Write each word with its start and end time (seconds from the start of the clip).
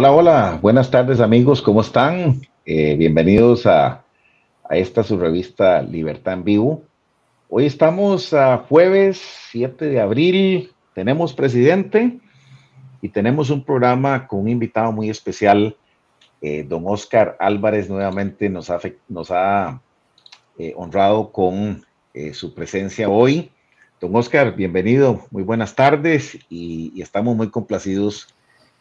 Hola, 0.00 0.12
hola, 0.12 0.58
buenas 0.62 0.92
tardes 0.92 1.18
amigos, 1.18 1.60
¿cómo 1.60 1.80
están? 1.80 2.40
Eh, 2.64 2.94
bienvenidos 2.94 3.66
a, 3.66 4.04
esta 4.70 5.02
su 5.02 5.18
revista 5.18 5.82
Libertad 5.82 6.34
en 6.34 6.44
Vivo. 6.44 6.84
Hoy 7.48 7.66
estamos 7.66 8.32
a 8.32 8.58
jueves 8.58 9.20
7 9.50 9.86
de 9.86 10.00
abril, 10.00 10.70
tenemos 10.94 11.32
presidente 11.32 12.20
y 13.02 13.08
tenemos 13.08 13.50
un 13.50 13.64
programa 13.64 14.28
con 14.28 14.42
un 14.42 14.48
invitado 14.50 14.92
muy 14.92 15.10
especial. 15.10 15.76
Eh, 16.40 16.62
don 16.62 16.84
Oscar 16.86 17.36
Álvarez 17.40 17.90
nuevamente 17.90 18.48
nos 18.48 18.70
ha, 18.70 19.80
eh, 20.58 20.74
honrado 20.76 21.32
con 21.32 21.84
su 22.34 22.54
presencia 22.54 23.08
hoy. 23.08 23.50
Don 24.00 24.14
Oscar, 24.14 24.54
bienvenido, 24.54 25.26
muy 25.32 25.42
buenas 25.42 25.74
tardes 25.74 26.38
y 26.48 27.02
estamos 27.02 27.34
muy 27.34 27.50
complacidos 27.50 28.28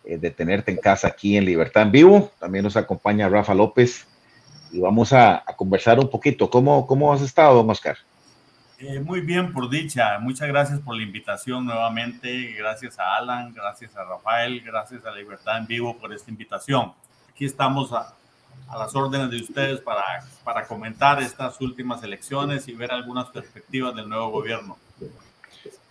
eh, 0.08 0.18
de 0.18 0.32
tenerte 0.32 0.72
en 0.72 0.78
casa 0.78 1.10
aquí 1.10 1.36
en 1.36 1.44
Libertad 1.46 1.84
en 1.84 1.92
Vivo. 1.92 2.32
También 2.40 2.64
nos 2.64 2.78
acompaña 2.78 3.28
Rafa 3.28 3.54
López 3.54 4.08
y 4.72 4.80
vamos 4.80 5.12
a, 5.12 5.44
a 5.46 5.56
conversar 5.56 6.00
un 6.00 6.10
poquito. 6.10 6.50
¿Cómo, 6.50 6.88
¿Cómo 6.88 7.12
has 7.14 7.22
estado, 7.22 7.56
don 7.56 7.70
Oscar? 7.70 7.98
Eh, 8.80 9.00
muy 9.00 9.22
bien, 9.22 9.52
por 9.52 9.70
dicha. 9.70 10.20
Muchas 10.20 10.48
gracias 10.48 10.80
por 10.80 10.96
la 10.96 11.04
invitación 11.04 11.66
nuevamente. 11.66 12.54
Gracias 12.58 12.98
a 13.00 13.16
Alan, 13.16 13.54
gracias 13.54 13.96
a 13.98 14.04
Rafael, 14.04 14.62
gracias 14.62 15.04
a 15.04 15.12
Libertad 15.12 15.58
en 15.58 15.68
Vivo 15.68 15.98
por 15.98 16.14
esta 16.14 16.30
invitación. 16.30 16.94
Aquí 17.30 17.46
estamos 17.46 17.92
a, 17.92 18.14
a 18.70 18.78
las 18.78 18.96
órdenes 18.96 19.32
de 19.32 19.38
ustedes 19.38 19.82
para, 19.82 20.04
para 20.44 20.66
comentar 20.68 21.22
estas 21.22 21.60
últimas 21.60 22.04
elecciones 22.04 22.68
y 22.68 22.74
ver 22.74 22.92
algunas 22.92 23.26
perspectivas 23.30 23.96
del 23.96 24.08
nuevo 24.08 24.30
gobierno. 24.30 24.78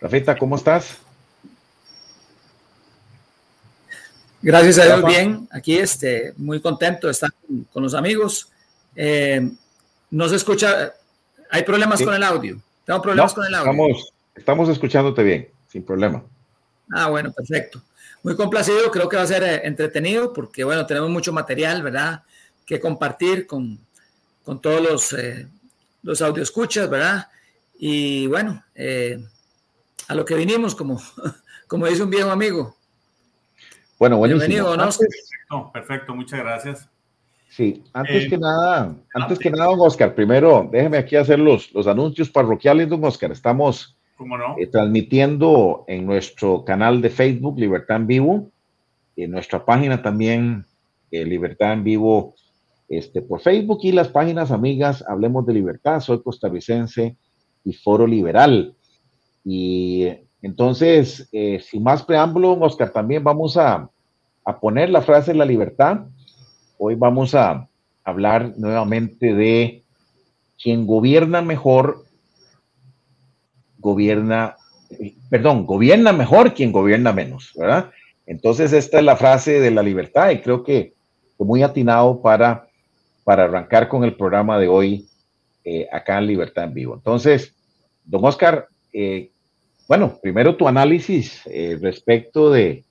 Rafita, 0.01 0.39
¿cómo 0.39 0.57
estás? 0.57 1.01
Gracias 4.43 4.79
a 4.79 4.85
Dios, 4.85 5.05
bien. 5.05 5.49
Aquí 5.51 5.77
este, 5.77 6.33
muy 6.37 6.61
contento 6.61 7.07
de 7.07 7.13
estar 7.13 7.31
con 7.73 7.83
los 7.83 7.95
amigos. 7.95 8.51
Eh, 8.95 9.51
no 10.11 10.29
se 10.29 10.37
escucha, 10.37 10.95
hay 11.51 11.63
problemas 11.63 11.99
sí. 11.99 12.05
con 12.05 12.15
el 12.15 12.23
audio. 12.23 12.61
Tengo 12.85 13.03
problemas 13.03 13.33
no, 13.33 13.35
con 13.37 13.47
el 13.47 13.55
audio. 13.55 13.71
Estamos, 13.71 14.13
estamos 14.35 14.69
escuchándote 14.69 15.23
bien, 15.23 15.49
sin 15.69 15.85
problema. 15.85 16.23
Ah, 16.93 17.09
bueno, 17.09 17.33
perfecto. 17.33 17.83
Muy 18.23 18.37
complacido, 18.37 18.91
creo 18.91 19.09
que 19.09 19.17
va 19.17 19.23
a 19.23 19.27
ser 19.27 19.43
eh, 19.43 19.61
entretenido 19.65 20.33
porque, 20.33 20.65
bueno, 20.65 20.87
tenemos 20.87 21.11
mucho 21.11 21.33
material, 21.33 21.83
¿verdad? 21.83 22.23
Que 22.65 22.81
compartir 22.81 23.47
con, 23.47 23.79
con 24.45 24.61
todos 24.61 24.81
los, 24.81 25.13
eh, 25.13 25.49
los 26.03 26.23
audio 26.23 26.43
escuchas, 26.43 26.89
¿verdad? 26.89 27.29
Y 27.79 28.27
bueno, 28.27 28.65
a 30.09 30.15
lo 30.15 30.25
que 30.25 30.35
vinimos, 30.35 30.75
como, 30.75 31.03
como 31.67 31.87
dice 31.87 32.03
un 32.03 32.11
viejo 32.11 32.31
amigo. 32.31 32.77
Bueno, 33.99 34.19
buenísimo. 34.19 34.47
Bienvenido, 34.47 34.77
¿no? 34.77 34.85
Perfecto, 34.85 35.71
perfecto, 35.73 36.15
muchas 36.15 36.41
gracias. 36.41 36.91
Sí, 37.49 37.83
antes 37.95 38.25
eh, 38.25 38.29
que 38.29 38.37
nada, 38.37 38.95
antes 39.15 39.39
que 39.39 39.51
nada, 39.51 39.67
don 39.67 39.81
Oscar, 39.81 40.15
primero 40.15 40.69
déjeme 40.71 40.99
aquí 40.99 41.17
hacer 41.17 41.39
los, 41.39 41.73
los 41.73 41.87
anuncios 41.87 42.29
parroquiales, 42.29 42.89
don 42.89 43.03
Oscar. 43.05 43.33
Estamos 43.33 43.97
no? 44.19 44.57
eh, 44.59 44.67
transmitiendo 44.67 45.85
en 45.89 46.05
nuestro 46.05 46.65
canal 46.65 47.01
de 47.01 47.09
Facebook, 47.09 47.59
Libertad 47.59 47.97
en 47.97 48.07
Vivo, 48.07 48.51
en 49.17 49.31
nuestra 49.31 49.65
página 49.65 50.03
también, 50.03 50.67
eh, 51.11 51.25
Libertad 51.25 51.73
en 51.73 51.85
Vivo, 51.85 52.35
este, 52.89 53.23
por 53.23 53.41
Facebook 53.41 53.81
y 53.83 53.93
las 53.93 54.09
páginas 54.09 54.51
amigas, 54.51 55.03
Hablemos 55.09 55.47
de 55.47 55.55
Libertad, 55.55 56.01
Soy 56.01 56.23
Costarricense 56.23 57.17
y 57.65 57.73
Foro 57.73 58.07
Liberal. 58.07 58.75
Y 59.45 60.09
entonces, 60.43 61.29
eh, 61.33 61.61
sin 61.61 61.83
más 61.83 62.03
preámbulo, 62.03 62.53
Oscar, 62.53 62.91
también 62.91 63.25
vamos 63.25 63.57
a, 63.57 63.89
a 64.45 64.61
poner 64.61 64.91
la 64.91 65.03
frase 65.03 65.33
de 65.33 65.39
la 65.39 65.45
libertad 65.45 66.01
Hoy 66.79 66.95
vamos 66.95 67.35
a 67.35 67.69
hablar 68.05 68.53
nuevamente 68.59 69.35
de 69.35 69.83
quien 70.63 70.87
gobierna 70.87 71.41
mejor, 71.41 72.05
gobierna, 73.79 74.57
perdón, 75.31 75.65
gobierna 75.65 76.13
mejor 76.13 76.53
quien 76.53 76.73
gobierna 76.73 77.13
menos, 77.13 77.53
¿verdad? 77.57 77.91
Entonces 78.27 78.75
esta 78.75 78.99
es 78.99 79.05
la 79.05 79.17
frase 79.17 79.61
de 79.61 79.71
la 79.71 79.83
libertad 79.83 80.31
y 80.31 80.41
creo 80.41 80.63
que 80.63 80.93
muy 81.39 81.63
atinado 81.63 82.21
para, 82.21 82.69
para 83.25 83.45
arrancar 83.45 83.89
con 83.89 84.05
el 84.05 84.17
programa 84.17 84.59
de 84.59 84.69
hoy 84.69 85.09
eh, 85.65 85.89
acá 85.91 86.19
en 86.19 86.27
Libertad 86.27 86.65
en 86.65 86.75
Vivo. 86.75 86.95
Entonces, 86.95 87.55
don 88.05 88.25
Oscar, 88.25 88.69
eh, 88.93 89.31
bueno, 89.89 90.19
primero 90.23 90.57
tu 90.57 90.67
análisis 90.67 91.43
eh, 91.47 91.79
respecto 91.81 92.51
de, 92.51 92.85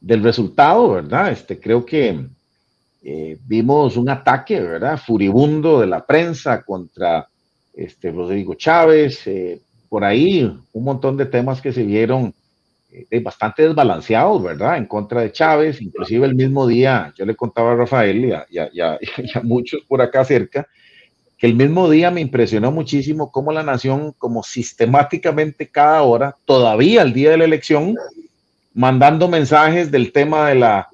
del 0.00 0.22
resultado, 0.22 0.92
¿verdad? 0.92 1.32
Este, 1.32 1.58
creo 1.58 1.84
que 1.84 2.26
eh, 3.02 3.38
vimos 3.46 3.96
un 3.96 4.08
ataque, 4.08 4.60
¿verdad? 4.60 4.98
Furibundo 4.98 5.80
de 5.80 5.86
la 5.86 6.04
prensa 6.04 6.62
contra 6.62 7.28
este, 7.74 8.10
Rodrigo 8.10 8.54
Chávez, 8.54 9.26
eh, 9.26 9.60
por 9.88 10.04
ahí 10.04 10.42
un 10.72 10.84
montón 10.84 11.16
de 11.16 11.26
temas 11.26 11.60
que 11.60 11.72
se 11.72 11.84
vieron 11.84 12.34
eh, 12.90 13.20
bastante 13.20 13.62
desbalanceados, 13.62 14.42
¿verdad? 14.42 14.78
En 14.78 14.86
contra 14.86 15.20
de 15.20 15.32
Chávez, 15.32 15.80
inclusive 15.80 16.26
el 16.26 16.34
mismo 16.34 16.66
día, 16.66 17.12
yo 17.16 17.24
le 17.24 17.36
contaba 17.36 17.72
a 17.72 17.76
Rafael 17.76 18.24
y 18.24 18.32
a, 18.32 18.46
y 18.50 18.80
a, 18.80 18.98
muchos 19.42 19.82
por 19.86 20.02
acá 20.02 20.24
cerca, 20.24 20.66
que 21.38 21.46
el 21.46 21.54
mismo 21.54 21.88
día 21.88 22.10
me 22.10 22.20
impresionó 22.20 22.72
muchísimo 22.72 23.30
cómo 23.30 23.52
la 23.52 23.62
nación, 23.62 24.12
como 24.18 24.42
sistemáticamente 24.42 25.68
cada 25.68 26.02
hora, 26.02 26.36
todavía 26.44 27.02
al 27.02 27.12
día 27.12 27.30
de 27.30 27.38
la 27.38 27.44
elección, 27.44 27.94
mandando 28.74 29.28
mensajes 29.28 29.90
del 29.90 30.12
tema 30.12 30.48
de 30.48 30.56
la 30.56 30.88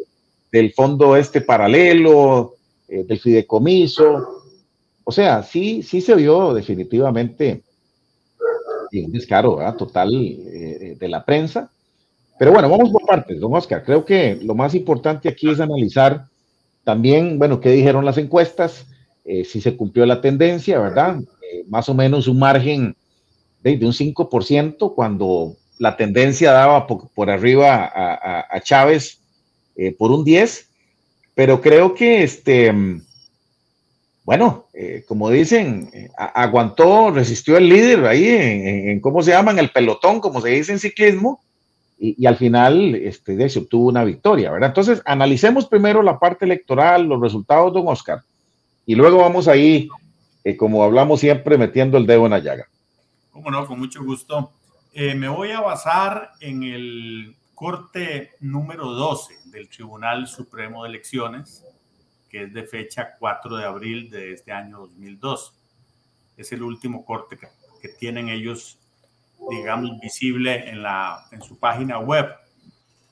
del 0.52 0.72
fondo 0.72 1.16
este 1.16 1.40
paralelo, 1.40 2.54
eh, 2.86 3.02
del 3.02 3.18
fideicomiso. 3.18 4.42
O 5.02 5.10
sea, 5.10 5.42
sí, 5.42 5.82
sí 5.82 6.00
se 6.00 6.14
vio 6.14 6.54
definitivamente 6.54 7.62
un 8.92 9.10
descaro 9.10 9.58
total 9.76 10.10
eh, 10.14 10.96
de 10.98 11.08
la 11.08 11.24
prensa. 11.24 11.70
Pero 12.38 12.52
bueno, 12.52 12.68
vamos 12.68 12.90
por 12.90 13.04
partes, 13.06 13.40
don 13.40 13.54
Oscar. 13.54 13.82
Creo 13.84 14.04
que 14.04 14.38
lo 14.42 14.54
más 14.54 14.74
importante 14.74 15.28
aquí 15.28 15.50
es 15.50 15.58
analizar 15.58 16.26
también, 16.84 17.38
bueno, 17.38 17.60
qué 17.60 17.70
dijeron 17.70 18.04
las 18.04 18.18
encuestas, 18.18 18.86
eh, 19.24 19.44
si 19.44 19.60
se 19.60 19.76
cumplió 19.76 20.04
la 20.06 20.20
tendencia, 20.20 20.78
¿verdad? 20.78 21.18
Eh, 21.20 21.64
más 21.68 21.88
o 21.88 21.94
menos 21.94 22.28
un 22.28 22.38
margen 22.38 22.96
de, 23.62 23.76
de 23.76 23.86
un 23.86 23.92
5% 23.92 24.94
cuando 24.94 25.56
la 25.78 25.96
tendencia 25.96 26.52
daba 26.52 26.86
por, 26.86 27.30
arriba 27.30 27.90
a, 27.94 28.60
Chávez 28.60 29.20
eh, 29.76 29.94
por 29.96 30.10
un 30.10 30.24
10, 30.24 30.68
pero 31.34 31.60
creo 31.60 31.94
que 31.94 32.22
este, 32.22 32.72
bueno, 34.24 34.66
eh, 34.72 35.04
como 35.06 35.30
dicen, 35.30 35.90
aguantó, 36.16 37.10
resistió 37.10 37.56
el 37.56 37.68
líder 37.68 38.04
ahí 38.06 38.26
en, 38.28 39.00
cómo 39.00 39.22
se 39.22 39.32
llama, 39.32 39.50
en 39.50 39.58
el 39.58 39.70
pelotón, 39.70 40.20
como 40.20 40.40
se 40.40 40.50
dice 40.50 40.72
en 40.72 40.78
ciclismo, 40.78 41.42
y, 41.98 42.22
y 42.22 42.26
al 42.26 42.36
final 42.36 42.94
este, 42.94 43.48
se 43.48 43.58
obtuvo 43.58 43.88
una 43.88 44.04
victoria, 44.04 44.50
¿verdad? 44.50 44.70
Entonces, 44.70 45.02
analicemos 45.04 45.66
primero 45.66 46.02
la 46.02 46.18
parte 46.18 46.44
electoral, 46.44 47.04
los 47.04 47.20
resultados, 47.20 47.72
don 47.72 47.88
Oscar, 47.88 48.22
y 48.86 48.94
luego 48.94 49.18
vamos 49.18 49.48
ahí, 49.48 49.88
eh, 50.44 50.56
como 50.56 50.82
hablamos 50.84 51.20
siempre, 51.20 51.56
metiendo 51.56 51.96
el 51.96 52.06
dedo 52.06 52.24
en 52.26 52.32
la 52.32 52.38
llaga. 52.38 52.68
Cómo 53.30 53.50
no, 53.50 53.66
con 53.66 53.78
mucho 53.78 54.02
gusto. 54.04 54.52
Eh, 54.92 55.14
me 55.14 55.28
voy 55.28 55.50
a 55.50 55.60
basar 55.60 56.32
en 56.40 56.62
el 56.62 57.36
corte 57.54 58.32
número 58.40 58.90
12 58.90 59.50
del 59.50 59.68
Tribunal 59.68 60.26
Supremo 60.28 60.84
de 60.84 60.90
Elecciones, 60.90 61.64
que 62.28 62.44
es 62.44 62.52
de 62.52 62.64
fecha 62.64 63.16
4 63.18 63.56
de 63.56 63.64
abril 63.64 64.10
de 64.10 64.32
este 64.32 64.52
año 64.52 64.78
2002. 64.78 65.54
Es 66.36 66.52
el 66.52 66.62
último 66.62 67.04
corte 67.04 67.36
que, 67.38 67.48
que 67.80 67.88
tienen 67.88 68.28
ellos, 68.28 68.78
digamos, 69.50 69.98
visible 70.00 70.68
en, 70.68 70.82
la, 70.82 71.24
en 71.32 71.42
su 71.42 71.58
página 71.58 71.98
web. 71.98 72.26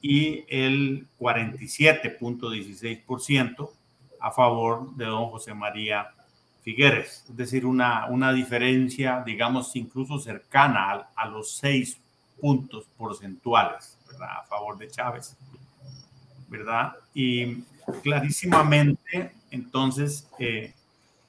y 0.00 0.44
el 0.48 1.08
47.16% 1.18 3.70
a 4.20 4.30
favor 4.30 4.94
de 4.94 5.06
don 5.06 5.30
José 5.30 5.54
María 5.54 6.12
Figueres. 6.62 7.24
Es 7.28 7.36
decir, 7.36 7.66
una, 7.66 8.06
una 8.06 8.32
diferencia, 8.32 9.24
digamos, 9.26 9.74
incluso 9.74 10.20
cercana 10.20 11.08
a, 11.14 11.26
los 11.26 11.56
seis 11.56 12.00
puntos 12.40 12.86
porcentuales 12.96 13.98
a 14.20 14.44
favor 14.44 14.78
de 14.78 14.88
Chávez. 14.88 15.36
¿Verdad? 16.48 16.92
Y 17.14 17.64
clarísimamente, 18.02 19.32
entonces, 19.50 20.28
eh, 20.38 20.72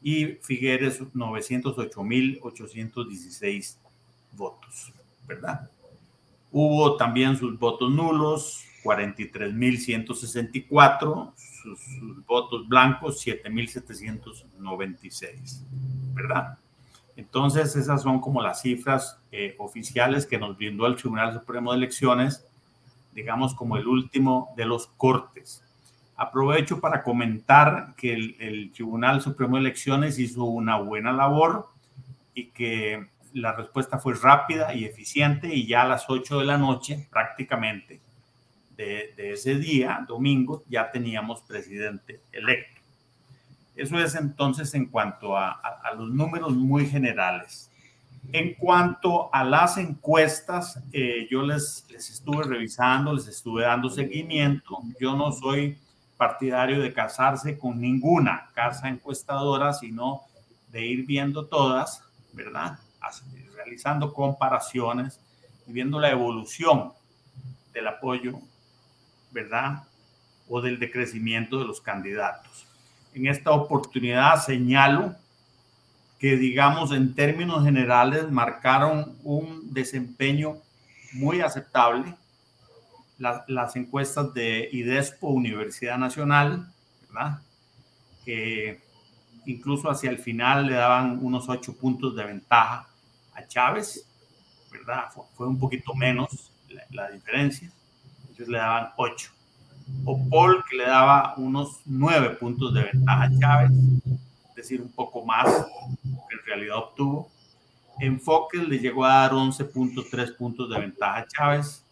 y 0.02 0.26
Figueres 0.42 1.02
908.816 1.02 3.76
votos, 4.32 4.92
¿verdad? 5.26 5.68
Hubo 6.52 6.96
también 6.96 7.36
sus 7.36 7.58
votos 7.58 7.90
nulos, 7.90 8.64
43.164, 8.84 11.32
sus, 11.36 11.80
sus 11.80 12.24
votos 12.26 12.68
blancos 12.68 13.26
7.796, 13.26 15.62
¿verdad? 16.14 16.56
Entonces, 17.16 17.74
esas 17.76 18.02
son 18.02 18.20
como 18.20 18.42
las 18.42 18.62
cifras 18.62 19.18
eh, 19.30 19.54
oficiales 19.58 20.24
que 20.26 20.38
nos 20.38 20.56
brindó 20.56 20.86
el 20.86 20.96
Tribunal 20.96 21.34
Supremo 21.34 21.72
de 21.72 21.78
Elecciones, 21.78 22.46
digamos 23.12 23.54
como 23.54 23.76
el 23.76 23.86
último 23.86 24.52
de 24.56 24.66
los 24.66 24.86
cortes. 24.86 25.64
Aprovecho 26.16 26.80
para 26.80 27.02
comentar 27.02 27.94
que 27.96 28.12
el, 28.12 28.72
Tribunal 28.72 29.22
Supremo 29.22 29.56
de 29.56 29.62
Elecciones 29.62 30.18
hizo 30.18 30.44
una 30.44 30.76
buena 30.78 31.12
labor 31.12 31.68
y 32.34 32.48
que 32.50 33.08
la 33.32 33.52
respuesta 33.52 33.98
fue 33.98 34.14
rápida 34.14 34.74
y 34.74 34.84
eficiente 34.84 35.54
y 35.54 35.66
ya 35.66 35.82
a 35.82 35.88
las 35.88 36.04
8 36.08 36.40
de 36.40 36.44
la 36.44 36.58
noche 36.58 37.08
prácticamente 37.10 38.00
de, 38.76 39.32
ese 39.32 39.56
día, 39.56 40.04
domingo, 40.06 40.62
ya 40.68 40.90
teníamos 40.90 41.42
presidente 41.42 42.22
electo. 42.32 42.80
Eso 43.76 43.98
es 43.98 44.14
entonces 44.14 44.74
en 44.74 44.86
cuanto 44.86 45.36
a, 45.36 45.60
los 45.96 46.10
números 46.10 46.52
muy 46.52 46.86
generales. 46.86 47.69
En 48.32 48.54
cuanto 48.54 49.34
a 49.34 49.42
las 49.44 49.78
encuestas, 49.78 50.80
eh, 50.92 51.26
yo 51.30 51.42
les, 51.42 51.86
les 51.90 52.10
estuve 52.10 52.44
revisando, 52.44 53.14
les 53.14 53.26
estuve 53.26 53.64
dando 53.64 53.90
seguimiento. 53.90 54.78
Yo 55.00 55.16
no 55.16 55.32
soy 55.32 55.78
partidario 56.16 56.80
de 56.80 56.92
casarse 56.92 57.58
con 57.58 57.80
ninguna 57.80 58.50
casa 58.54 58.88
encuestadora, 58.88 59.72
sino 59.72 60.22
de 60.68 60.86
ir 60.86 61.06
viendo 61.06 61.46
todas, 61.46 62.04
¿verdad? 62.32 62.78
Realizando 63.56 64.12
comparaciones 64.12 65.18
y 65.66 65.72
viendo 65.72 65.98
la 65.98 66.10
evolución 66.10 66.92
del 67.72 67.88
apoyo 67.88 68.40
¿verdad? 69.30 69.84
O 70.48 70.60
del 70.60 70.78
decrecimiento 70.78 71.58
de 71.58 71.64
los 71.64 71.80
candidatos. 71.80 72.66
En 73.14 73.26
esta 73.26 73.52
oportunidad 73.52 74.44
señalo 74.44 75.14
que, 76.20 76.36
digamos, 76.36 76.92
en 76.92 77.14
términos 77.14 77.64
generales, 77.64 78.30
marcaron 78.30 79.16
un 79.24 79.72
desempeño 79.72 80.58
muy 81.14 81.40
aceptable. 81.40 82.14
las 83.18 83.76
encuestas 83.76 84.32
de 84.32 84.68
IDESPO, 84.72 85.28
Universidad 85.28 85.98
Nacional, 85.98 86.72
¿verdad? 87.08 87.40
Que 88.24 88.80
incluso 89.46 89.90
hacia 89.90 90.10
el 90.10 90.18
final 90.18 90.66
le 90.66 90.74
daban 90.74 91.18
unos 91.20 91.48
ocho 91.48 91.76
puntos 91.76 92.14
de 92.16 92.24
ventaja 92.24 92.86
a 93.34 93.46
Chávez, 93.46 94.06
¿verdad? 94.70 95.04
Fue, 95.34 95.46
un 95.46 95.58
poquito 95.58 95.94
menos 95.94 96.50
la 96.90 97.10
diferencia 97.10 97.70
le 98.46 98.58
daban 98.58 98.90
8. 98.96 99.30
O 100.04 100.28
Paul, 100.28 100.62
que 100.68 100.76
le 100.76 100.84
daba 100.84 101.34
unos 101.36 101.80
9 101.84 102.36
puntos 102.36 102.72
de 102.72 102.84
ventaja 102.84 103.24
a 103.24 103.38
Chávez, 103.38 103.70
decir, 104.60 104.80
un 104.80 104.92
poco 104.92 105.24
más 105.24 105.46
que 106.02 106.36
en 106.36 106.46
realidad 106.46 106.78
obtuvo. 106.78 107.30
Enfoques 107.98 108.66
le 108.66 108.78
llegó 108.78 109.04
a 109.04 109.20
dar 109.20 109.32
11.3 109.32 110.36
puntos 110.36 110.70
de 110.70 110.78
ventaja 110.78 111.18
a 111.18 111.26
Chávez, 111.26 111.84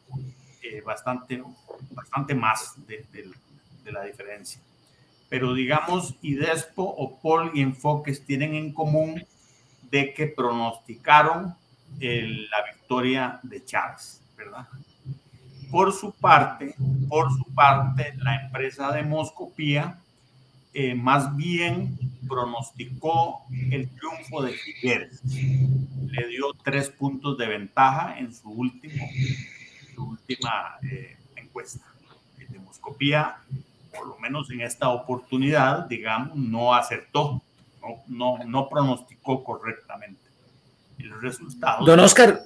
eh, 0.63 0.81
bastante, 0.81 1.43
bastante 1.91 2.35
más 2.35 2.75
de, 2.87 3.05
de, 3.13 3.93
la 3.93 4.05
diferencia. 4.05 4.61
Pero 5.31 5.55
digamos, 5.55 6.15
IDESPO 6.21 6.83
o 6.83 7.19
Paul 7.21 7.51
y 7.55 7.63
Enfoques 7.63 8.25
tienen 8.25 8.55
en 8.55 8.73
común 8.73 9.25
de 9.91 10.13
que 10.13 10.27
pronosticaron 10.27 11.55
la 11.99 12.65
victoria 12.71 13.41
de 13.43 13.65
Chávez, 13.65 14.23
¿verdad? 14.37 14.69
Por 15.71 15.93
su 15.93 16.13
parte, 16.13 16.75
por 17.09 17.31
su 17.33 17.45
parte, 17.55 18.15
la 18.19 18.43
empresa 18.43 18.93
de 18.93 19.03
Moscopía 19.03 19.99
eh, 20.75 20.95
más 20.95 21.37
bien 21.37 21.99
pronosticó 22.29 23.43
el 23.71 23.89
triunfo 23.89 24.43
de 24.43 24.53
Figueres. 24.53 25.21
Le 25.25 26.29
dio 26.29 26.53
tres 26.63 26.91
puntos 26.91 27.39
de 27.39 27.47
ventaja 27.47 28.19
en 28.19 28.35
su, 28.35 28.51
último, 28.51 29.05
su 29.95 30.05
última 30.11 30.77
eh, 30.83 31.17
encuesta. 31.37 31.85
El 32.39 32.49
de 32.49 32.59
Moscopía, 32.59 33.37
por 33.95 34.07
lo 34.07 34.19
menos 34.19 34.51
en 34.51 34.61
esta 34.61 34.91
oportunidad, 34.91 35.87
digamos, 35.87 36.37
no 36.37 36.75
acertó, 36.75 37.43
no, 37.81 38.03
no, 38.07 38.45
no 38.45 38.69
pronosticó 38.69 39.43
correctamente 39.43 40.21
el 40.99 41.21
resultado. 41.21 41.85
Don 41.85 42.01
Oscar, 42.01 42.43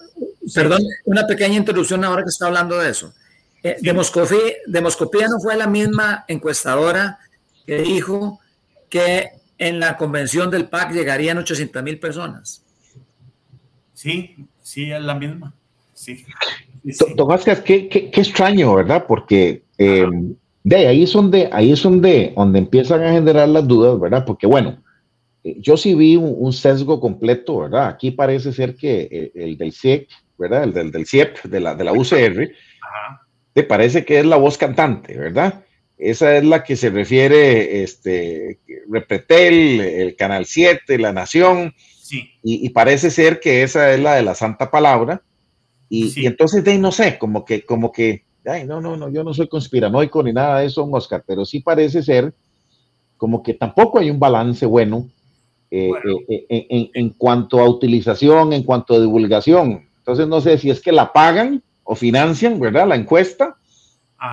perdón, 0.54 0.82
una 1.04 1.26
pequeña 1.26 1.56
introducción 1.56 2.04
ahora 2.04 2.22
que 2.22 2.28
está 2.28 2.46
hablando 2.46 2.78
de 2.78 2.90
eso. 2.90 3.12
Eh, 3.62 3.76
Demoscopía, 3.80 4.54
Demoscopía 4.66 5.28
no 5.28 5.38
fue 5.40 5.56
la 5.56 5.66
misma 5.66 6.24
encuestadora 6.28 7.18
que 7.66 7.78
dijo 7.82 8.40
que 8.88 9.30
en 9.58 9.80
la 9.80 9.96
convención 9.96 10.50
del 10.50 10.68
PAC 10.68 10.92
llegarían 10.92 11.38
800 11.38 11.82
mil 11.82 11.98
personas. 11.98 12.64
Sí, 13.94 14.36
sí, 14.62 14.90
es 14.90 15.02
la 15.02 15.14
misma. 15.14 15.54
Sí. 15.94 16.24
Don 17.14 17.30
Oscar, 17.30 17.62
qué, 17.62 17.88
qué, 17.88 18.10
extraño, 18.12 18.74
¿verdad? 18.74 19.04
Porque 19.06 19.62
eh, 19.78 20.06
de 20.64 20.86
ahí 20.88 21.04
es 21.04 21.12
donde, 21.12 21.48
ahí 21.52 21.72
es 21.72 21.82
donde, 21.82 22.32
donde 22.36 22.58
empiezan 22.58 23.02
a 23.04 23.12
generar 23.12 23.48
las 23.48 23.66
dudas, 23.66 24.00
¿verdad? 24.00 24.24
Porque 24.24 24.46
bueno, 24.46 24.82
eh, 25.44 25.56
yo 25.60 25.76
sí 25.76 25.94
vi 25.94 26.16
un, 26.16 26.52
sesgo 26.52 27.00
completo, 27.00 27.60
¿verdad? 27.60 27.86
Aquí 27.88 28.10
parece 28.10 28.52
ser 28.52 28.74
que 28.74 29.30
el, 29.34 29.56
del 29.56 29.72
CIEP, 29.72 30.08
¿verdad? 30.36 30.64
El 30.64 30.72
del, 30.72 30.90
del 30.90 31.06
CIEP, 31.06 31.42
de 31.44 31.60
la, 31.60 31.74
de 31.74 31.84
la 31.84 31.92
UCR, 31.92 32.50
te 33.52 33.62
parece 33.62 34.04
que 34.04 34.18
es 34.18 34.26
la 34.26 34.36
voz 34.36 34.58
cantante, 34.58 35.16
¿verdad? 35.16 35.64
Esa 35.98 36.36
es 36.36 36.44
la 36.44 36.64
que 36.64 36.76
se 36.76 36.90
refiere, 36.90 37.82
este, 37.82 38.58
Repretel, 38.88 39.80
el 39.80 40.16
Canal 40.16 40.46
7, 40.46 40.98
La 40.98 41.12
Nación, 41.12 41.74
sí. 42.02 42.30
y, 42.42 42.68
parece 42.70 43.10
ser 43.10 43.38
que 43.38 43.62
esa 43.62 43.92
es 43.92 44.00
la 44.00 44.14
de 44.16 44.22
la 44.22 44.34
Santa 44.34 44.70
Palabra, 44.70 45.22
y, 45.88 46.26
entonces, 46.26 46.64
de, 46.64 46.78
no 46.78 46.90
sé, 46.90 47.18
como 47.18 47.44
que, 47.44 47.66
como 47.66 47.92
que, 47.92 48.24
ay, 48.46 48.64
no, 48.64 48.80
no, 48.80 48.96
no, 48.96 49.10
yo 49.10 49.22
no 49.22 49.34
soy 49.34 49.46
conspiranoico 49.46 50.22
ni 50.22 50.32
nada 50.32 50.60
de 50.60 50.66
eso, 50.66 50.88
Oscar, 50.90 51.22
pero 51.26 51.44
sí 51.44 51.60
parece 51.60 52.02
ser 52.02 52.32
como 53.22 53.42
que 53.42 53.54
tampoco 53.54 54.00
hay 54.00 54.10
un 54.10 54.18
balance 54.18 54.66
bueno 54.66 55.06
eh, 55.70 55.92
eh, 56.28 56.46
eh, 56.48 56.90
en, 56.92 57.10
cuanto 57.10 57.60
a 57.60 57.68
utilización, 57.68 58.52
en 58.52 58.62
cuanto 58.64 58.94
a 58.94 59.00
divulgación. 59.00 59.86
Entonces 59.98 60.26
no 60.26 60.40
sé 60.40 60.58
si 60.58 60.70
es 60.70 60.80
que 60.80 60.90
la 60.90 61.12
pagan 61.12 61.62
o 61.84 61.94
financian, 61.94 62.58
¿verdad? 62.58 62.88
La 62.88 62.96
encuesta, 62.96 63.56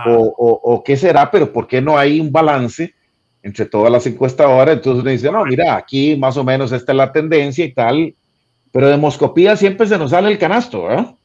o, 0.06 0.84
qué 0.86 0.96
será, 0.96 1.30
pero 1.32 1.52
¿por 1.52 1.68
qué 1.68 1.82
no 1.82 1.98
hay 1.98 2.20
un 2.20 2.32
balance 2.32 2.94
entre 3.42 3.66
todas 3.66 3.92
las 3.92 4.06
encuestadoras? 4.06 4.76
Entonces 4.76 5.02
uno 5.02 5.12
dice, 5.12 5.32
no, 5.32 5.44
mira, 5.46 5.76
aquí 5.76 6.16
más 6.16 6.38
o 6.38 6.44
menos 6.44 6.72
esta 6.72 6.92
es 6.92 6.98
la 6.98 7.12
tendencia 7.12 7.66
y 7.66 7.74
tal, 7.74 8.14
pero 8.72 8.88
de 8.88 8.98
Moscopía 8.98 9.56
siempre 9.56 9.88
se 9.88 9.98
nos 9.98 10.12
sale 10.12 10.32
el 10.32 10.38
canasto, 10.38 10.84
¿verdad? 10.84 11.16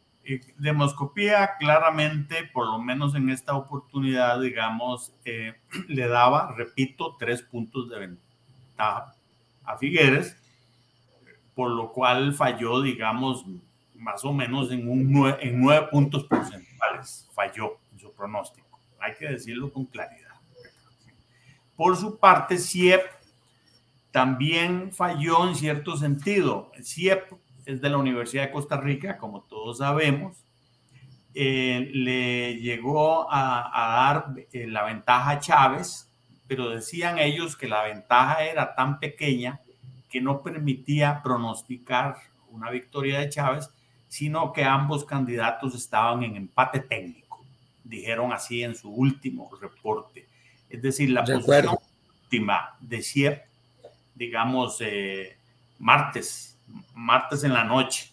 Demoscopía 0.56 1.50
claramente, 1.58 2.48
por 2.54 2.66
lo 2.66 2.78
menos 2.78 3.14
en 3.14 3.28
esta 3.28 3.54
oportunidad, 3.54 4.40
digamos, 4.40 5.12
le 5.88 6.08
daba, 6.08 6.54
repito, 6.56 7.16
tres 7.18 7.42
puntos 7.42 7.90
de 7.90 7.98
ventaja 7.98 9.14
a 9.64 9.76
Figueres, 9.78 10.36
por 11.54 11.70
lo 11.70 11.92
cual 11.92 12.32
falló, 12.32 12.80
digamos, 12.80 13.44
más 13.94 14.24
o 14.24 14.32
menos 14.32 14.72
en, 14.72 14.88
un 14.88 15.12
nueve, 15.12 15.38
en 15.42 15.60
nueve 15.60 15.88
puntos 15.90 16.24
porcentuales, 16.24 17.28
falló 17.32 17.78
pronóstico. 18.14 18.80
Hay 18.98 19.14
que 19.14 19.28
decirlo 19.28 19.72
con 19.72 19.86
claridad. 19.86 20.34
Por 21.76 21.96
su 21.96 22.18
parte, 22.18 22.58
CIEP 22.58 23.02
también 24.10 24.92
falló 24.92 25.48
en 25.48 25.56
cierto 25.56 25.96
sentido. 25.96 26.70
CIEP 26.82 27.32
es 27.66 27.80
de 27.80 27.90
la 27.90 27.98
Universidad 27.98 28.44
de 28.44 28.52
Costa 28.52 28.76
Rica, 28.76 29.18
como 29.18 29.42
todos 29.42 29.78
sabemos. 29.78 30.44
Eh, 31.34 31.90
le 31.92 32.60
llegó 32.60 33.26
a, 33.28 33.70
dar 33.74 34.34
eh, 34.52 34.68
la 34.68 34.84
ventaja 34.84 35.30
a 35.30 35.40
Chávez, 35.40 36.08
pero 36.46 36.70
decían 36.70 37.18
ellos 37.18 37.56
que 37.56 37.66
la 37.66 37.82
ventaja 37.82 38.44
era 38.44 38.74
tan 38.76 39.00
pequeña 39.00 39.60
que 40.08 40.20
no 40.20 40.42
permitía 40.42 41.20
pronosticar 41.24 42.16
una 42.50 42.70
victoria 42.70 43.18
de 43.18 43.30
Chávez, 43.30 43.68
sino 44.06 44.52
que 44.52 44.62
ambos 44.62 45.04
candidatos 45.04 45.74
estaban 45.74 46.22
en 46.22 46.36
empate 46.36 46.78
técnico, 46.78 47.23
dijeron 47.84 48.32
así 48.32 48.62
en 48.62 48.74
su 48.74 48.90
último 48.90 49.50
reporte. 49.60 50.26
Es 50.68 50.82
decir, 50.82 51.10
la 51.10 51.24
posición 51.24 51.76
última 52.22 52.76
de 52.80 53.02
CIEP, 53.02 53.42
digamos, 54.14 54.78
eh, 54.80 55.36
martes, 55.78 56.58
martes 56.94 57.44
en 57.44 57.52
la 57.52 57.64
noche, 57.64 58.10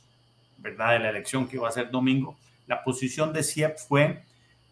¿verdad? 0.57 0.91
De 0.91 0.99
la 0.99 1.09
elección 1.09 1.47
que 1.47 1.55
iba 1.55 1.67
a 1.67 1.71
ser 1.71 1.89
domingo, 1.89 2.37
la 2.67 2.83
posición 2.83 3.33
de 3.33 3.43
CIEP 3.43 3.77
fue, 3.77 4.23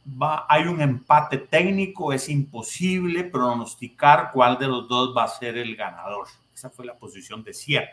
va, 0.05 0.45
hay 0.47 0.63
un 0.63 0.81
empate 0.81 1.37
técnico, 1.37 2.13
es 2.13 2.29
imposible 2.29 3.23
pronosticar 3.23 4.31
cuál 4.31 4.57
de 4.57 4.67
los 4.67 4.87
dos 4.87 5.15
va 5.15 5.23
a 5.23 5.27
ser 5.27 5.57
el 5.57 5.75
ganador. 5.75 6.27
Esa 6.53 6.69
fue 6.69 6.85
la 6.85 6.95
posición 6.95 7.43
de 7.43 7.53
CIEP. 7.53 7.89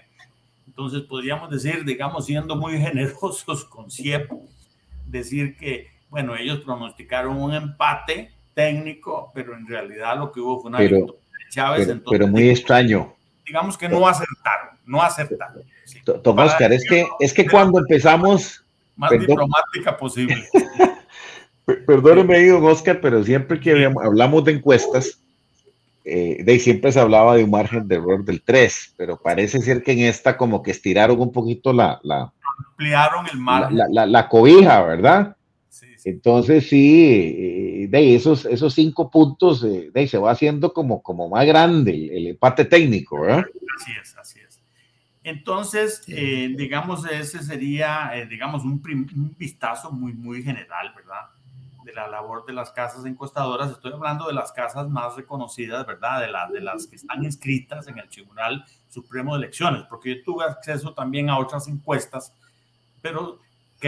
Entonces 0.67 1.03
podríamos 1.03 1.51
decir, 1.51 1.85
digamos, 1.85 2.27
siendo 2.27 2.57
muy 2.57 2.79
generosos 2.81 3.65
con 3.65 3.91
CIEP, 3.91 4.31
decir 5.07 5.57
que, 5.57 5.96
bueno, 6.17 6.35
ellos 6.35 6.61
pronosticaron 6.61 7.37
un 7.37 7.53
empate 7.53 8.31
técnico, 8.55 9.31
pero 9.35 9.55
en 9.55 9.67
realidad 9.67 10.17
lo 10.17 10.33
que 10.33 10.41
hubo 10.41 10.63
fue 10.63 10.71
una 10.71 10.79
pero, 10.79 10.97
victoria 10.97 11.21
de 11.21 11.55
Chávez. 11.55 11.87
Pero, 11.89 12.01
pero 12.11 12.27
muy 12.27 12.49
extraño. 12.49 13.13
Digamos 13.45 13.77
que 13.77 13.87
no 13.87 14.09
acertaron, 14.09 14.79
no 14.87 15.03
acertaron. 15.03 15.63
Sí. 15.85 16.01
Tom 16.23 16.39
Oscar, 16.39 16.73
es 16.73 16.89
que, 16.89 17.07
es 17.21 17.35
que 17.35 17.47
cuando 17.47 17.81
empezamos... 17.81 18.65
Más 18.97 19.11
perdón, 19.11 19.27
diplomática 19.27 19.95
posible. 19.95 20.43
Perdóneme, 21.87 22.49
don 22.49 22.65
Oscar, 22.65 22.99
pero 23.03 23.23
siempre 23.23 23.61
que 23.61 23.85
hablamos 23.85 24.43
de 24.45 24.53
encuestas, 24.53 25.19
eh, 26.03 26.43
de 26.43 26.59
siempre 26.61 26.93
se 26.93 27.01
hablaba 27.01 27.37
de 27.37 27.45
un 27.45 27.51
margen 27.51 27.87
de 27.87 27.97
error 27.97 28.25
del 28.25 28.41
3, 28.41 28.95
pero 28.97 29.21
parece 29.21 29.61
ser 29.61 29.83
que 29.83 29.93
en 29.93 29.99
esta 29.99 30.39
como 30.39 30.63
que 30.63 30.71
estiraron 30.71 31.21
un 31.21 31.31
poquito 31.31 31.75
la... 31.75 32.01
la 32.03 32.33
Ampliaron 32.71 33.27
el 33.31 33.39
margen. 33.39 33.77
La, 33.77 33.85
la, 33.91 34.07
la 34.07 34.29
cobija, 34.31 34.83
¿verdad? 34.83 35.37
Entonces 36.07 36.69
sí, 36.69 37.89
de 37.89 38.15
esos, 38.15 38.45
esos 38.45 38.73
cinco 38.75 39.11
puntos 39.11 39.61
de, 39.61 39.91
de, 39.91 40.07
se 40.07 40.19
va 40.19 40.31
haciendo 40.31 40.73
como, 40.73 41.03
como 41.03 41.29
más 41.29 41.45
grande 41.45 41.91
el, 41.91 42.11
el 42.11 42.27
empate 42.29 42.65
técnico, 42.65 43.23
¿verdad? 43.23 43.45
Así 43.81 43.91
es, 44.01 44.17
así 44.17 44.39
es. 44.39 44.63
Entonces, 45.25 46.05
eh, 46.07 46.55
digamos, 46.57 47.05
ese 47.11 47.43
sería, 47.43 48.13
eh, 48.15 48.25
digamos, 48.27 48.63
un, 48.63 48.81
un 48.85 49.35
vistazo 49.37 49.91
muy, 49.91 50.13
muy 50.13 50.45
general, 50.45 50.93
¿verdad? 50.95 51.23
de 51.83 51.93
la 51.93 52.09
labor 52.09 52.45
de 52.45 52.53
las 52.53 52.73
casas 52.73 53.05
encuestadoras, 53.05 53.71
estoy 53.71 53.93
hablando 53.93 54.27
de 54.27 54.35
las 54.35 54.51
casas 54.51 54.89
más 54.89 55.15
reconocidas, 55.15 55.87
¿verdad? 55.87 56.21
De, 56.21 56.29
la, 56.29 56.49
de 56.49 56.61
las 56.61 56.89
que 56.89 56.97
están 56.97 57.23
inscritas 57.23 57.87
en 57.87 57.99
el 57.99 58.09
Tribunal 58.09 58.65
Supremo 58.89 59.35
de 59.35 59.45
Elecciones, 59.45 59.85
porque 59.89 60.17
yo 60.17 60.25
tuve 60.25 60.45
acceso 60.45 60.95
también 60.95 61.31
a 61.31 61.39
otras 61.39 61.69
encuestas, 61.69 62.33
pero 63.01 63.39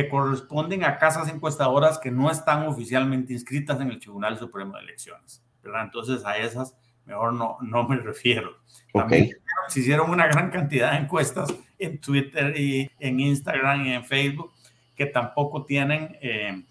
que 0.02 0.08
corresponden 0.08 0.84
a 0.84 0.96
casas 0.96 1.28
encuestadoras 1.28 1.98
que 1.98 2.12
no 2.12 2.30
están 2.30 2.66
oficialmente 2.68 3.32
inscritas 3.32 3.80
en 3.80 3.90
el 3.90 3.98
Tribunal 3.98 4.38
Supremo 4.38 4.76
de 4.76 4.82
Elecciones, 4.82 5.42
¿verdad? 5.60 5.84
Entonces 5.84 6.24
a 6.24 6.38
esas 6.38 6.76
mejor 7.04 7.32
no, 7.32 7.56
no 7.62 7.88
me 7.88 7.96
refiero. 7.96 8.58
También 8.92 9.24
okay. 9.24 9.34
se 9.66 9.80
hicieron 9.80 10.10
una 10.10 10.28
gran 10.28 10.50
cantidad 10.50 10.92
de 10.92 10.98
encuestas 10.98 11.52
en 11.80 12.00
Twitter 12.00 12.54
y 12.56 12.88
en 13.00 13.18
Instagram 13.18 13.86
y 13.86 13.92
en 13.92 14.04
Facebook 14.04 14.52
que 14.94 15.06
tampoco 15.06 15.64
tienen... 15.64 16.16
Eh, 16.20 16.62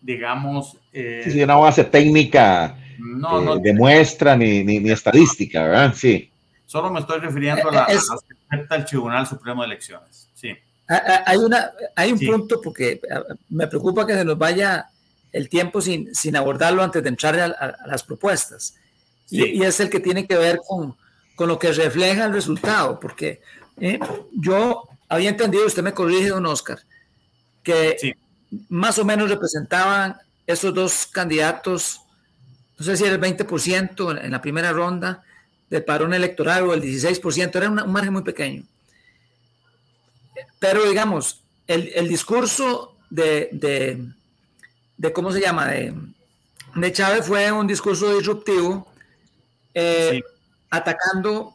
digamos... 0.00 0.78
Eh, 0.90 1.28
sí, 1.30 1.42
una 1.42 1.56
base 1.56 1.84
técnica 1.84 2.78
no, 2.98 3.42
no, 3.42 3.56
eh, 3.56 3.60
de 3.62 3.74
muestra 3.74 4.34
ni, 4.36 4.64
ni, 4.64 4.78
ni, 4.78 4.90
estadística, 4.90 5.64
¿verdad? 5.64 5.92
Sí. 5.94 6.30
Solo 6.64 6.90
me 6.90 7.00
estoy 7.00 7.20
refiriendo 7.20 7.68
a 7.68 7.72
la, 7.72 7.84
es, 7.84 8.08
a 8.10 8.56
la 8.56 8.76
del 8.76 8.84
Tribunal 8.86 9.26
Supremo 9.26 9.60
de 9.60 9.66
Elecciones. 9.66 10.29
Hay, 11.26 11.36
una, 11.36 11.70
hay 11.94 12.12
un 12.12 12.18
sí. 12.18 12.26
punto 12.26 12.60
porque 12.60 13.00
me 13.48 13.66
preocupa 13.68 14.06
que 14.06 14.14
se 14.14 14.24
nos 14.24 14.36
vaya 14.36 14.88
el 15.32 15.48
tiempo 15.48 15.80
sin, 15.80 16.12
sin 16.14 16.34
abordarlo 16.34 16.82
antes 16.82 17.02
de 17.02 17.08
entrar 17.08 17.38
a, 17.38 17.44
a, 17.46 17.84
a 17.84 17.86
las 17.86 18.02
propuestas. 18.02 18.74
Sí. 19.26 19.42
Y, 19.42 19.60
y, 19.60 19.62
es 19.62 19.78
el 19.78 19.88
que 19.88 20.00
tiene 20.00 20.26
que 20.26 20.36
ver 20.36 20.60
con, 20.66 20.96
con 21.36 21.48
lo 21.48 21.58
que 21.58 21.72
refleja 21.72 22.24
el 22.24 22.32
resultado, 22.32 22.98
porque 22.98 23.40
eh, 23.80 24.00
yo 24.32 24.88
había 25.08 25.30
entendido, 25.30 25.66
usted 25.66 25.82
me 25.84 25.94
corrige, 25.94 26.30
don 26.30 26.46
Oscar, 26.46 26.80
que 27.62 27.96
sí 28.00 28.14
más 28.68 28.98
o 28.98 29.04
menos 29.04 29.30
representaban 29.30 30.16
esos 30.46 30.74
dos 30.74 31.06
candidatos, 31.06 32.00
no 32.78 32.84
sé 32.84 32.96
si 32.96 33.04
era 33.04 33.14
el 33.14 33.20
20% 33.20 34.24
en 34.24 34.30
la 34.30 34.42
primera 34.42 34.72
ronda 34.72 35.22
del 35.68 35.84
padrón 35.84 36.14
electoral 36.14 36.64
o 36.64 36.74
el 36.74 36.82
16%, 36.82 37.54
era 37.54 37.70
un 37.70 37.92
margen 37.92 38.12
muy 38.12 38.22
pequeño. 38.22 38.64
Pero 40.58 40.88
digamos, 40.88 41.42
el, 41.66 41.92
el 41.94 42.08
discurso 42.08 42.96
de, 43.10 43.48
de, 43.52 44.08
de, 44.96 45.12
¿cómo 45.12 45.32
se 45.32 45.40
llama? 45.40 45.66
De, 45.68 45.94
de, 46.74 46.92
Chávez 46.92 47.26
fue 47.26 47.50
un 47.52 47.66
discurso 47.66 48.14
disruptivo, 48.14 48.90
eh, 49.74 50.10
sí. 50.12 50.22
atacando, 50.70 51.54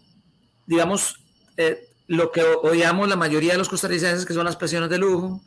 digamos, 0.65 1.19
eh, 1.57 1.89
lo 2.07 2.31
que 2.31 2.43
oíamos 2.43 3.09
la 3.09 3.15
mayoría 3.15 3.53
de 3.53 3.57
los 3.57 3.69
costarricenses, 3.69 4.25
que 4.25 4.33
son 4.33 4.45
las 4.45 4.55
presiones 4.55 4.89
de 4.89 4.97
lujo, 4.97 5.41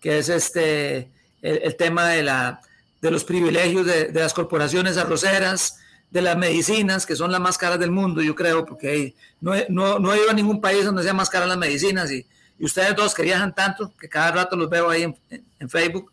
que 0.00 0.18
es 0.18 0.28
este, 0.28 1.10
el, 1.42 1.60
el 1.62 1.76
tema 1.76 2.08
de, 2.08 2.22
la, 2.22 2.60
de 3.00 3.10
los 3.10 3.24
privilegios 3.24 3.86
de, 3.86 4.06
de, 4.06 4.20
las 4.20 4.34
corporaciones 4.34 4.96
arroceras, 4.96 5.78
de 6.10 6.20
las 6.20 6.36
medicinas, 6.36 7.06
que 7.06 7.16
son 7.16 7.32
las 7.32 7.40
más 7.40 7.56
caras 7.56 7.78
del 7.78 7.90
mundo, 7.90 8.20
yo 8.20 8.34
creo, 8.34 8.66
porque 8.66 9.14
no, 9.40 9.52
no, 9.70 9.98
no 9.98 10.12
he 10.12 10.18
ido 10.18 10.30
a 10.30 10.34
ningún 10.34 10.60
país 10.60 10.84
donde 10.84 11.02
sean 11.02 11.16
más 11.16 11.30
caras 11.30 11.48
las 11.48 11.56
medicinas 11.56 12.10
y, 12.12 12.26
y 12.58 12.64
ustedes 12.64 12.94
dos 12.94 13.14
que 13.14 13.22
viajan 13.22 13.54
tanto, 13.54 13.92
que 13.98 14.08
cada 14.08 14.32
rato 14.32 14.56
los 14.56 14.68
veo 14.68 14.88
ahí 14.90 15.02
en, 15.02 15.70
Facebook, 15.70 16.12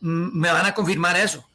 me 0.00 0.52
van 0.52 0.66
a 0.66 0.74
confirmar 0.74 1.16
eso. 1.16 1.48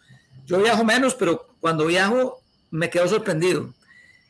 Yo 0.46 0.60
viajo 0.62 0.84
menos, 0.84 1.16
pero 1.16 1.48
cuando 1.60 1.86
viajo 1.86 2.42
me 2.72 2.90
quedo 2.90 3.08
sorprendido. 3.08 3.74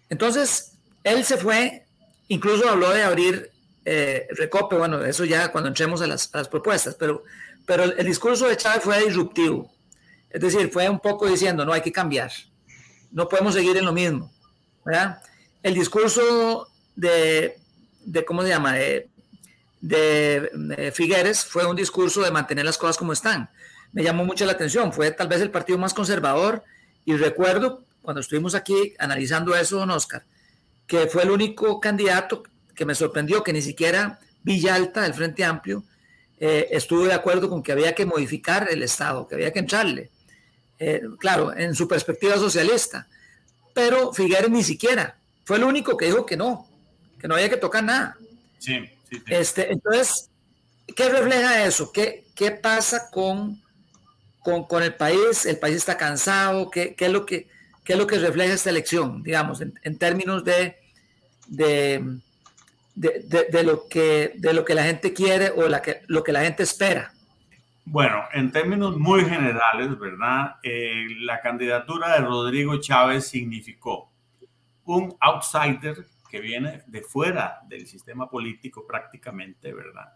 Entonces, 0.09 0.73
él 1.03 1.23
se 1.23 1.37
fue, 1.37 1.85
incluso 2.27 2.69
habló 2.69 2.89
de 2.91 3.03
abrir 3.03 3.51
eh, 3.85 4.27
bueno, 4.71 5.03
eso 5.03 5.25
ya 5.25 5.51
cuando 5.51 5.69
entremos 5.69 6.01
a 6.01 6.07
las, 6.07 6.33
a 6.33 6.39
las 6.39 6.47
propuestas, 6.47 6.95
pero, 6.95 7.23
pero 7.65 7.83
el, 7.83 7.95
el, 7.97 8.05
discurso 8.05 8.47
de 8.47 8.57
Chávez 8.57 8.83
fue 8.83 9.03
disruptivo. 9.03 9.71
Es 10.29 10.41
decir, 10.41 10.69
fue 10.71 10.87
un 10.87 10.99
poco 10.99 11.27
diciendo, 11.27 11.65
no, 11.65 11.73
hay 11.73 11.81
que 11.81 11.91
cambiar, 11.91 12.31
no 13.11 13.27
podemos 13.27 13.55
seguir 13.55 13.77
en 13.77 13.85
lo 13.85 13.93
mismo. 13.93 14.31
¿verdad? 14.85 15.21
El 15.63 15.73
discurso 15.73 16.67
de, 16.95 17.58
de 18.09 18.25
¿cómo 18.25 18.41
se 18.41 18.49
llama? 18.49 18.73
De, 18.73 19.09
de, 19.81 20.91
Figueres 20.93 21.45
fue 21.45 21.65
un 21.65 21.75
discurso 21.75 22.21
de 22.21 22.31
mantener 22.31 22.65
las 22.65 22.77
cosas 22.77 22.97
como 22.97 23.13
están. 23.13 23.49
Me 23.91 24.03
llamó 24.03 24.25
mucho 24.25 24.45
la 24.45 24.53
atención, 24.53 24.91
fue 24.91 25.11
tal 25.11 25.27
vez 25.27 25.41
el 25.41 25.51
partido 25.51 25.77
más 25.77 25.93
conservador 25.93 26.63
y 27.05 27.15
recuerdo 27.15 27.83
cuando 28.01 28.21
estuvimos 28.21 28.55
aquí 28.55 28.93
analizando 28.99 29.55
eso, 29.55 29.77
don 29.77 29.91
Oscar, 29.91 30.23
que 30.87 31.07
fue 31.07 31.23
el 31.23 31.31
único 31.31 31.79
candidato 31.79 32.43
que 32.75 32.85
me 32.85 32.95
sorprendió 32.95 33.43
que 33.43 33.53
ni 33.53 33.61
siquiera 33.61 34.19
Villalta 34.43 35.01
del 35.01 35.13
Frente 35.13 35.43
Amplio 35.43 35.83
eh, 36.39 36.67
estuvo 36.71 37.05
de 37.05 37.13
acuerdo 37.13 37.49
con 37.49 37.61
que 37.61 37.71
había 37.71 37.93
que 37.93 38.05
modificar 38.05 38.67
el 38.71 38.81
Estado, 38.83 39.27
que 39.27 39.35
había 39.35 39.51
que 39.51 39.59
entrarle. 39.59 40.09
Eh, 40.79 41.01
claro, 41.19 41.55
en 41.55 41.75
su 41.75 41.87
perspectiva 41.87 42.37
socialista. 42.37 43.07
Pero 43.73 44.13
Figueres 44.13 44.49
ni 44.49 44.63
siquiera. 44.63 45.17
Fue 45.43 45.57
el 45.57 45.63
único 45.63 45.97
que 45.97 46.05
dijo 46.05 46.25
que 46.25 46.37
no, 46.37 46.68
que 47.19 47.27
no 47.27 47.35
había 47.35 47.49
que 47.49 47.57
tocar 47.57 47.83
nada. 47.83 48.17
Sí, 48.57 48.79
sí, 49.09 49.17
sí. 49.17 49.23
Este, 49.27 49.71
entonces, 49.71 50.29
¿qué 50.95 51.09
refleja 51.09 51.65
eso? 51.65 51.91
¿Qué, 51.91 52.25
qué 52.35 52.51
pasa 52.51 53.09
con, 53.11 53.61
con, 54.39 54.65
con, 54.65 54.83
el 54.83 54.95
país? 54.95 55.45
¿El 55.45 55.57
país 55.57 55.77
está 55.77 55.97
cansado? 55.97 56.69
¿Qué, 56.69 56.95
qué, 56.95 57.05
es, 57.05 57.11
lo 57.11 57.25
que, 57.25 57.47
qué 57.83 57.93
es 57.93 57.99
lo 57.99 58.07
que 58.07 58.19
refleja 58.19 58.53
esta 58.53 58.69
elección, 58.69 59.23
digamos, 59.23 59.61
en, 59.61 59.77
en 59.83 59.97
términos 59.97 60.43
de, 60.43 60.77
de 61.47 62.19
de, 62.99 63.23
de, 63.23 63.45
de, 63.45 63.63
lo 63.63 63.87
que, 63.87 64.33
de 64.35 64.53
lo 64.53 64.65
que 64.65 64.75
la 64.75 64.83
gente 64.83 65.13
quiere 65.13 65.51
o 65.51 65.69
la 65.69 65.81
que, 65.81 66.01
lo 66.07 66.21
que 66.21 66.33
la 66.33 66.41
gente 66.41 66.63
espera? 66.63 67.13
Bueno, 67.85 68.25
en 68.33 68.51
términos 68.51 68.97
muy 68.97 69.23
generales, 69.23 69.97
¿verdad? 69.97 70.57
Eh, 70.61 71.05
la 71.21 71.39
candidatura 71.39 72.13
de 72.13 72.19
Rodrigo 72.19 72.77
Chávez 72.81 73.25
significó 73.27 74.11
un 74.83 75.15
outsider 75.21 76.05
que 76.29 76.39
viene 76.39 76.83
de 76.87 77.01
fuera 77.01 77.61
del 77.67 77.87
sistema 77.87 78.29
político 78.29 78.85
prácticamente, 78.87 79.73
¿verdad? 79.73 80.13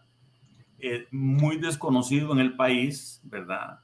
Eh, 0.78 1.06
muy 1.10 1.58
desconocido 1.58 2.32
en 2.32 2.38
el 2.38 2.56
país, 2.56 3.20
¿verdad? 3.24 3.80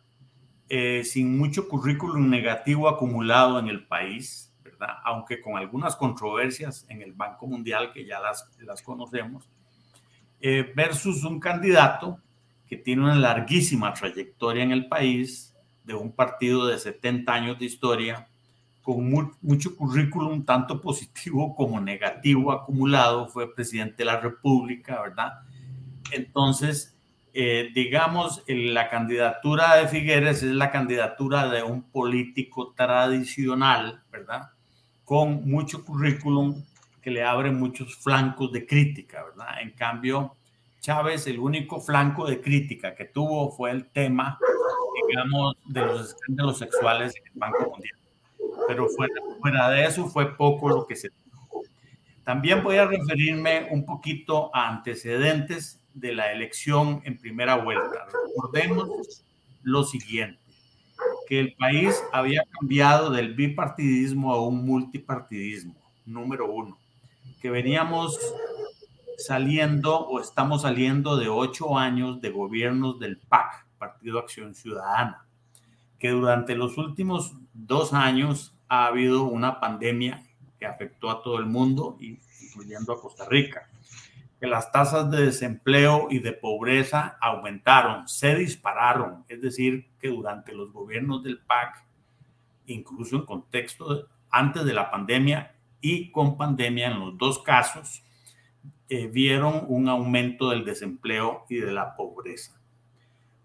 Eh, 0.68 1.02
sin 1.04 1.36
mucho 1.36 1.68
currículum 1.68 2.30
negativo 2.30 2.88
acumulado 2.88 3.58
en 3.58 3.68
el 3.68 3.86
país, 3.86 4.54
¿verdad? 4.62 4.96
Aunque 5.04 5.40
con 5.40 5.56
algunas 5.56 5.96
controversias 5.96 6.86
en 6.88 7.02
el 7.02 7.12
Banco 7.12 7.46
Mundial, 7.46 7.92
que 7.92 8.06
ya 8.06 8.20
las, 8.20 8.48
las 8.60 8.80
conocemos, 8.80 9.50
eh, 10.40 10.72
versus 10.74 11.24
un 11.24 11.40
candidato 11.40 12.20
que 12.66 12.76
tiene 12.76 13.02
una 13.02 13.16
larguísima 13.16 13.92
trayectoria 13.92 14.62
en 14.62 14.70
el 14.70 14.88
país, 14.88 15.50
de 15.84 15.94
un 15.94 16.12
partido 16.12 16.66
de 16.66 16.78
70 16.78 17.32
años 17.32 17.58
de 17.58 17.64
historia, 17.64 18.28
con 18.82 19.10
mucho 19.42 19.76
currículum, 19.76 20.44
tanto 20.44 20.80
positivo 20.80 21.54
como 21.54 21.80
negativo 21.80 22.52
acumulado, 22.52 23.28
fue 23.28 23.54
presidente 23.54 23.96
de 23.98 24.04
la 24.06 24.20
República, 24.20 25.00
¿verdad? 25.02 25.40
Entonces, 26.12 26.96
eh, 27.32 27.70
digamos, 27.74 28.42
la 28.48 28.88
candidatura 28.88 29.76
de 29.76 29.86
Figueres 29.86 30.42
es 30.42 30.52
la 30.52 30.70
candidatura 30.70 31.48
de 31.48 31.62
un 31.62 31.82
político 31.82 32.72
tradicional, 32.76 34.02
¿verdad? 34.10 34.50
Con 35.04 35.48
mucho 35.48 35.84
currículum 35.84 36.64
que 37.00 37.10
le 37.10 37.22
abre 37.22 37.50
muchos 37.50 37.96
flancos 37.96 38.52
de 38.52 38.66
crítica, 38.66 39.22
¿verdad? 39.22 39.60
En 39.62 39.70
cambio, 39.70 40.34
Chávez, 40.80 41.26
el 41.26 41.38
único 41.38 41.80
flanco 41.80 42.26
de 42.26 42.40
crítica 42.40 42.94
que 42.94 43.04
tuvo 43.04 43.50
fue 43.52 43.70
el 43.70 43.90
tema, 43.90 44.38
digamos, 45.08 45.56
de 45.66 45.80
los 45.82 46.08
escándalos 46.08 46.58
sexuales 46.58 47.14
en 47.16 47.26
el 47.26 47.38
Banco 47.38 47.70
Mundial. 47.70 47.99
Pero 48.66 48.88
fuera, 48.88 49.14
fuera 49.40 49.70
de 49.70 49.84
eso 49.84 50.06
fue 50.08 50.36
poco 50.36 50.68
lo 50.68 50.86
que 50.86 50.96
se 50.96 51.10
También 52.24 52.62
voy 52.62 52.76
a 52.76 52.86
referirme 52.86 53.68
un 53.70 53.84
poquito 53.84 54.54
a 54.54 54.68
antecedentes 54.68 55.80
de 55.94 56.14
la 56.14 56.32
elección 56.32 57.02
en 57.04 57.18
primera 57.18 57.56
vuelta. 57.56 58.06
Recordemos 58.28 59.24
lo 59.62 59.84
siguiente, 59.84 60.40
que 61.28 61.40
el 61.40 61.54
país 61.54 62.02
había 62.12 62.42
cambiado 62.58 63.10
del 63.10 63.34
bipartidismo 63.34 64.32
a 64.32 64.46
un 64.46 64.64
multipartidismo, 64.64 65.74
número 66.06 66.50
uno, 66.50 66.78
que 67.40 67.50
veníamos 67.50 68.18
saliendo 69.18 69.98
o 70.06 70.20
estamos 70.20 70.62
saliendo 70.62 71.16
de 71.16 71.28
ocho 71.28 71.76
años 71.76 72.20
de 72.20 72.30
gobiernos 72.30 72.98
del 72.98 73.18
PAC, 73.18 73.66
Partido 73.78 74.18
Acción 74.18 74.54
Ciudadana, 74.54 75.26
que 76.00 76.10
durante 76.10 76.56
los 76.56 76.76
últimos 76.78 77.36
dos 77.52 77.92
años 77.92 78.56
ha 78.68 78.86
habido 78.86 79.22
una 79.22 79.60
pandemia 79.60 80.24
que 80.58 80.66
afectó 80.66 81.10
a 81.10 81.22
todo 81.22 81.38
el 81.38 81.46
mundo, 81.46 81.96
incluyendo 82.00 82.92
a 82.92 83.00
Costa 83.00 83.24
Rica 83.28 83.68
que 84.40 84.46
las 84.46 84.72
tasas 84.72 85.10
de 85.10 85.26
desempleo 85.26 86.08
y 86.10 86.20
de 86.20 86.32
pobreza 86.32 87.18
aumentaron, 87.20 88.08
se 88.08 88.34
dispararon. 88.34 89.24
Es 89.28 89.42
decir, 89.42 89.90
que 90.00 90.08
durante 90.08 90.54
los 90.54 90.72
gobiernos 90.72 91.22
del 91.22 91.38
PAC, 91.38 91.84
incluso 92.64 93.16
en 93.16 93.26
contexto 93.26 94.08
antes 94.30 94.64
de 94.64 94.72
la 94.72 94.90
pandemia 94.90 95.54
y 95.82 96.10
con 96.10 96.38
pandemia, 96.38 96.90
en 96.90 97.00
los 97.00 97.18
dos 97.18 97.40
casos, 97.40 98.02
eh, 98.88 99.08
vieron 99.08 99.66
un 99.68 99.90
aumento 99.90 100.48
del 100.50 100.64
desempleo 100.64 101.44
y 101.50 101.56
de 101.56 101.72
la 101.72 101.94
pobreza. 101.94 102.58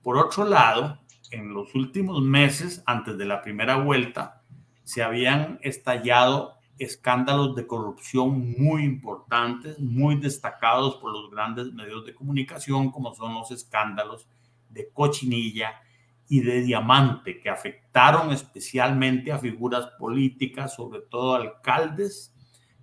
Por 0.02 0.18
otro 0.18 0.46
lado, 0.46 1.00
en 1.36 1.54
los 1.54 1.76
últimos 1.76 2.22
meses, 2.22 2.82
antes 2.86 3.18
de 3.18 3.26
la 3.26 3.42
primera 3.42 3.78
vuelta, 3.78 4.42
se 4.84 5.04
habían 5.04 5.60
estallado 5.62 6.56
escándalos 6.78 7.56
de 7.56 7.68
corrupción 7.68 8.56
muy 8.58 8.84
importantes, 8.84 9.80
muy 9.80 10.16
destacados 10.16 10.96
por 10.98 11.12
los 11.12 11.30
grandes 11.32 11.74
medios 11.74 12.06
de 12.06 12.14
comunicación, 12.14 12.92
como 12.92 13.14
son 13.14 13.34
los 13.34 13.52
escándalos 13.52 14.28
de 14.70 14.90
cochinilla 14.92 15.82
y 16.28 16.42
de 16.42 16.62
diamante, 16.62 17.40
que 17.40 17.50
afectaron 17.50 18.32
especialmente 18.32 19.32
a 19.32 19.40
figuras 19.40 19.88
políticas, 20.00 20.76
sobre 20.76 21.02
todo 21.02 21.36
alcaldes, 21.36 22.34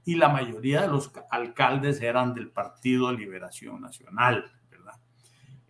y 0.05 0.17
la 0.17 0.29
mayoría 0.29 0.83
de 0.83 0.89
los 0.89 1.13
alcaldes 1.31 2.01
eran 2.01 2.35
del 2.35 2.51
Partido 2.51 3.13
Liberación 3.13 3.81
Nacional. 3.81 4.51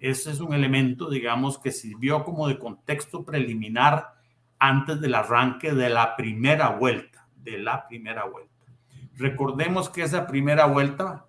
Ese 0.02 0.32
es 0.32 0.40
un 0.40 0.52
elemento, 0.52 1.08
digamos, 1.08 1.60
que 1.60 1.70
sirvió 1.70 2.24
como 2.24 2.48
de 2.48 2.58
contexto 2.58 3.24
preliminar 3.24 4.14
antes 4.58 5.00
del 5.00 5.14
arranque 5.14 5.72
de 5.72 5.90
la 5.90 6.16
primera 6.16 6.70
vuelta 6.70 7.28
de 7.36 7.58
la 7.58 7.86
primera 7.86 8.24
vuelta. 8.24 8.52
Recordemos 9.14 9.88
que 9.88 10.02
esa 10.02 10.26
primera 10.26 10.66
vuelta 10.66 11.26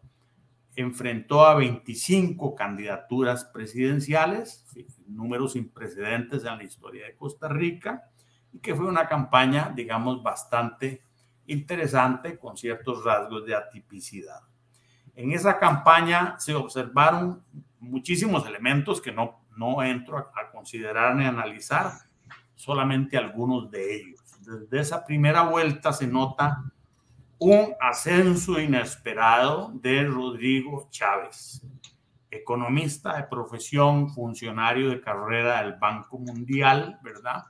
enfrentó 0.75 1.45
a 1.45 1.53
25 1.53 2.55
candidaturas 2.55 3.45
presidenciales, 3.45 4.65
números 5.05 5.53
sin 5.53 5.69
precedentes 5.69 6.43
en 6.43 6.57
la 6.57 6.63
historia 6.63 7.05
de 7.05 7.15
Costa 7.15 7.47
Rica, 7.47 8.09
y 8.51 8.59
que 8.59 8.75
fue 8.75 8.87
una 8.87 9.07
campaña, 9.07 9.71
digamos, 9.75 10.23
bastante 10.23 11.03
interesante 11.45 12.39
con 12.39 12.57
ciertos 12.57 13.03
rasgos 13.03 13.45
de 13.45 13.55
atipicidad. 13.55 14.39
En 15.15 15.31
esa 15.31 15.59
campaña 15.59 16.39
se 16.39 16.55
observaron 16.55 17.43
muchísimos 17.83 18.45
elementos 18.47 19.01
que 19.01 19.11
no, 19.11 19.45
no 19.57 19.83
entro 19.83 20.17
a, 20.17 20.51
considerar 20.51 21.15
ni 21.15 21.25
analizar, 21.25 21.91
solamente 22.55 23.17
algunos 23.17 23.69
de 23.69 23.95
ellos 23.95 24.23
desde 24.45 24.79
esa 24.79 25.05
primera 25.05 25.43
vuelta 25.43 25.93
se 25.93 26.07
nota 26.07 26.63
un 27.39 27.73
ascenso 27.79 28.59
inesperado 28.59 29.71
de 29.75 30.05
Rodrigo 30.05 30.87
Chávez, 30.89 31.65
economista 32.31 33.17
de 33.17 33.23
profesión, 33.23 34.09
funcionario 34.09 34.89
de 34.89 35.01
carrera 35.01 35.61
del 35.61 35.73
Banco 35.73 36.17
Mundial, 36.17 36.99
¿verdad? 37.03 37.43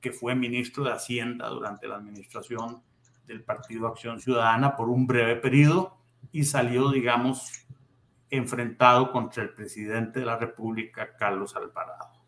Que 0.00 0.12
fue 0.12 0.34
ministro 0.34 0.84
de 0.84 0.92
Hacienda 0.92 1.48
durante 1.48 1.86
la 1.86 1.96
administración 1.96 2.82
del 3.26 3.42
Partido 3.44 3.88
Acción 3.88 4.20
Ciudadana 4.20 4.74
por 4.74 4.88
un 4.88 5.06
breve 5.06 5.36
periodo 5.36 5.98
y 6.32 6.44
salió, 6.44 6.90
digamos, 6.90 7.66
enfrentado 8.30 9.12
contra 9.12 9.42
el 9.42 9.50
presidente 9.50 10.20
de 10.20 10.26
la 10.26 10.36
República, 10.36 11.16
Carlos 11.16 11.56
Alvarado 11.56 12.18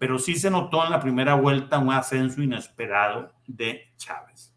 pero 0.00 0.18
sí 0.18 0.34
se 0.34 0.50
notó 0.50 0.82
en 0.82 0.90
la 0.90 0.98
primera 0.98 1.34
vuelta 1.34 1.78
un 1.78 1.92
ascenso 1.92 2.42
inesperado 2.42 3.34
de 3.46 3.92
Chávez. 3.98 4.50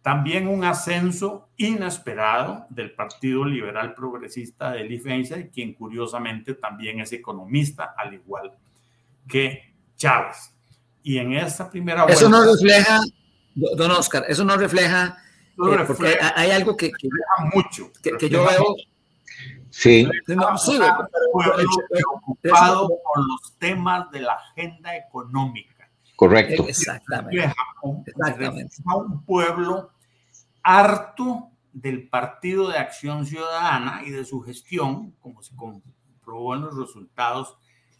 También 0.00 0.48
un 0.48 0.64
ascenso 0.64 1.50
inesperado 1.58 2.64
del 2.70 2.92
Partido 2.92 3.44
Liberal 3.44 3.92
Progresista 3.92 4.72
de 4.72 4.80
Elie 4.80 5.50
quien 5.52 5.74
curiosamente 5.74 6.54
también 6.54 7.00
es 7.00 7.12
economista, 7.12 7.94
al 7.98 8.14
igual 8.14 8.54
que 9.28 9.74
Chávez. 9.94 10.56
Y 11.02 11.18
en 11.18 11.34
esta 11.34 11.70
primera 11.70 12.04
vuelta... 12.04 12.18
Eso 12.18 12.30
no 12.30 12.42
refleja, 12.50 13.00
don 13.54 13.90
Oscar, 13.90 14.24
eso 14.26 14.42
no 14.42 14.56
refleja, 14.56 15.18
no 15.58 15.70
eh, 15.70 15.84
porque 15.86 16.16
hay 16.34 16.50
algo 16.50 16.74
que, 16.74 16.92
que, 16.92 17.08
mucho, 17.52 17.92
que, 18.02 18.12
que 18.12 18.30
yo 18.30 18.46
veo 18.46 18.74
Sí. 19.78 20.08
preocupado 21.88 22.88
con 23.04 23.28
los 23.28 23.56
temas 23.58 24.10
de 24.10 24.22
la 24.22 24.32
agenda 24.32 24.96
económica. 24.96 25.88
Correcto. 26.16 26.66
Exactamente. 26.66 27.54
Exactamente. 28.06 28.76
un 28.84 29.24
pueblo 29.24 29.92
harto 30.64 31.52
del 31.72 32.08
Partido 32.08 32.68
de 32.68 32.78
Acción 32.78 33.24
Ciudadana 33.24 34.02
y 34.04 34.10
de 34.10 34.24
su 34.24 34.40
gestión, 34.40 35.12
como 35.20 35.42
se 35.42 35.54
comprobó 35.54 36.56
en 36.56 36.62
los 36.62 36.76
resultados 36.76 37.56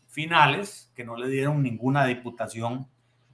finales, 0.09 0.91
que 0.97 1.05
no 1.05 1.15
le 1.15 1.29
dieron 1.29 1.63
ninguna 1.63 2.07
diputación 2.07 2.89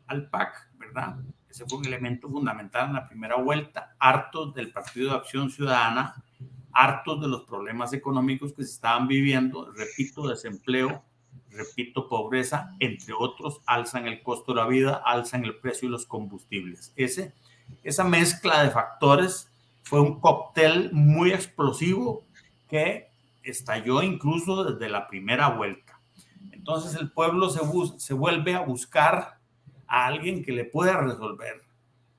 al 0.06 0.28
PAC, 0.28 0.70
¿verdad? 0.74 1.16
Ese 1.48 1.64
fue 1.64 1.78
un 1.78 1.86
elemento 1.86 2.28
fundamental 2.28 2.88
en 2.88 2.94
la 2.94 3.08
primera 3.08 3.36
vuelta, 3.36 3.96
hartos 3.98 4.52
del 4.52 4.70
Partido 4.70 5.12
de 5.12 5.16
Acción 5.16 5.50
Ciudadana 5.50 6.22
hartos 6.74 7.20
de 7.20 7.28
los 7.28 7.44
problemas 7.44 7.92
económicos 7.92 8.52
que 8.52 8.64
se 8.64 8.72
estaban 8.72 9.06
viviendo, 9.06 9.70
repito, 9.72 10.26
desempleo, 10.26 11.02
repito, 11.50 12.08
pobreza, 12.08 12.74
entre 12.80 13.14
otros, 13.16 13.60
alzan 13.66 14.06
el 14.06 14.22
costo 14.22 14.52
de 14.52 14.60
la 14.60 14.66
vida, 14.66 15.02
alzan 15.04 15.44
el 15.44 15.56
precio 15.56 15.88
de 15.88 15.92
los 15.92 16.06
combustibles. 16.06 16.92
Esa 16.96 18.04
mezcla 18.04 18.62
de 18.62 18.70
factores 18.70 19.50
fue 19.82 20.00
un 20.00 20.20
cóctel 20.20 20.90
muy 20.92 21.32
explosivo 21.32 22.24
que 22.68 23.08
estalló 23.42 24.02
incluso 24.02 24.64
desde 24.64 24.90
la 24.90 25.06
primera 25.06 25.50
vuelta. 25.50 26.00
Entonces 26.50 26.98
el 27.00 27.12
pueblo 27.12 27.50
se, 27.50 28.14
vuelve 28.14 28.54
a 28.54 28.60
buscar 28.60 29.38
a 29.86 30.06
alguien 30.06 30.42
que 30.42 30.52
le 30.52 30.64
pueda 30.64 31.00
resolver 31.00 31.62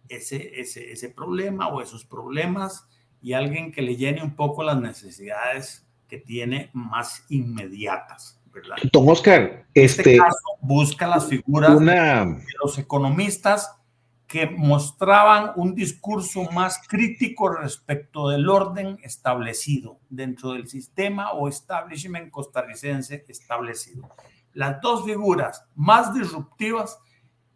ese 0.07 1.09
problema 1.09 1.67
o 1.67 1.81
esos 1.81 2.05
problemas 2.05 2.87
y 3.25 3.33
alguien 3.33 3.71
que 3.71 3.81
le 3.81 3.95
llene 3.95 4.21
un 4.21 4.35
poco 4.35 4.61
las 4.61 4.79
necesidades 4.79 5.83
que 6.07 6.19
tiene 6.19 6.69
más 6.73 7.25
inmediatas. 7.29 8.39
¿verdad? 8.53 8.75
Don 8.93 9.09
Oscar, 9.09 9.65
este, 9.73 10.01
este 10.01 10.17
caso 10.17 10.37
busca 10.61 11.07
las 11.07 11.25
figuras 11.25 11.79
de 11.79 12.43
los 12.63 12.77
economistas 12.77 13.81
que 14.27 14.45
mostraban 14.45 15.53
un 15.55 15.73
discurso 15.73 16.43
más 16.51 16.79
crítico 16.87 17.49
respecto 17.49 18.29
del 18.29 18.47
orden 18.47 18.99
establecido 19.01 19.97
dentro 20.07 20.51
del 20.51 20.67
sistema 20.67 21.31
o 21.31 21.47
establishment 21.47 22.29
costarricense 22.29 23.25
establecido. 23.27 24.07
Las 24.53 24.79
dos 24.81 25.03
figuras 25.03 25.65
más 25.73 26.13
disruptivas 26.13 26.99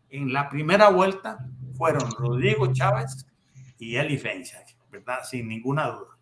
en 0.10 0.34
la 0.34 0.50
primera 0.50 0.90
vuelta 0.90 1.38
fueron 1.78 2.10
Rodrigo 2.18 2.74
Chávez 2.74 3.28
y 3.78 3.98
Eli 3.98 4.18
Feinstein, 4.18 4.79
¿verdad? 4.92 5.20
Sin 5.24 5.48
ninguna 5.48 5.88
duda. 5.88 6.18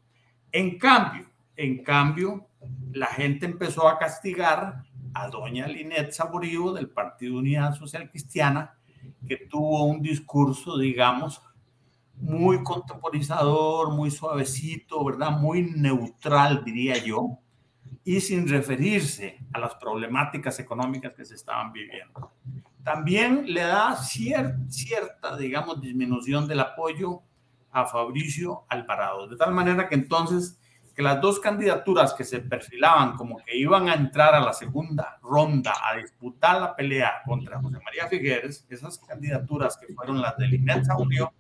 En 0.51 0.77
cambio, 0.77 1.29
en 1.55 1.83
cambio, 1.83 2.47
la 2.91 3.07
gente 3.07 3.45
empezó 3.45 3.87
a 3.87 3.97
castigar 3.97 4.83
a 5.13 5.27
doña 5.27 5.67
Linet 5.67 6.11
Saborío 6.11 6.73
del 6.73 6.89
Partido 6.89 7.39
Unidad 7.39 7.75
Social 7.75 8.09
Cristiana, 8.09 8.77
que 9.27 9.37
tuvo 9.37 9.85
un 9.85 10.01
discurso, 10.01 10.77
digamos, 10.77 11.41
muy 12.15 12.63
contemporizador, 12.63 13.91
muy 13.91 14.11
suavecito, 14.11 15.03
¿verdad? 15.03 15.31
Muy 15.31 15.63
neutral, 15.63 16.63
diría 16.63 16.97
yo, 17.03 17.39
y 18.03 18.21
sin 18.21 18.47
referirse 18.47 19.39
a 19.53 19.59
las 19.59 19.75
problemáticas 19.75 20.59
económicas 20.59 21.13
que 21.13 21.25
se 21.25 21.35
estaban 21.35 21.71
viviendo. 21.71 22.31
También 22.83 23.53
le 23.53 23.61
da 23.61 23.95
cierta, 23.97 25.35
digamos, 25.37 25.81
disminución 25.81 26.47
del 26.47 26.61
apoyo 26.61 27.23
a 27.77 27.85
Fabricio 27.85 28.65
Alvarado, 28.69 29.27
de 29.27 29.37
tal 29.37 29.53
manera 29.53 29.87
que 29.87 29.93
entonces 29.93 30.59
que 30.95 31.03
las 31.03 31.21
dos 31.21 31.39
candidaturas 31.39 32.11
que 32.15 32.23
se 32.23 32.39
perfilaban 32.39 33.15
como 33.15 33.37
que 33.37 33.55
iban 33.55 33.87
a 33.87 33.93
entrar 33.93 34.33
a 34.33 34.39
la 34.39 34.51
segunda 34.51 35.19
ronda 35.21 35.75
a 35.83 35.95
disputar 35.97 36.59
la 36.59 36.75
pelea 36.75 37.21
contra 37.23 37.61
José 37.61 37.77
María 37.85 38.07
Figueres, 38.07 38.65
esas 38.67 38.97
candidaturas 38.97 39.77
que 39.77 39.93
fueron 39.93 40.19
las 40.19 40.35
de 40.37 40.47
Linet 40.47 40.85
Saurio 40.85 41.31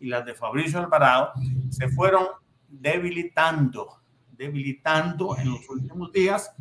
y 0.00 0.08
las 0.08 0.26
de 0.26 0.34
Fabricio 0.34 0.80
Alvarado, 0.80 1.34
se 1.70 1.88
fueron 1.88 2.26
debilitando, 2.68 4.00
debilitando 4.32 5.36
en 5.38 5.52
los 5.52 5.68
últimos 5.68 6.10
días 6.10 6.52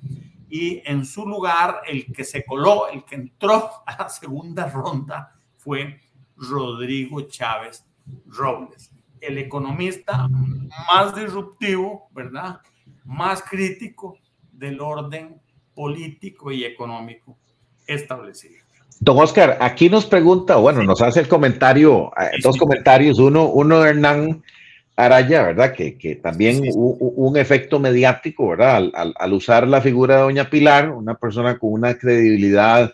y 0.47 0.83
en 0.85 1.03
su 1.03 1.25
lugar 1.25 1.81
el 1.87 2.13
que 2.13 2.23
se 2.23 2.45
coló, 2.45 2.89
el 2.89 3.03
que 3.03 3.15
entró 3.15 3.71
a 3.87 4.03
la 4.03 4.07
segunda 4.07 4.69
ronda 4.69 5.35
fue 5.57 5.99
Rodrigo 6.37 7.21
Chávez 7.21 7.83
Robles 8.27 8.91
el 9.21 9.37
economista 9.37 10.27
más 10.27 11.15
disruptivo, 11.15 12.09
¿verdad? 12.11 12.59
Más 13.03 13.41
crítico 13.43 14.17
del 14.51 14.79
orden 14.79 15.41
político 15.73 16.51
y 16.51 16.63
económico 16.63 17.37
establecido. 17.87 18.65
Don 18.99 19.17
Oscar, 19.19 19.57
aquí 19.59 19.89
nos 19.89 20.05
pregunta, 20.05 20.55
bueno, 20.55 20.81
nos 20.83 21.01
hace 21.01 21.19
el 21.19 21.27
comentario, 21.27 22.11
eh, 22.19 22.37
dos 22.41 22.57
comentarios, 22.57 23.19
uno, 23.19 23.45
uno 23.45 23.81
de 23.81 23.89
Hernán 23.89 24.43
Araya, 24.95 25.43
¿verdad? 25.43 25.73
Que, 25.73 25.97
que 25.97 26.15
también 26.15 26.61
hubo 26.73 26.95
un 27.09 27.37
efecto 27.37 27.79
mediático, 27.79 28.49
¿verdad? 28.49 28.89
Al, 28.93 29.33
usar 29.33 29.67
la 29.67 29.81
figura 29.81 30.15
de 30.15 30.21
Doña 30.21 30.49
Pilar, 30.49 30.91
una 30.91 31.15
persona 31.15 31.59
con 31.59 31.73
una 31.73 31.97
credibilidad 31.97 32.93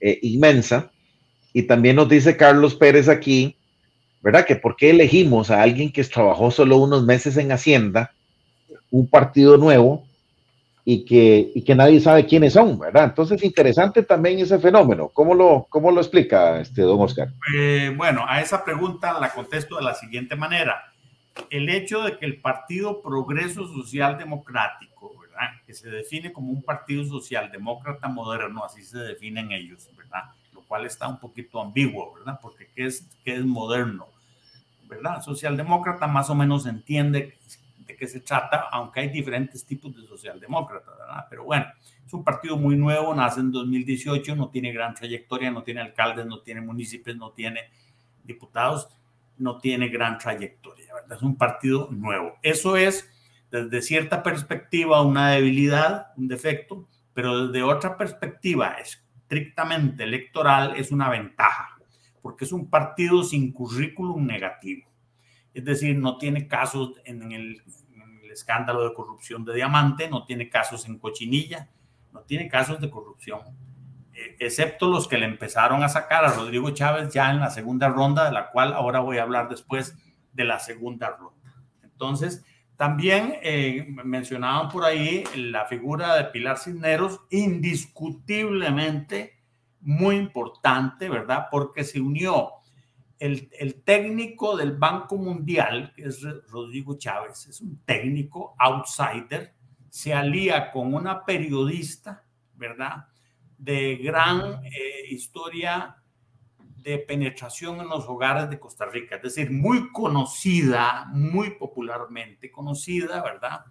eh, 0.00 0.18
inmensa. 0.22 0.90
Y 1.54 1.62
también 1.62 1.96
nos 1.96 2.08
dice 2.08 2.36
Carlos 2.36 2.74
Pérez 2.74 3.08
aquí 3.08 3.57
¿verdad? 4.28 4.44
Que 4.44 4.56
por 4.56 4.76
qué 4.76 4.90
elegimos 4.90 5.50
a 5.50 5.62
alguien 5.62 5.90
que 5.90 6.04
trabajó 6.04 6.50
solo 6.50 6.76
unos 6.76 7.02
meses 7.02 7.38
en 7.38 7.50
Hacienda, 7.50 8.12
un 8.90 9.08
partido 9.08 9.56
nuevo 9.56 10.04
y 10.84 11.06
que, 11.06 11.50
y 11.54 11.62
que 11.62 11.74
nadie 11.74 11.98
sabe 11.98 12.26
quiénes 12.26 12.52
son, 12.52 12.78
¿verdad? 12.78 13.04
Entonces, 13.04 13.42
interesante 13.42 14.02
también 14.02 14.38
ese 14.38 14.58
fenómeno. 14.58 15.08
¿Cómo 15.14 15.34
lo, 15.34 15.66
cómo 15.70 15.90
lo 15.90 16.02
explica 16.02 16.60
este 16.60 16.82
don 16.82 17.00
Oscar? 17.00 17.28
Eh, 17.56 17.90
bueno, 17.96 18.26
a 18.28 18.42
esa 18.42 18.62
pregunta 18.62 19.18
la 19.18 19.32
contesto 19.32 19.76
de 19.76 19.84
la 19.84 19.94
siguiente 19.94 20.36
manera. 20.36 20.92
El 21.48 21.70
hecho 21.70 22.02
de 22.02 22.18
que 22.18 22.26
el 22.26 22.38
Partido 22.38 23.00
Progreso 23.00 23.66
Social 23.66 24.18
Democrático, 24.18 25.14
¿verdad? 25.18 25.52
Que 25.66 25.72
se 25.72 25.88
define 25.88 26.34
como 26.34 26.52
un 26.52 26.62
partido 26.62 27.02
socialdemócrata 27.02 28.08
moderno, 28.08 28.62
así 28.62 28.82
se 28.82 28.98
definen 28.98 29.52
ellos, 29.52 29.88
¿verdad? 29.96 30.24
cual 30.68 30.84
está 30.84 31.08
un 31.08 31.18
poquito 31.18 31.60
ambiguo, 31.60 32.14
¿verdad? 32.14 32.38
Porque 32.40 32.68
¿qué 32.76 32.86
es, 32.86 33.04
qué 33.24 33.34
es 33.34 33.44
moderno? 33.44 34.06
¿Verdad? 34.88 35.22
Socialdemócrata 35.22 36.06
más 36.06 36.30
o 36.30 36.34
menos 36.34 36.66
entiende 36.66 37.38
de 37.86 37.96
qué 37.96 38.06
se 38.06 38.20
trata, 38.20 38.68
aunque 38.72 39.00
hay 39.00 39.08
diferentes 39.10 39.64
tipos 39.64 39.94
de 39.94 40.06
socialdemócrata, 40.06 40.90
¿verdad? 40.90 41.26
Pero 41.28 41.44
bueno, 41.44 41.66
es 42.04 42.12
un 42.12 42.24
partido 42.24 42.56
muy 42.56 42.76
nuevo, 42.76 43.14
nace 43.14 43.40
en 43.40 43.52
2018, 43.52 44.34
no 44.34 44.48
tiene 44.48 44.72
gran 44.72 44.94
trayectoria, 44.94 45.50
no 45.50 45.62
tiene 45.62 45.82
alcaldes, 45.82 46.26
no 46.26 46.40
tiene 46.40 46.60
municipios, 46.60 47.16
no 47.16 47.30
tiene 47.32 47.70
diputados, 48.24 48.88
no 49.36 49.58
tiene 49.58 49.88
gran 49.88 50.18
trayectoria, 50.18 50.94
¿verdad? 50.94 51.16
Es 51.16 51.22
un 51.22 51.36
partido 51.36 51.88
nuevo. 51.90 52.34
Eso 52.42 52.76
es, 52.76 53.10
desde 53.50 53.82
cierta 53.82 54.22
perspectiva, 54.22 55.02
una 55.02 55.30
debilidad, 55.30 56.08
un 56.16 56.28
defecto, 56.28 56.88
pero 57.14 57.46
desde 57.46 57.62
otra 57.62 57.96
perspectiva 57.96 58.72
es 58.80 59.02
estrictamente 59.28 60.04
electoral 60.04 60.74
es 60.76 60.90
una 60.90 61.10
ventaja, 61.10 61.77
porque 62.22 62.44
es 62.44 62.52
un 62.52 62.68
partido 62.68 63.22
sin 63.22 63.52
currículum 63.52 64.26
negativo. 64.26 64.88
Es 65.54 65.64
decir, 65.64 65.96
no 65.96 66.18
tiene 66.18 66.46
casos 66.46 66.92
en 67.04 67.32
el, 67.32 67.62
escándalo 68.30 68.88
de 68.88 68.94
corrupción 68.94 69.44
de 69.44 69.54
Diamante, 69.54 70.08
no 70.08 70.24
tiene 70.24 70.48
casos 70.48 70.86
en 70.86 70.98
Cochinilla, 70.98 71.68
no 72.12 72.20
tiene 72.20 72.48
casos 72.48 72.80
de 72.80 72.90
corrupción, 72.90 73.40
eh, 74.14 74.36
excepto 74.38 74.88
los 74.88 75.08
que 75.08 75.18
le 75.18 75.26
empezaron 75.26 75.82
a 75.82 75.88
sacar 75.88 76.24
a 76.24 76.32
Rodrigo 76.32 76.70
Chávez 76.70 77.12
ya 77.12 77.30
en 77.30 77.40
la 77.40 77.50
segunda 77.50 77.88
ronda, 77.88 78.26
de 78.26 78.32
la 78.32 78.50
cual 78.50 78.72
ahora 78.72 79.00
voy 79.00 79.18
a 79.18 79.22
hablar 79.22 79.48
después 79.48 79.96
de 80.32 80.44
la 80.44 80.58
segunda 80.58 81.10
ronda. 81.10 81.54
Entonces, 81.82 82.44
también 82.76 83.34
eh, 83.42 83.86
mencionaban 84.04 84.68
por 84.68 84.84
ahí 84.84 85.24
la 85.34 85.66
figura 85.66 86.14
de 86.14 86.26
Pilar 86.26 86.58
Cisneros, 86.58 87.20
indiscutiblemente 87.30 89.37
muy 89.88 90.16
importante, 90.16 91.08
¿verdad? 91.08 91.46
Porque 91.50 91.82
se 91.82 91.98
unió 91.98 92.50
el, 93.18 93.48
el, 93.58 93.82
técnico 93.84 94.54
del 94.54 94.76
Banco 94.76 95.16
Mundial, 95.16 95.94
que 95.96 96.04
es 96.04 96.22
Rodrigo 96.50 96.98
Chávez, 96.98 97.46
es 97.46 97.62
un 97.62 97.82
técnico 97.86 98.54
outsider, 98.58 99.54
se 99.88 100.12
alía 100.12 100.70
con 100.72 100.92
una 100.92 101.24
periodista, 101.24 102.22
¿verdad? 102.52 103.06
De 103.56 103.96
gran 103.96 104.62
eh, 104.66 105.06
historia 105.08 105.96
de 106.58 106.98
penetración 106.98 107.80
en 107.80 107.88
los 107.88 108.04
hogares 108.08 108.50
de 108.50 108.60
Costa 108.60 108.84
Rica, 108.84 109.16
es 109.16 109.22
decir, 109.22 109.50
muy 109.50 109.90
conocida, 109.90 111.06
muy 111.14 111.52
popularmente 111.52 112.50
conocida, 112.50 113.22
¿verdad? 113.22 113.64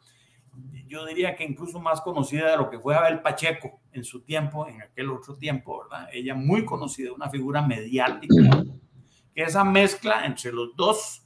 Yo 0.87 1.05
diría 1.05 1.35
que 1.35 1.43
incluso 1.43 1.79
más 1.79 2.01
conocida 2.01 2.51
de 2.51 2.57
lo 2.57 2.69
que 2.69 2.79
fue 2.79 2.95
Abel 2.95 3.19
Pacheco 3.21 3.81
en 3.91 4.03
su 4.03 4.21
tiempo, 4.21 4.67
en 4.67 4.81
aquel 4.81 5.09
otro 5.09 5.35
tiempo, 5.35 5.83
¿verdad? 5.83 6.07
Ella 6.13 6.33
muy 6.33 6.63
conocida, 6.63 7.11
una 7.11 7.29
figura 7.29 7.61
mediática, 7.61 8.63
que 9.35 9.43
esa 9.43 9.63
mezcla 9.65 10.25
entre 10.25 10.51
los 10.53 10.75
dos 10.75 11.25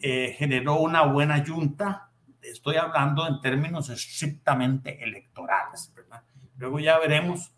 eh, 0.00 0.34
generó 0.36 0.76
una 0.76 1.02
buena 1.02 1.42
yunta, 1.44 2.10
estoy 2.42 2.76
hablando 2.76 3.26
en 3.26 3.40
términos 3.40 3.88
estrictamente 3.88 5.02
electorales, 5.02 5.92
¿verdad? 5.94 6.24
Luego 6.56 6.80
ya 6.80 6.98
veremos 6.98 7.52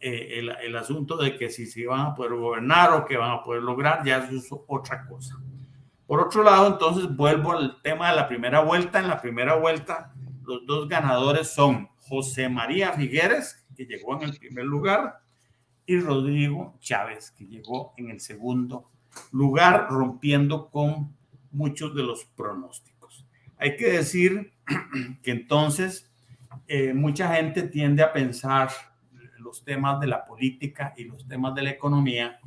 eh, 0.00 0.38
el, 0.38 0.48
el, 0.50 0.76
asunto 0.76 1.16
de 1.16 1.36
que 1.36 1.50
si 1.50 1.66
se 1.66 1.86
van 1.86 2.00
a 2.00 2.14
poder 2.14 2.34
gobernar 2.34 2.92
o 2.92 3.04
que 3.04 3.16
van 3.16 3.32
a 3.32 3.42
poder 3.42 3.62
lograr, 3.62 4.04
ya 4.04 4.18
es 4.18 4.48
otra 4.66 5.06
cosa. 5.06 5.36
Por 6.06 6.20
otro 6.20 6.42
lado, 6.42 6.68
entonces 6.68 7.14
vuelvo 7.14 7.52
al 7.52 7.82
tema 7.82 8.08
de 8.10 8.16
la 8.16 8.28
primera 8.28 8.60
vuelta. 8.60 8.98
En 8.98 9.08
la 9.08 9.20
primera 9.20 9.56
vuelta, 9.56 10.14
los 10.48 10.64
dos 10.64 10.88
ganadores 10.88 11.48
son 11.48 11.90
José 11.98 12.48
María 12.48 12.94
Figueres, 12.94 13.66
que 13.76 13.84
llegó 13.84 14.16
en 14.16 14.30
el 14.30 14.38
primer 14.38 14.64
lugar, 14.64 15.20
y 15.84 16.00
Rodrigo 16.00 16.74
Chávez, 16.80 17.30
que 17.32 17.44
llegó 17.44 17.92
en 17.98 18.08
el 18.08 18.18
segundo 18.18 18.90
lugar, 19.30 19.88
rompiendo 19.90 20.70
con 20.70 21.14
muchos 21.50 21.94
de 21.94 22.02
los 22.02 22.24
pronósticos. 22.24 23.26
Hay 23.58 23.76
que 23.76 23.90
decir 23.90 24.54
que 25.22 25.32
entonces 25.32 26.10
eh, 26.66 26.94
mucha 26.94 27.34
gente 27.34 27.64
tiende 27.64 28.02
a 28.02 28.14
pensar 28.14 28.70
los 29.36 29.62
temas 29.62 30.00
de 30.00 30.06
la 30.06 30.24
política 30.24 30.94
y 30.96 31.04
los 31.04 31.28
temas 31.28 31.54
de 31.54 31.62
la 31.62 31.70
economía 31.70 32.40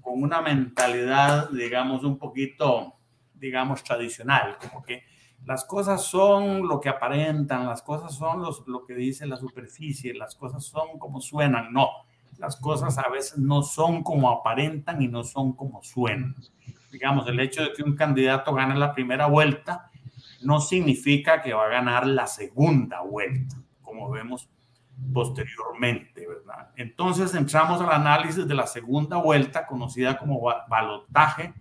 con 0.00 0.20
una 0.20 0.42
mentalidad, 0.42 1.50
digamos, 1.50 2.02
un 2.02 2.18
poquito, 2.18 2.94
digamos, 3.32 3.84
tradicional, 3.84 4.58
como 4.58 4.82
que 4.82 5.04
las 5.46 5.64
cosas 5.64 6.04
son 6.04 6.66
lo 6.66 6.80
que 6.80 6.88
aparentan, 6.88 7.66
las 7.66 7.82
cosas 7.82 8.14
son 8.14 8.42
lo 8.66 8.84
que 8.86 8.94
dice 8.94 9.26
la 9.26 9.36
superficie, 9.36 10.14
las 10.14 10.34
cosas 10.34 10.64
son 10.64 10.98
como 10.98 11.20
suenan. 11.20 11.72
No, 11.72 11.88
las 12.38 12.56
cosas 12.56 12.96
a 12.98 13.08
veces 13.08 13.38
no 13.38 13.62
son 13.62 14.02
como 14.02 14.30
aparentan 14.30 15.02
y 15.02 15.08
no 15.08 15.22
son 15.22 15.52
como 15.52 15.82
suenan. 15.82 16.34
Digamos, 16.90 17.28
el 17.28 17.40
hecho 17.40 17.62
de 17.62 17.72
que 17.72 17.82
un 17.82 17.96
candidato 17.96 18.54
gane 18.54 18.74
la 18.76 18.94
primera 18.94 19.26
vuelta 19.26 19.90
no 20.42 20.60
significa 20.60 21.42
que 21.42 21.52
va 21.52 21.64
a 21.64 21.68
ganar 21.68 22.06
la 22.06 22.26
segunda 22.26 23.00
vuelta, 23.00 23.56
como 23.82 24.10
vemos 24.10 24.48
posteriormente, 25.12 26.26
¿verdad? 26.26 26.70
Entonces 26.76 27.34
entramos 27.34 27.80
al 27.80 27.90
análisis 27.90 28.46
de 28.46 28.54
la 28.54 28.66
segunda 28.66 29.16
vuelta, 29.16 29.66
conocida 29.66 30.16
como 30.18 30.40
balotaje 30.68 31.52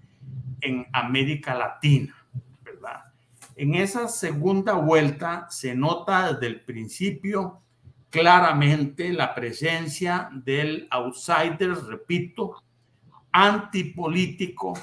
en 0.62 0.86
América 0.94 1.56
Latina. 1.56 2.16
En 3.56 3.76
esa 3.76 4.08
segunda 4.08 4.74
vuelta 4.74 5.48
se 5.50 5.76
nota 5.76 6.34
desde 6.34 6.48
el 6.48 6.62
principio 6.62 7.62
claramente 8.10 9.12
la 9.14 9.34
presencia 9.36 10.30
del 10.32 10.88
outsider, 10.92 11.76
repito, 11.88 12.62
antipolítico, 13.32 14.74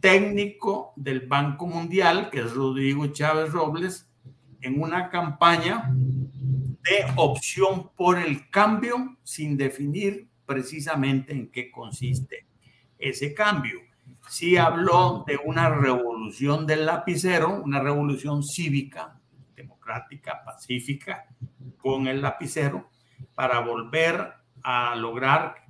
técnico 0.00 0.92
del 0.96 1.26
Banco 1.26 1.66
Mundial, 1.66 2.30
que 2.30 2.40
es 2.40 2.52
Rodrigo 2.52 3.06
Chávez 3.08 3.52
Robles, 3.52 4.08
en 4.60 4.80
una 4.80 5.08
campaña 5.08 5.90
de 5.90 7.12
opción 7.16 7.90
por 7.96 8.18
el 8.18 8.48
cambio 8.50 9.16
sin 9.22 9.56
definir 9.56 10.28
precisamente 10.46 11.32
en 11.32 11.50
qué 11.50 11.70
consiste 11.70 12.46
ese 12.98 13.34
cambio. 13.34 13.87
Sí 14.28 14.56
habló 14.56 15.24
de 15.26 15.38
una 15.42 15.70
revolución 15.70 16.66
del 16.66 16.86
lapicero, 16.86 17.62
una 17.62 17.80
revolución 17.80 18.42
cívica, 18.42 19.18
democrática, 19.56 20.42
pacífica, 20.44 21.26
con 21.78 22.06
el 22.06 22.20
lapicero, 22.20 22.90
para 23.34 23.60
volver 23.60 24.34
a 24.62 24.94
lograr 24.96 25.64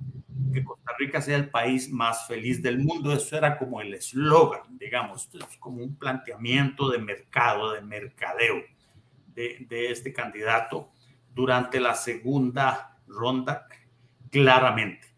que 0.51 0.63
Costa 0.63 0.91
Rica 0.97 1.21
sea 1.21 1.37
el 1.37 1.49
país 1.49 1.91
más 1.91 2.27
feliz 2.27 2.61
del 2.61 2.79
mundo. 2.79 3.13
Eso 3.13 3.37
era 3.37 3.57
como 3.57 3.81
el 3.81 3.93
eslogan, 3.93 4.77
digamos, 4.77 5.29
como 5.59 5.83
un 5.83 5.95
planteamiento 5.95 6.89
de 6.89 6.99
mercado, 6.99 7.73
de 7.73 7.81
mercadeo 7.81 8.57
de, 9.27 9.65
de 9.69 9.91
este 9.91 10.11
candidato 10.11 10.91
durante 11.33 11.79
la 11.79 11.95
segunda 11.95 12.97
ronda, 13.07 13.67
claramente. 14.29 15.08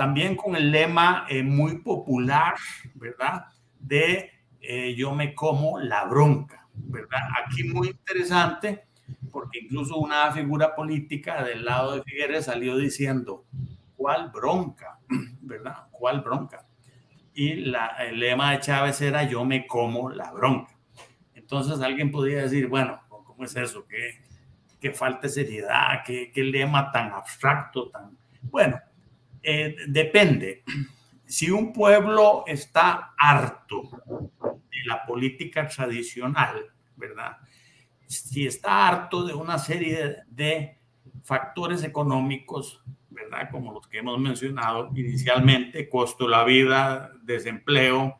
También 0.00 0.34
con 0.34 0.56
el 0.56 0.70
lema 0.70 1.26
eh, 1.28 1.42
muy 1.42 1.76
popular, 1.82 2.54
¿verdad? 2.94 3.48
De 3.78 4.30
eh, 4.62 4.94
yo 4.94 5.14
me 5.14 5.34
como 5.34 5.78
la 5.78 6.06
bronca, 6.06 6.66
¿verdad? 6.72 7.20
Aquí 7.44 7.64
muy 7.64 7.88
interesante, 7.88 8.86
porque 9.30 9.58
incluso 9.58 9.98
una 9.98 10.32
figura 10.32 10.74
política 10.74 11.44
del 11.44 11.66
lado 11.66 11.96
de 11.96 12.02
Figueres 12.02 12.46
salió 12.46 12.78
diciendo, 12.78 13.44
¿cuál 13.94 14.30
bronca? 14.30 15.00
¿Verdad? 15.42 15.88
¿Cuál 15.90 16.22
bronca? 16.22 16.66
Y 17.34 17.50
el 17.50 18.18
lema 18.18 18.52
de 18.52 18.60
Chávez 18.60 19.02
era 19.02 19.24
yo 19.24 19.44
me 19.44 19.66
como 19.66 20.08
la 20.08 20.32
bronca. 20.32 20.78
Entonces 21.34 21.78
alguien 21.82 22.10
podría 22.10 22.44
decir, 22.44 22.68
bueno, 22.68 23.02
¿cómo 23.10 23.44
es 23.44 23.54
eso? 23.54 23.86
¿Qué, 23.86 24.92
falta 24.92 25.28
seriedad, 25.28 26.02
qué, 26.06 26.32
lema 26.36 26.90
tan 26.90 27.12
abstracto, 27.12 27.90
tan... 27.90 28.16
Bueno, 28.40 28.80
eh, 29.42 29.76
depende. 29.88 30.64
Si 31.24 31.50
un 31.50 31.72
pueblo 31.72 32.44
está 32.46 33.14
harto 33.16 33.88
de 34.42 34.84
la 34.86 35.04
política 35.06 35.68
tradicional, 35.68 36.66
¿verdad? 36.96 37.36
Si 38.06 38.46
está 38.46 38.88
harto 38.88 39.24
de 39.24 39.34
una 39.34 39.58
serie 39.58 40.16
de 40.28 40.78
factores 41.22 41.84
económicos, 41.84 42.82
¿verdad? 43.10 43.48
Como 43.50 43.72
los 43.72 43.86
que 43.86 43.98
hemos 43.98 44.18
mencionado 44.18 44.90
inicialmente, 44.94 45.88
costo 45.88 46.24
de 46.24 46.30
la 46.30 46.44
vida, 46.44 47.12
desempleo, 47.22 48.18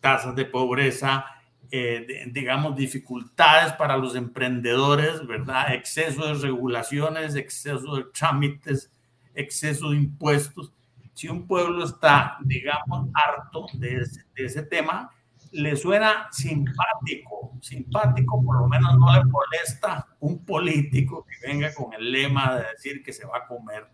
tasas 0.00 0.34
de 0.34 0.46
pobreza, 0.46 1.26
eh, 1.70 2.26
digamos, 2.32 2.74
dificultades 2.74 3.72
para 3.74 3.96
los 3.96 4.16
emprendedores, 4.16 5.26
¿verdad? 5.26 5.74
Exceso 5.74 6.26
de 6.26 6.34
regulaciones, 6.34 7.36
exceso 7.36 7.96
de 7.96 8.04
trámites, 8.12 8.92
exceso 9.34 9.90
de 9.90 9.96
impuestos. 9.96 10.72
Si 11.14 11.28
un 11.28 11.46
pueblo 11.46 11.84
está, 11.84 12.38
digamos, 12.42 13.08
harto 13.14 13.66
de 13.74 14.06
ese, 14.36 14.62
tema, 14.62 15.10
le 15.52 15.76
suena 15.76 16.28
simpático, 16.30 17.58
simpático, 17.60 18.42
por 18.42 18.60
lo 18.60 18.68
menos 18.68 18.96
no 18.96 19.12
le 19.12 19.24
molesta 19.24 20.06
un 20.20 20.44
político 20.44 21.26
que 21.26 21.46
venga 21.46 21.74
con 21.74 21.92
el 21.92 22.10
lema 22.10 22.56
de 22.56 22.64
decir 22.72 23.02
que 23.02 23.12
se 23.12 23.26
va 23.26 23.38
a 23.38 23.46
comer 23.46 23.88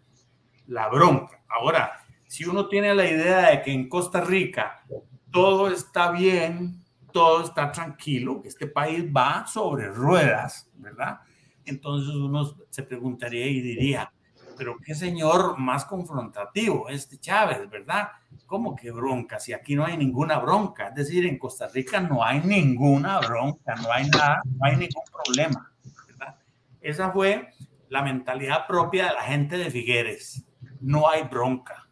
la 0.67 0.89
bronca. 0.89 1.43
Ahora, 1.49 1.93
si 2.27 2.45
uno 2.45 2.69
tiene 2.69 2.95
la 2.95 3.09
idea 3.09 3.51
de 3.51 3.63
que 3.63 3.73
en 3.73 3.89
Costa 3.89 4.21
Rica 4.21 4.85
todo 5.31 5.69
está 5.69 6.11
bien, 6.13 6.85
todo 7.13 7.45
está 7.45 7.73
tranquilo, 7.73 8.43
que 8.43 8.49
este 8.49 8.67
país 8.67 9.05
va 9.05 9.47
sobre 9.47 9.89
ruedas, 9.89 10.71
¿verdad? 10.75 11.21
Entonces 11.65 12.15
uno 12.15 12.45
se 12.71 12.83
preguntaría 12.83 13.47
y 13.47 13.61
diría, 13.61 14.13
pero 14.57 14.77
qué 14.79 14.95
señor 14.95 15.59
más 15.59 15.85
confrontativo 15.85 16.89
este 16.89 17.19
Chávez, 17.19 17.69
¿verdad? 17.69 18.09
¿Cómo 18.47 18.75
que 18.75 18.91
bronca? 18.91 19.39
Si 19.41 19.53
aquí 19.53 19.75
no 19.75 19.85
hay 19.85 19.97
ninguna 19.97 20.39
bronca, 20.39 20.89
es 20.89 20.95
decir, 20.95 21.27
en 21.27 21.39
Costa 21.39 21.69
Rica 21.69 22.01
no 22.01 22.25
hay 22.25 22.41
ninguna 22.41 23.19
bronca, 23.21 23.75
no 23.77 23.93
hay 23.93 24.09
nada, 24.09 24.43
no 24.45 24.67
hay 24.67 24.77
ningún 24.77 25.05
problema, 25.11 25.73
¿verdad? 26.07 26.37
Esa 26.81 27.11
fue 27.11 27.51
la 27.89 28.03
mentalidad 28.03 28.67
propia 28.67 29.09
de 29.09 29.15
la 29.15 29.23
gente 29.23 29.59
de 29.59 29.71
Figueres, 29.71 30.45
no 30.81 31.09
hay 31.09 31.23
bronca. 31.25 31.89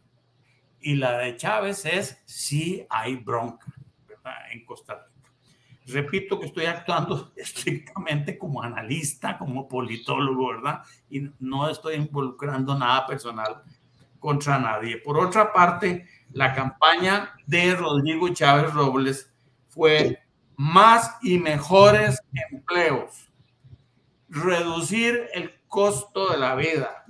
Y 0.79 0.95
la 0.95 1.17
de 1.17 1.35
Chávez 1.35 1.85
es, 1.85 2.21
sí 2.25 2.85
hay 2.89 3.15
bronca, 3.15 3.67
¿verdad? 4.07 4.51
En 4.51 4.65
Costa 4.65 4.93
Rica. 4.93 5.04
Repito 5.87 6.39
que 6.39 6.47
estoy 6.47 6.65
actuando 6.65 7.31
estrictamente 7.35 8.37
como 8.37 8.61
analista, 8.61 9.37
como 9.37 9.67
politólogo, 9.67 10.49
¿verdad? 10.49 10.81
Y 11.09 11.29
no 11.39 11.69
estoy 11.69 11.95
involucrando 11.95 12.77
nada 12.77 13.05
personal 13.05 13.63
contra 14.19 14.57
nadie. 14.57 14.97
Por 14.97 15.17
otra 15.19 15.53
parte, 15.53 16.07
la 16.31 16.53
campaña 16.53 17.33
de 17.45 17.75
Rodrigo 17.75 18.29
Chávez 18.29 18.73
Robles 18.73 19.31
fue 19.67 20.19
más 20.55 21.17
y 21.21 21.37
mejores 21.37 22.19
empleos, 22.51 23.29
reducir 24.29 25.27
el 25.33 25.51
costo 25.67 26.31
de 26.31 26.37
la 26.37 26.55
vida, 26.55 27.05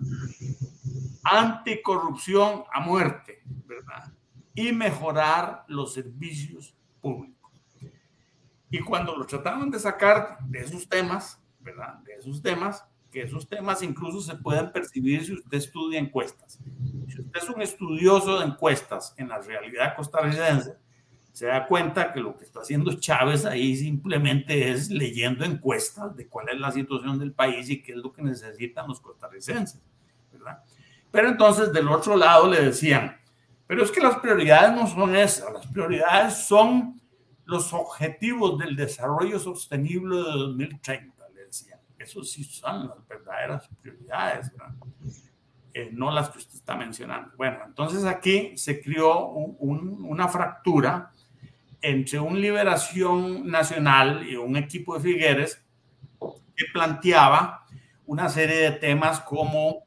anticorrupción 1.24 2.64
a 2.74 2.80
muerte, 2.82 3.42
¿verdad? 3.66 4.12
Y 4.54 4.72
mejorar 4.72 5.64
los 5.68 5.94
servicios 5.94 6.76
públicos. 7.02 7.35
Y 8.76 8.80
cuando 8.82 9.16
lo 9.16 9.26
trataban 9.26 9.70
de 9.70 9.80
sacar 9.80 10.38
de 10.50 10.60
esos 10.60 10.90
temas, 10.90 11.42
¿verdad? 11.62 11.94
De 12.00 12.16
esos 12.16 12.42
temas, 12.42 12.84
que 13.10 13.22
esos 13.22 13.48
temas 13.48 13.82
incluso 13.82 14.20
se 14.20 14.36
pueden 14.36 14.70
percibir 14.74 15.26
si 15.26 15.32
usted 15.32 15.58
estudia 15.58 15.98
encuestas. 15.98 16.60
Si 17.08 17.22
usted 17.22 17.42
es 17.42 17.50
un 17.50 17.62
estudioso 17.62 18.38
de 18.38 18.48
encuestas 18.48 19.14
en 19.16 19.30
la 19.30 19.40
realidad 19.40 19.96
costarricense, 19.96 20.76
se 21.32 21.46
da 21.46 21.66
cuenta 21.68 22.12
que 22.12 22.20
lo 22.20 22.36
que 22.36 22.44
está 22.44 22.60
haciendo 22.60 22.92
Chávez 23.00 23.46
ahí 23.46 23.78
simplemente 23.78 24.70
es 24.70 24.90
leyendo 24.90 25.46
encuestas 25.46 26.14
de 26.18 26.28
cuál 26.28 26.50
es 26.50 26.60
la 26.60 26.74
situación 26.74 27.18
del 27.18 27.32
país 27.32 27.70
y 27.70 27.82
qué 27.82 27.94
es 27.94 28.00
lo 28.00 28.12
que 28.12 28.24
necesitan 28.24 28.90
los 28.90 29.00
costarricenses, 29.00 29.82
¿verdad? 30.34 30.62
Pero 31.12 31.30
entonces 31.30 31.72
del 31.72 31.88
otro 31.88 32.18
lado 32.18 32.50
le 32.50 32.62
decían, 32.62 33.16
pero 33.68 33.86
es 33.86 33.92
que 33.92 34.02
las 34.02 34.18
prioridades 34.18 34.76
no 34.76 34.86
son 34.86 35.16
esas, 35.16 35.54
las 35.54 35.66
prioridades 35.68 36.46
son 36.46 37.00
los 37.46 37.74
objetivos 37.74 38.58
del 38.58 38.76
desarrollo 38.76 39.40
sostenible 39.40 40.18
de 40.18 40.24
2030, 40.24 41.30
le 41.34 41.46
decían. 41.46 41.80
Eso 41.98 42.24
sí 42.24 42.44
son 42.44 42.88
las 42.88 43.08
verdaderas 43.08 43.70
prioridades, 43.82 44.52
eh, 45.74 45.90
no 45.92 46.12
las 46.12 46.30
que 46.30 46.40
usted 46.40 46.56
está 46.56 46.76
mencionando. 46.76 47.32
Bueno, 47.38 47.60
entonces 47.66 48.06
aquí 48.06 48.58
se 48.58 48.82
creó 48.82 49.28
una 49.30 50.28
fractura 50.28 51.12
entre 51.82 52.20
un 52.20 52.42
liberación 52.42 53.48
nacional 53.48 54.28
y 54.28 54.36
un 54.36 54.56
equipo 54.56 54.98
de 54.98 55.04
Figueres 55.04 55.64
que 56.56 56.66
planteaba 56.74 57.66
una 58.06 58.30
serie 58.30 58.56
de 58.56 58.72
temas 58.72 59.20
como 59.20 59.84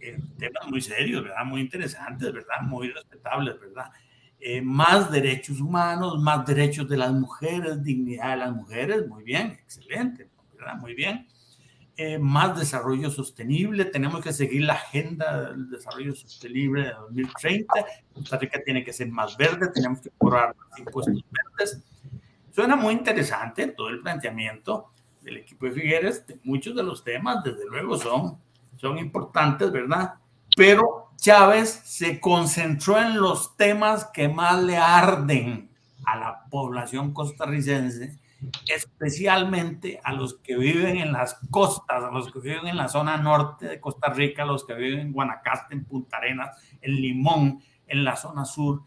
eh, 0.00 0.18
temas 0.38 0.66
muy 0.68 0.80
serios, 0.80 1.22
¿verdad? 1.22 1.44
Muy 1.44 1.60
interesantes, 1.60 2.32
¿verdad? 2.32 2.62
Muy 2.62 2.90
respetables, 2.90 3.60
¿verdad? 3.60 3.90
Eh, 4.38 4.60
más 4.60 5.10
derechos 5.10 5.60
humanos, 5.60 6.20
más 6.20 6.44
derechos 6.46 6.88
de 6.88 6.96
las 6.96 7.12
mujeres, 7.12 7.82
dignidad 7.82 8.30
de 8.30 8.36
las 8.36 8.54
mujeres, 8.54 9.08
muy 9.08 9.24
bien, 9.24 9.58
excelente, 9.62 10.28
¿verdad? 10.56 10.76
Muy 10.76 10.94
bien. 10.94 11.26
Eh, 11.98 12.18
más 12.18 12.58
desarrollo 12.58 13.10
sostenible, 13.10 13.86
tenemos 13.86 14.22
que 14.22 14.30
seguir 14.30 14.64
la 14.64 14.74
agenda 14.74 15.50
del 15.50 15.70
desarrollo 15.70 16.14
sostenible 16.14 16.82
de 16.82 16.92
2030, 16.92 17.74
Costa 18.12 18.36
Rica 18.36 18.60
tiene 18.62 18.84
que 18.84 18.92
ser 18.92 19.08
más 19.08 19.34
verde, 19.38 19.70
tenemos 19.72 20.02
que 20.02 20.10
cobrar 20.18 20.54
más 20.54 20.78
impuestos 20.78 21.24
verdes. 21.30 21.82
Suena 22.50 22.76
muy 22.76 22.92
interesante 22.92 23.68
todo 23.68 23.88
el 23.88 24.02
planteamiento 24.02 24.90
del 25.22 25.38
equipo 25.38 25.64
de 25.64 25.72
Figueres, 25.72 26.24
muchos 26.44 26.76
de 26.76 26.82
los 26.82 27.02
temas, 27.02 27.42
desde 27.42 27.66
luego, 27.66 27.96
son, 27.96 28.38
son 28.76 28.98
importantes, 28.98 29.72
¿verdad? 29.72 30.14
Pero 30.56 31.10
Chávez 31.16 31.82
se 31.84 32.18
concentró 32.18 32.98
en 32.98 33.20
los 33.20 33.56
temas 33.58 34.06
que 34.06 34.28
más 34.28 34.62
le 34.62 34.78
arden 34.78 35.70
a 36.06 36.16
la 36.16 36.44
población 36.50 37.12
costarricense, 37.12 38.18
especialmente 38.66 40.00
a 40.02 40.14
los 40.14 40.38
que 40.38 40.56
viven 40.56 40.96
en 40.96 41.12
las 41.12 41.34
costas, 41.50 42.02
a 42.02 42.10
los 42.10 42.32
que 42.32 42.40
viven 42.40 42.68
en 42.68 42.76
la 42.78 42.88
zona 42.88 43.18
norte 43.18 43.66
de 43.66 43.80
Costa 43.80 44.10
Rica, 44.10 44.44
a 44.44 44.46
los 44.46 44.64
que 44.64 44.72
viven 44.72 45.00
en 45.00 45.12
Guanacaste, 45.12 45.74
en 45.74 45.84
Punta 45.84 46.16
Arenas, 46.16 46.56
en 46.80 46.94
Limón, 47.02 47.60
en 47.86 48.02
la 48.02 48.16
zona 48.16 48.46
sur, 48.46 48.82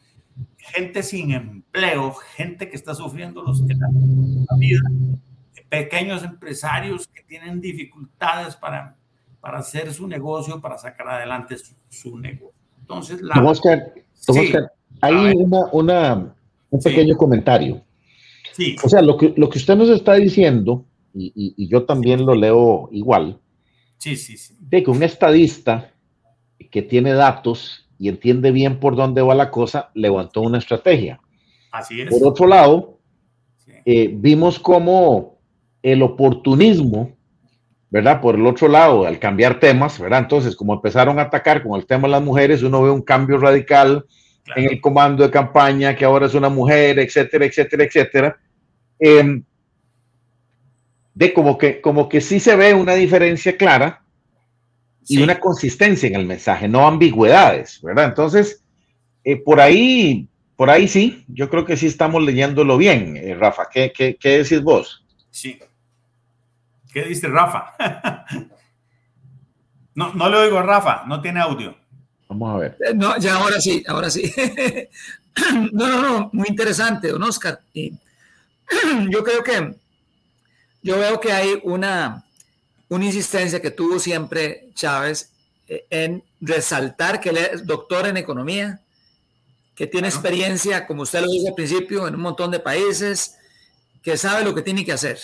gente 0.58 1.04
sin 1.04 1.34
empleo, 1.34 2.14
gente 2.36 2.68
que 2.68 2.78
está 2.78 2.96
sufriendo 2.96 3.44
los 3.44 3.62
que 3.62 3.76
la 3.76 4.58
vida, 4.58 4.82
pequeños 5.70 6.24
empresarios 6.24 7.08
que 7.08 7.22
tienen 7.22 7.62
dificultades 7.62 8.56
para 8.56 8.96
para 9.42 9.60
hacer 9.60 9.94
su 9.94 10.08
negocio, 10.08 10.60
para 10.62 10.78
sacar 10.78 11.08
adelante 11.10 11.56
su, 11.90 12.18
negocio. 12.18 12.54
Entonces, 12.82 13.22
la... 13.22 13.42
Oscar, 13.44 13.94
hay 15.02 15.34
una, 15.36 15.66
una, 15.72 16.36
un 16.70 16.80
pequeño 16.82 17.16
comentario. 17.16 17.82
Sí. 18.54 18.76
O 18.84 18.90
sea, 18.90 19.02
lo 19.02 19.18
que, 19.18 19.34
lo 19.38 19.50
que 19.50 19.60
usted 19.60 19.76
nos 19.76 19.90
está 19.90 20.16
diciendo, 20.16 20.86
y, 21.14 21.68
yo 21.68 21.86
también 21.86 22.26
lo 22.26 22.36
leo 22.36 22.90
igual, 22.92 23.40
sí, 23.98 24.16
sí, 24.16 24.38
sí. 24.38 24.56
de 24.60 24.84
que 24.84 24.92
un 24.92 25.04
estadista 25.04 25.94
que 26.70 26.82
tiene 26.82 27.14
datos 27.14 27.90
y 27.98 28.10
entiende 28.10 28.52
bien 28.52 28.80
por 28.80 28.96
dónde 28.96 29.22
va 29.22 29.36
la 29.36 29.52
cosa, 29.52 29.92
levantó 29.94 30.42
una 30.42 30.58
estrategia. 30.58 31.20
Así 31.72 32.02
es. 32.02 32.10
Por 32.10 32.28
otro 32.28 32.48
lado, 32.48 33.00
eh, 33.86 34.10
vimos 34.14 34.60
cómo 34.60 35.38
el 35.82 36.02
oportunismo, 36.02 37.12
¿verdad? 37.90 38.22
Por 38.22 38.36
el 38.36 38.46
otro 38.46 38.68
lado, 38.68 39.06
al 39.06 39.20
cambiar 39.20 39.60
temas, 39.60 40.00
¿verdad? 40.00 40.20
Entonces, 40.20 40.56
como 40.56 40.74
empezaron 40.74 41.20
a 41.20 41.24
atacar 41.24 41.64
con 41.64 41.80
el 41.80 41.86
tema 41.86 42.08
de 42.08 42.12
las 42.12 42.22
mujeres, 42.22 42.62
uno 42.62 42.84
ve 42.84 42.92
un 42.92 43.02
cambio 43.02 43.38
radical 43.38 44.06
en 44.56 44.66
el 44.66 44.82
comando 44.82 45.24
de 45.24 45.32
campaña, 45.32 45.96
que 45.96 46.06
ahora 46.06 46.28
es 46.28 46.34
una 46.34 46.50
mujer, 46.50 47.00
etcétera, 47.00 47.46
etcétera, 47.46 47.84
etcétera. 47.84 48.38
Em, 49.00 49.44
de 51.14 51.34
como 51.34 51.58
que, 51.58 51.82
como 51.82 52.08
que 52.08 52.22
sí 52.22 52.40
se 52.40 52.56
ve 52.56 52.74
una 52.74 52.94
diferencia 52.94 53.58
clara 53.58 54.04
y 55.08 55.22
una 55.22 55.40
consistencia 55.40 56.08
en 56.08 56.16
el 56.16 56.26
mensaje, 56.26 56.68
no 56.68 56.88
ambigüedades, 56.88 57.82
¿verdad? 57.82 58.06
Entonces, 58.06 58.64
eh, 59.24 59.38
por 59.38 59.60
ahí, 59.60 60.28
por 60.56 60.70
ahí 60.70 60.88
sí, 60.88 61.26
yo 61.28 61.50
creo 61.50 61.66
que 61.66 61.78
sí 61.78 61.88
estamos 61.88 62.24
leyéndolo 62.24 62.78
bien, 62.78 63.18
eh, 63.18 63.34
Rafa. 63.34 63.68
¿Qué, 63.72 63.92
qué, 63.96 64.18
qué 64.20 64.40
decís 64.40 64.62
vos? 64.62 65.04
Sí. 65.32 65.60
¿Qué 66.92 67.04
dice 67.04 67.28
Rafa? 67.28 67.74
no, 69.96 70.14
no 70.14 70.30
le 70.30 70.38
oigo 70.38 70.58
a 70.58 70.64
Rafa, 70.64 71.04
no 71.06 71.22
tiene 71.22 71.40
audio. 71.40 71.76
Vamos 72.28 72.56
a 72.56 72.58
ver. 72.58 72.78
Eh, 72.86 72.94
no, 72.94 73.18
ya 73.18 73.36
ahora 73.36 73.60
sí, 73.60 73.84
ahora 73.88 74.10
sí. 74.10 74.34
no, 75.72 75.88
no, 75.88 76.02
no, 76.02 76.30
muy 76.34 76.48
interesante, 76.48 77.10
don 77.10 77.24
Oscar. 77.24 77.62
Y 77.74 77.94
yo 79.10 79.24
creo 79.24 79.44
que 79.44 79.76
yo 80.82 80.98
veo 80.98 81.20
que 81.20 81.32
hay 81.32 81.60
una, 81.64 82.24
una 82.88 83.06
insistencia 83.06 83.62
que 83.62 83.72
tuvo 83.72 84.00
siempre 84.00 84.70
Chávez 84.74 85.32
eh, 85.68 85.86
en 85.90 86.24
resaltar 86.40 87.20
que 87.20 87.30
él 87.30 87.38
es 87.38 87.66
doctor 87.66 88.08
en 88.08 88.18
economía, 88.18 88.82
que 89.76 89.88
tiene 89.88 90.08
experiencia, 90.08 90.88
como 90.88 91.04
usted 91.04 91.22
lo 91.22 91.32
dijo 91.32 91.50
al 91.50 91.56
principio, 91.56 92.08
en 92.08 92.16
un 92.16 92.22
montón 92.22 92.52
de 92.52 92.60
países, 92.60 93.36
que 94.02 94.18
sabe 94.18 94.44
lo 94.44 94.56
que 94.56 94.62
tiene 94.62 94.86
que 94.86 94.94
hacer. 94.94 95.20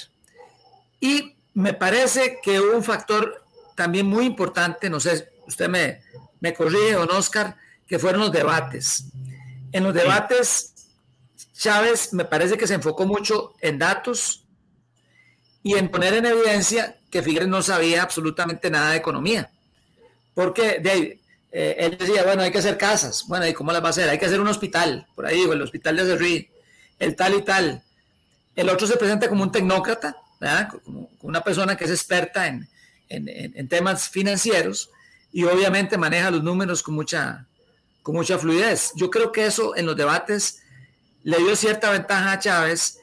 Y 1.00 1.35
me 1.56 1.74
parece 1.74 2.40
que 2.44 2.60
un 2.60 2.84
factor 2.84 3.44
también 3.76 4.06
muy 4.06 4.26
importante, 4.26 4.90
no 4.90 5.00
sé, 5.00 5.30
usted 5.48 5.68
me, 5.68 6.02
me 6.40 6.54
corrige, 6.54 6.94
don 6.94 7.10
Oscar, 7.12 7.58
que 7.88 7.98
fueron 7.98 8.22
los 8.22 8.32
debates. 8.32 9.06
En 9.72 9.84
los 9.84 9.94
debates, 9.94 10.74
Chávez 11.58 12.14
me 12.14 12.26
parece 12.26 12.58
que 12.58 12.68
se 12.68 12.76
enfocó 12.76 13.06
mucho 13.06 13.54
en 13.62 13.80
datos 13.80 14.46
y 15.64 15.76
en 15.76 15.90
poner 15.90 16.14
en 16.14 16.26
evidencia 16.26 17.00
que 17.10 17.24
Figueres 17.24 17.48
no 17.48 17.62
sabía 17.62 18.04
absolutamente 18.04 18.70
nada 18.70 18.92
de 18.92 18.98
economía. 18.98 19.52
Porque 20.34 20.80
de 20.80 21.20
eh, 21.52 21.76
él 21.80 21.98
decía, 21.98 22.24
bueno, 22.24 22.42
hay 22.42 22.52
que 22.52 22.58
hacer 22.58 22.78
casas. 22.78 23.24
Bueno, 23.28 23.48
¿y 23.48 23.54
cómo 23.54 23.72
las 23.72 23.82
va 23.82 23.88
a 23.88 23.90
hacer? 23.92 24.10
Hay 24.10 24.20
que 24.20 24.26
hacer 24.26 24.42
un 24.42 24.48
hospital. 24.50 25.08
Por 25.16 25.26
ahí 25.26 25.38
digo, 25.38 25.54
el 25.54 25.62
hospital 25.62 25.96
de 25.96 26.06
Cerrí, 26.06 26.50
el 27.00 27.16
tal 27.16 27.34
y 27.34 27.42
tal. 27.44 27.82
El 28.56 28.70
otro 28.70 28.86
se 28.86 28.98
presenta 28.98 29.30
como 29.30 29.44
un 29.44 29.52
tecnócrata, 29.52 30.18
una 31.22 31.42
persona 31.42 31.76
que 31.76 31.86
es 31.86 31.92
experta 31.92 32.48
en, 32.48 32.68
en, 33.10 33.68
temas 33.68 34.10
financieros 34.10 34.90
y 35.32 35.44
obviamente 35.44 35.98
maneja 35.98 36.32
los 36.32 36.44
números 36.44 36.82
con 36.82 36.96
mucha, 36.96 37.46
con 38.02 38.16
mucha 38.16 38.38
fluidez. 38.38 38.92
Yo 38.96 39.10
creo 39.10 39.32
que 39.32 39.46
eso 39.46 39.76
en 39.76 39.86
los 39.86 39.96
debates 39.96 40.62
le 41.24 41.38
dio 41.38 41.56
cierta 41.56 41.92
ventaja 41.92 42.34
a 42.34 42.40
Chávez 42.40 43.00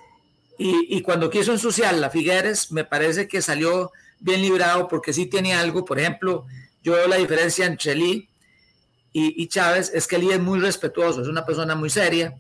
y, 0.58 0.96
y, 0.96 1.02
cuando 1.02 1.30
quiso 1.30 1.52
ensuciar 1.52 1.94
la 1.94 2.10
Figueres 2.10 2.70
me 2.70 2.84
parece 2.84 3.26
que 3.26 3.42
salió 3.42 3.90
bien 4.20 4.42
librado 4.42 4.86
porque 4.86 5.12
sí 5.12 5.26
tiene 5.26 5.54
algo, 5.54 5.84
por 5.84 5.98
ejemplo, 5.98 6.46
yo 6.82 6.92
veo 6.92 7.08
la 7.08 7.16
diferencia 7.16 7.66
entre 7.66 7.94
Lee 7.96 8.28
y, 9.12 9.42
y 9.42 9.48
Chávez, 9.48 9.90
es 9.92 10.06
que 10.06 10.18
Lee 10.18 10.32
es 10.32 10.40
muy 10.40 10.60
respetuoso, 10.60 11.22
es 11.22 11.28
una 11.28 11.44
persona 11.44 11.74
muy 11.74 11.90
seria, 11.90 12.34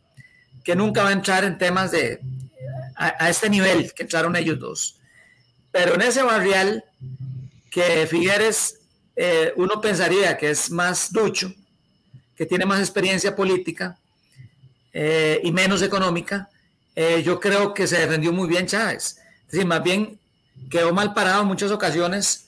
que 0.62 0.76
nunca 0.76 1.02
va 1.02 1.08
a 1.08 1.12
entrar 1.12 1.44
en 1.44 1.58
temas 1.58 1.90
de, 1.90 2.20
a, 3.02 3.28
este 3.30 3.50
nivel 3.50 3.92
que 3.92 4.04
entraron 4.04 4.36
ellos 4.36 4.58
dos. 4.58 4.96
Pero 5.70 5.94
en 5.94 6.02
ese 6.02 6.22
barrial 6.22 6.84
que 7.70 8.06
Figueres, 8.06 8.78
eh, 9.16 9.52
uno 9.56 9.80
pensaría 9.80 10.36
que 10.36 10.50
es 10.50 10.70
más 10.70 11.12
ducho, 11.12 11.52
que 12.36 12.46
tiene 12.46 12.66
más 12.66 12.80
experiencia 12.80 13.34
política 13.34 13.98
eh, 14.92 15.40
y 15.42 15.52
menos 15.52 15.82
económica, 15.82 16.48
eh, 16.94 17.22
yo 17.24 17.40
creo 17.40 17.72
que 17.72 17.86
se 17.86 17.98
defendió 17.98 18.32
muy 18.32 18.48
bien 18.48 18.66
Chávez. 18.66 19.18
Es 19.46 19.52
decir, 19.52 19.66
más 19.66 19.82
bien 19.82 20.18
quedó 20.70 20.92
mal 20.92 21.14
parado 21.14 21.42
en 21.42 21.48
muchas 21.48 21.70
ocasiones 21.70 22.46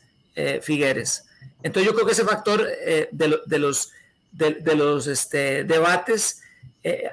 Figueres. 0.63 1.27
Entonces 1.63 1.89
yo 1.89 1.95
creo 1.95 2.07
que 2.07 2.13
ese 2.13 2.25
factor 2.25 2.67
de, 2.67 3.09
de, 3.47 3.59
los, 3.61 3.93
de, 4.33 4.75
los 4.75 5.07
este, 5.07 5.63
debates, 5.63 6.43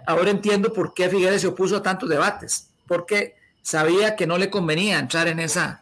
ahora 0.08 0.32
entiendo 0.32 0.74
por 0.74 0.96
qué 0.96 1.08
Figueres 1.08 1.42
se 1.42 1.48
opuso 1.48 1.78
a 1.78 1.84
tantos 1.84 2.10
debates 2.10 2.70
porque 2.92 3.36
sabía 3.62 4.18
que 4.18 4.28
no 4.28 4.38
le 4.38 4.50
convenía 4.50 5.00
entrar 5.00 5.30
en 5.30 5.39
esa 5.39 5.80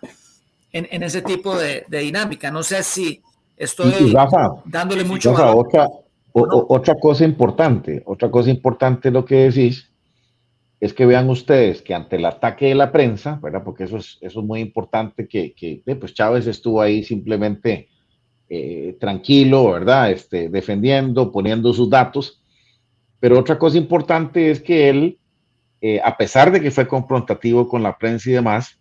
en, 0.72 1.02
ese 1.02 1.24
tipo 1.24 1.58
de, 1.58 1.84
dinámica. 1.90 2.52
No 2.52 2.62
sé 2.62 2.84
si 2.84 3.20
estoy 3.58 4.14
dándole 4.66 5.04
mucho 5.04 5.32
Otra, 5.34 5.88
otra 6.34 6.96
cosa 7.00 7.26
importante, 7.26 8.04
otra 8.06 8.30
cosa 8.30 8.52
importante 8.52 9.10
lo 9.10 9.26
que 9.26 9.50
decís 9.50 9.90
es 10.80 10.94
que 10.94 11.08
vean 11.08 11.28
ustedes 11.32 11.82
que 11.82 11.96
ante 11.96 12.18
el 12.18 12.26
ataque 12.26 12.68
de 12.68 12.76
la 12.76 12.92
prensa, 12.92 13.40
¿verdad? 13.42 13.64
Porque 13.64 13.86
eso 13.86 13.98
es, 13.98 14.20
eso 14.22 14.42
es 14.42 14.46
muy 14.46 14.60
importante 14.60 15.28
que, 15.28 15.54
que 15.54 15.82
eh, 15.84 15.96
pues 15.96 16.14
Chávez 16.14 16.46
estuvo 16.46 16.80
ahí 16.80 17.04
simplemente 17.04 17.90
eh, 18.50 18.98
tranquilo, 19.00 19.72
¿verdad? 19.72 20.12
Este, 20.12 20.48
defendiendo, 20.48 21.32
poniendo 21.32 21.74
sus 21.74 21.90
datos. 21.90 22.40
Pero 23.20 23.40
otra 23.40 23.58
cosa 23.58 23.80
importante 23.80 24.52
es 24.52 24.62
que 24.62 24.90
él 24.90 25.20
eh, 25.82 26.02
a 26.04 26.18
pesar 26.18 26.52
de 26.52 26.62
que 26.62 26.72
fue 26.72 26.88
confrontativo 26.88 27.68
con 27.68 27.84
la 27.84 27.98
prensa 27.98 28.30
y 28.30 28.34
demás, 28.34 28.78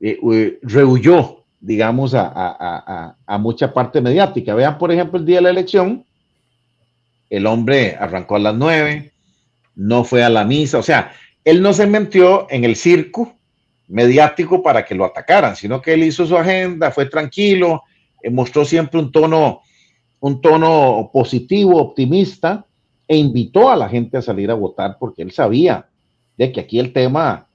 eh, 0.00 0.58
rehuyó, 0.62 1.44
digamos, 1.60 2.14
a, 2.14 3.16
mucha 3.40 3.72
parte 3.74 4.00
mediática. 4.00 4.54
Vean, 4.54 4.78
por 4.78 4.92
ejemplo, 4.92 5.18
el 5.18 5.26
día 5.26 5.36
de 5.36 5.42
la 5.42 5.50
elección, 5.50 6.04
el 7.28 7.46
hombre 7.46 7.96
arrancó 7.98 8.36
a 8.36 8.40
las 8.40 8.54
nueve, 8.54 9.12
no 9.74 10.04
fue 10.04 10.22
a 10.22 10.28
la 10.28 10.44
misa, 10.44 10.78
o 10.78 10.82
sea, 10.82 11.12
él 11.44 11.62
no 11.62 11.72
se 11.72 11.86
metió 11.86 12.46
en 12.50 12.64
el 12.64 12.76
circo 12.76 13.34
mediático 13.88 14.62
para 14.62 14.84
que 14.84 14.94
lo 14.94 15.04
atacaran, 15.04 15.56
sino 15.56 15.82
que 15.82 15.94
él 15.94 16.04
hizo 16.04 16.26
su 16.26 16.36
agenda, 16.36 16.90
fue 16.90 17.06
tranquilo, 17.06 17.82
eh, 18.22 18.30
mostró 18.30 18.64
siempre 18.64 19.00
un 19.00 19.10
tono, 19.10 19.62
un 20.20 20.40
tono 20.40 21.10
positivo, 21.12 21.80
optimista, 21.80 22.64
e 23.08 23.16
invitó 23.16 23.68
a 23.68 23.76
la 23.76 23.88
gente 23.88 24.16
a 24.16 24.22
salir 24.22 24.50
a 24.52 24.54
votar 24.54 24.96
porque 25.00 25.22
él 25.22 25.32
sabía 25.32 25.89
de 26.40 26.52
que 26.52 26.60
aquí 26.60 26.78
el 26.78 26.94
tema 26.94 27.46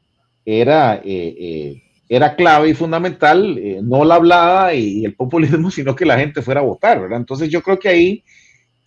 era, 0.45 0.97
eh, 1.03 1.36
eh, 1.39 1.83
era 2.07 2.36
clave 2.36 2.69
y 2.69 2.75
fundamental, 2.75 3.57
eh, 3.57 3.79
no 3.81 4.05
la 4.05 4.13
hablada 4.13 4.75
y, 4.75 5.03
el 5.03 5.15
populismo, 5.15 5.71
sino 5.71 5.95
que 5.95 6.05
la 6.05 6.19
gente 6.19 6.43
fuera 6.43 6.59
a 6.59 6.63
votar, 6.63 7.01
¿verdad? 7.01 7.17
Entonces 7.17 7.49
yo 7.49 7.63
creo 7.63 7.79
que 7.79 7.89
ahí, 7.89 8.23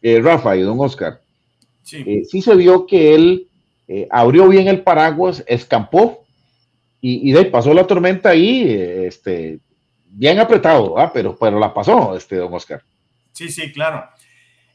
Rafa 0.00 0.56
y 0.56 0.60
don 0.60 0.78
Oscar, 0.78 1.20
sí. 1.82 2.24
sí 2.26 2.40
se 2.40 2.54
vio 2.54 2.86
que 2.86 3.16
él 3.16 3.48
abrió 4.12 4.46
bien 4.48 4.68
el 4.68 4.82
paraguas, 4.82 5.42
escampó 5.48 6.24
y, 7.00 7.32
de 7.32 7.40
ahí 7.40 7.44
pasó 7.46 7.74
la 7.74 7.84
tormenta 7.84 8.28
ahí, 8.28 8.70
este, 8.70 9.58
bien 10.06 10.38
apretado, 10.38 10.96
¿ah? 10.96 11.10
pero, 11.12 11.36
pero 11.36 11.58
la 11.58 11.74
pasó, 11.74 12.16
este, 12.16 12.36
don 12.36 12.54
Oscar. 12.54 12.80
Sí, 13.32 13.48
sí, 13.48 13.72
claro. 13.72 14.04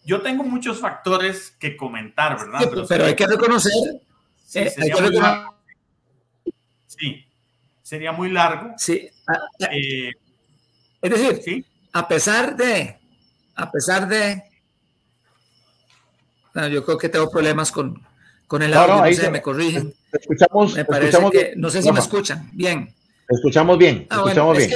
Yo 0.04 0.20
tengo 0.20 0.44
muchos 0.44 0.82
factores 0.82 1.56
que 1.58 1.78
comentar, 1.78 2.38
¿verdad? 2.38 2.86
pero 2.90 3.06
hay 3.06 3.16
que 3.16 3.26
reconocer 3.26 3.72
Sí, 4.54 4.60
eh, 4.60 4.70
sería, 4.70 5.02
muy 5.02 5.12
largo. 5.16 5.56
sí 6.86 7.26
sería 7.82 8.12
muy 8.12 8.30
largo. 8.30 8.74
Sí. 8.78 9.10
Eh, 9.72 10.12
es 11.02 11.10
decir, 11.10 11.66
a 11.92 12.08
pesar 12.08 12.56
de, 12.56 12.98
a 13.56 13.72
pesar 13.72 14.08
de, 14.08 14.44
yo 16.72 16.86
creo 16.86 16.98
que 16.98 17.10
tengo 17.10 17.30
problemas 17.30 17.72
con, 17.72 18.02
con 18.48 18.62
el 18.62 18.74
audio, 18.74 18.96
no, 18.96 19.14
se, 19.14 19.30
me 19.32 19.42
corrigen. 19.42 19.94
Escuchamos, 20.12 20.76
me 20.76 20.86
parece 20.86 21.18
que, 21.32 21.54
no 21.56 21.70
sé 21.70 21.82
si 21.82 21.92
me 21.92 22.00
escuchan 22.00 22.50
bien. 22.54 22.94
Escuchamos 23.28 23.78
bien, 23.78 24.08
ah, 24.10 24.18
escuchamos 24.18 24.58
bien. 24.58 24.72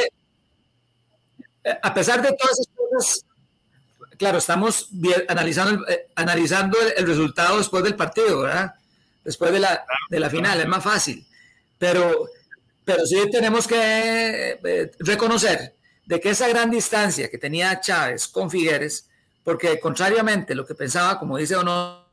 Eh, 1.63 1.79
a 1.81 1.93
pesar 1.93 2.21
de 2.21 2.33
todas 2.33 2.59
esas 2.59 2.67
cosas, 2.75 3.25
claro, 4.17 4.39
estamos 4.39 4.89
analizando, 5.27 5.85
analizando 6.15 6.77
el, 6.97 7.05
resultado 7.05 7.57
después 7.57 7.83
del 7.83 7.95
partido, 7.95 8.41
¿verdad? 8.41 8.73
Después 9.27 9.51
de 9.51 9.59
la, 9.59 9.85
de 10.09 10.19
la 10.21 10.29
final, 10.29 10.57
es 10.61 10.67
más 10.67 10.81
fácil. 10.81 11.27
Pero, 11.77 12.29
pero 12.85 13.05
sí 13.05 13.29
tenemos 13.29 13.67
que 13.67 14.57
eh, 14.63 14.91
reconocer 14.99 15.75
de 16.05 16.21
que 16.21 16.29
esa 16.29 16.47
gran 16.47 16.71
distancia 16.71 17.29
que 17.29 17.37
tenía 17.37 17.81
Chávez 17.81 18.29
con 18.29 18.49
Figueres, 18.49 19.09
porque 19.43 19.81
contrariamente 19.81 20.53
a 20.53 20.55
lo 20.55 20.65
que 20.65 20.75
pensaba, 20.75 21.19
como 21.19 21.37
dice 21.37 21.57
o 21.57 21.63
no, 21.63 22.07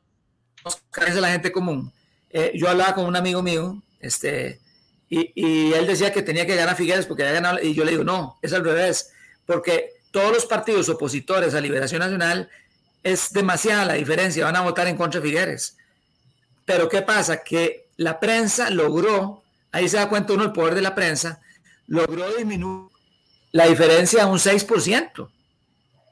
de 0.97 1.21
la 1.21 1.31
gente 1.31 1.53
común, 1.53 1.93
eh, 2.31 2.51
yo 2.57 2.69
hablaba 2.69 2.97
con 2.97 3.05
un 3.05 3.15
amigo 3.15 3.43
mío, 3.43 3.81
este, 4.01 4.59
y, 5.09 5.31
y, 5.37 5.73
él 5.73 5.87
decía 5.87 6.13
que 6.13 6.23
tenía 6.23 6.47
que 6.47 6.57
ganar 6.57 6.75
Figueres 6.75 7.07
porque 7.07 7.23
había 7.23 7.35
ganado, 7.35 7.63
y 7.63 7.75
yo 7.75 7.85
le 7.85 7.93
digo, 7.93 8.03
no, 8.03 8.41
es 8.43 8.53
al 8.53 8.65
revés, 8.65 9.13
porque 9.47 9.91
todos 10.11 10.33
los 10.33 10.47
partidos 10.47 10.89
opositores 10.89 11.55
a 11.55 11.61
Liberación 11.61 12.01
Nacional 12.01 12.51
es 13.05 13.33
demasiada 13.33 13.85
la 13.85 13.95
diferencia, 13.95 14.45
van 14.45 14.57
a 14.57 14.63
votar 14.63 14.89
en 14.89 14.97
contra 14.97 15.21
de 15.21 15.29
Figueres. 15.29 15.77
Pero 16.65 16.89
¿qué 16.89 17.03
pasa? 17.03 17.43
Que 17.43 17.89
la 17.97 18.19
prensa 18.19 18.71
logró, 18.71 19.43
ahí 19.73 19.89
se 19.89 19.97
da 19.97 20.09
cuenta 20.09 20.33
uno 20.33 20.45
el 20.45 20.53
poder 20.53 20.75
de 20.75 20.83
la 20.83 20.95
prensa, 20.95 21.41
logró 21.87 22.35
disminuir 22.35 22.91
la 23.53 23.67
diferencia 23.67 24.25
a 24.25 24.27
un 24.27 24.39
6%, 24.39 25.29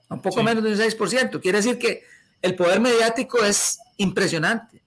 a 0.09 0.15
un 0.15 0.23
poco 0.23 0.43
menos 0.43 0.63
de 0.63 0.71
un 0.71 0.79
6%. 0.79 1.41
Quiere 1.41 1.59
decir 1.59 1.79
que 1.79 2.05
el 2.41 2.55
poder 2.55 2.81
mediático 2.81 3.43
es 3.45 3.79
impresionante. 3.97 4.83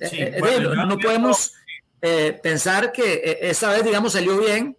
Eh, 0.00 0.40
eh, 0.42 0.60
no, 0.60 0.98
podemos 0.98 1.54
eh, 2.02 2.38
pensar 2.42 2.92
que 2.92 3.38
esta 3.40 3.70
vez, 3.70 3.84
digamos, 3.84 4.12
salió 4.12 4.38
bien. 4.38 4.76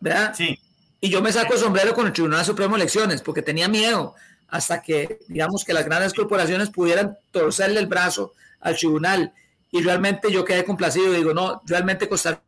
¿Verdad? 0.00 0.34
Sí. 0.36 0.58
Y 1.00 1.08
yo 1.08 1.22
me 1.22 1.32
saco 1.32 1.54
el 1.54 1.60
sombrero 1.60 1.94
con 1.94 2.06
el 2.06 2.12
Tribunal 2.12 2.44
Supremo 2.44 2.76
de 2.76 2.82
Elecciones 2.82 3.22
porque 3.22 3.42
tenía 3.42 3.68
miedo 3.68 4.14
hasta 4.54 4.80
que, 4.80 5.18
digamos, 5.26 5.64
que 5.64 5.72
las 5.72 5.84
grandes 5.84 6.14
corporaciones 6.14 6.70
pudieran 6.70 7.18
torcerle 7.32 7.80
el 7.80 7.88
brazo 7.88 8.34
al 8.60 8.76
tribunal. 8.76 9.32
Y 9.72 9.82
realmente 9.82 10.30
yo 10.30 10.44
quedé 10.44 10.64
complacido. 10.64 11.12
Digo, 11.12 11.34
no, 11.34 11.60
realmente 11.66 12.08
Costa 12.08 12.40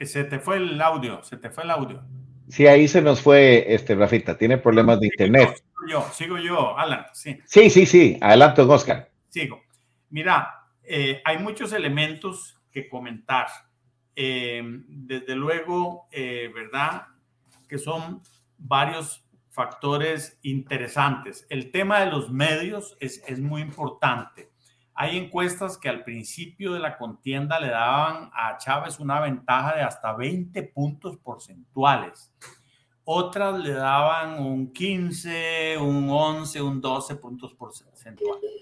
Se 0.00 0.24
te 0.24 0.40
fue 0.40 0.56
el 0.56 0.82
audio, 0.82 1.22
se 1.22 1.36
te 1.36 1.50
fue 1.50 1.62
el 1.62 1.70
audio. 1.70 2.02
Sí, 2.48 2.66
ahí 2.66 2.88
se 2.88 3.00
nos 3.00 3.20
fue, 3.20 3.72
este, 3.72 3.94
Rafita, 3.94 4.36
tiene 4.36 4.58
problemas 4.58 4.98
de 4.98 5.06
internet. 5.06 5.54
Sigo 5.54 5.88
yo, 5.88 6.10
sigo 6.12 6.38
yo, 6.38 6.76
Alan, 6.76 7.06
sí. 7.12 7.38
Sí, 7.44 7.70
sí, 7.70 7.86
sí, 7.86 8.18
adelante, 8.20 8.62
Oscar. 8.62 9.08
Sigo. 9.28 9.62
Mira, 10.10 10.64
eh, 10.82 11.22
hay 11.24 11.38
muchos 11.38 11.72
elementos 11.72 12.60
que 12.72 12.88
comentar. 12.88 13.46
Eh, 14.16 14.60
desde 14.88 15.36
luego, 15.36 16.08
eh, 16.10 16.50
¿verdad? 16.52 17.06
Que 17.68 17.78
son 17.78 18.20
varios 18.58 19.27
factores 19.58 20.38
interesantes. 20.42 21.44
El 21.50 21.72
tema 21.72 21.98
de 21.98 22.12
los 22.12 22.30
medios 22.30 22.96
es, 23.00 23.20
es 23.26 23.40
muy 23.40 23.60
importante. 23.60 24.52
Hay 24.94 25.18
encuestas 25.18 25.76
que 25.76 25.88
al 25.88 26.04
principio 26.04 26.74
de 26.74 26.78
la 26.78 26.96
contienda 26.96 27.58
le 27.58 27.70
daban 27.70 28.30
a 28.34 28.56
Chávez 28.58 29.00
una 29.00 29.18
ventaja 29.18 29.74
de 29.74 29.82
hasta 29.82 30.12
20 30.12 30.62
puntos 30.62 31.16
porcentuales. 31.16 32.32
Otras 33.02 33.58
le 33.58 33.72
daban 33.72 34.40
un 34.40 34.72
15, 34.72 35.76
un 35.78 36.08
11, 36.08 36.62
un 36.62 36.80
12 36.80 37.16
puntos 37.16 37.52
porcentuales. 37.54 38.52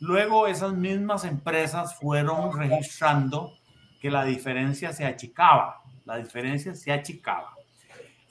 Luego 0.00 0.46
esas 0.46 0.72
mismas 0.72 1.26
empresas 1.26 1.98
fueron 1.98 2.58
registrando 2.58 3.52
que 4.00 4.10
la 4.10 4.24
diferencia 4.24 4.94
se 4.94 5.04
achicaba. 5.04 5.82
La 6.06 6.16
diferencia 6.16 6.74
se 6.74 6.90
achicaba 6.90 7.54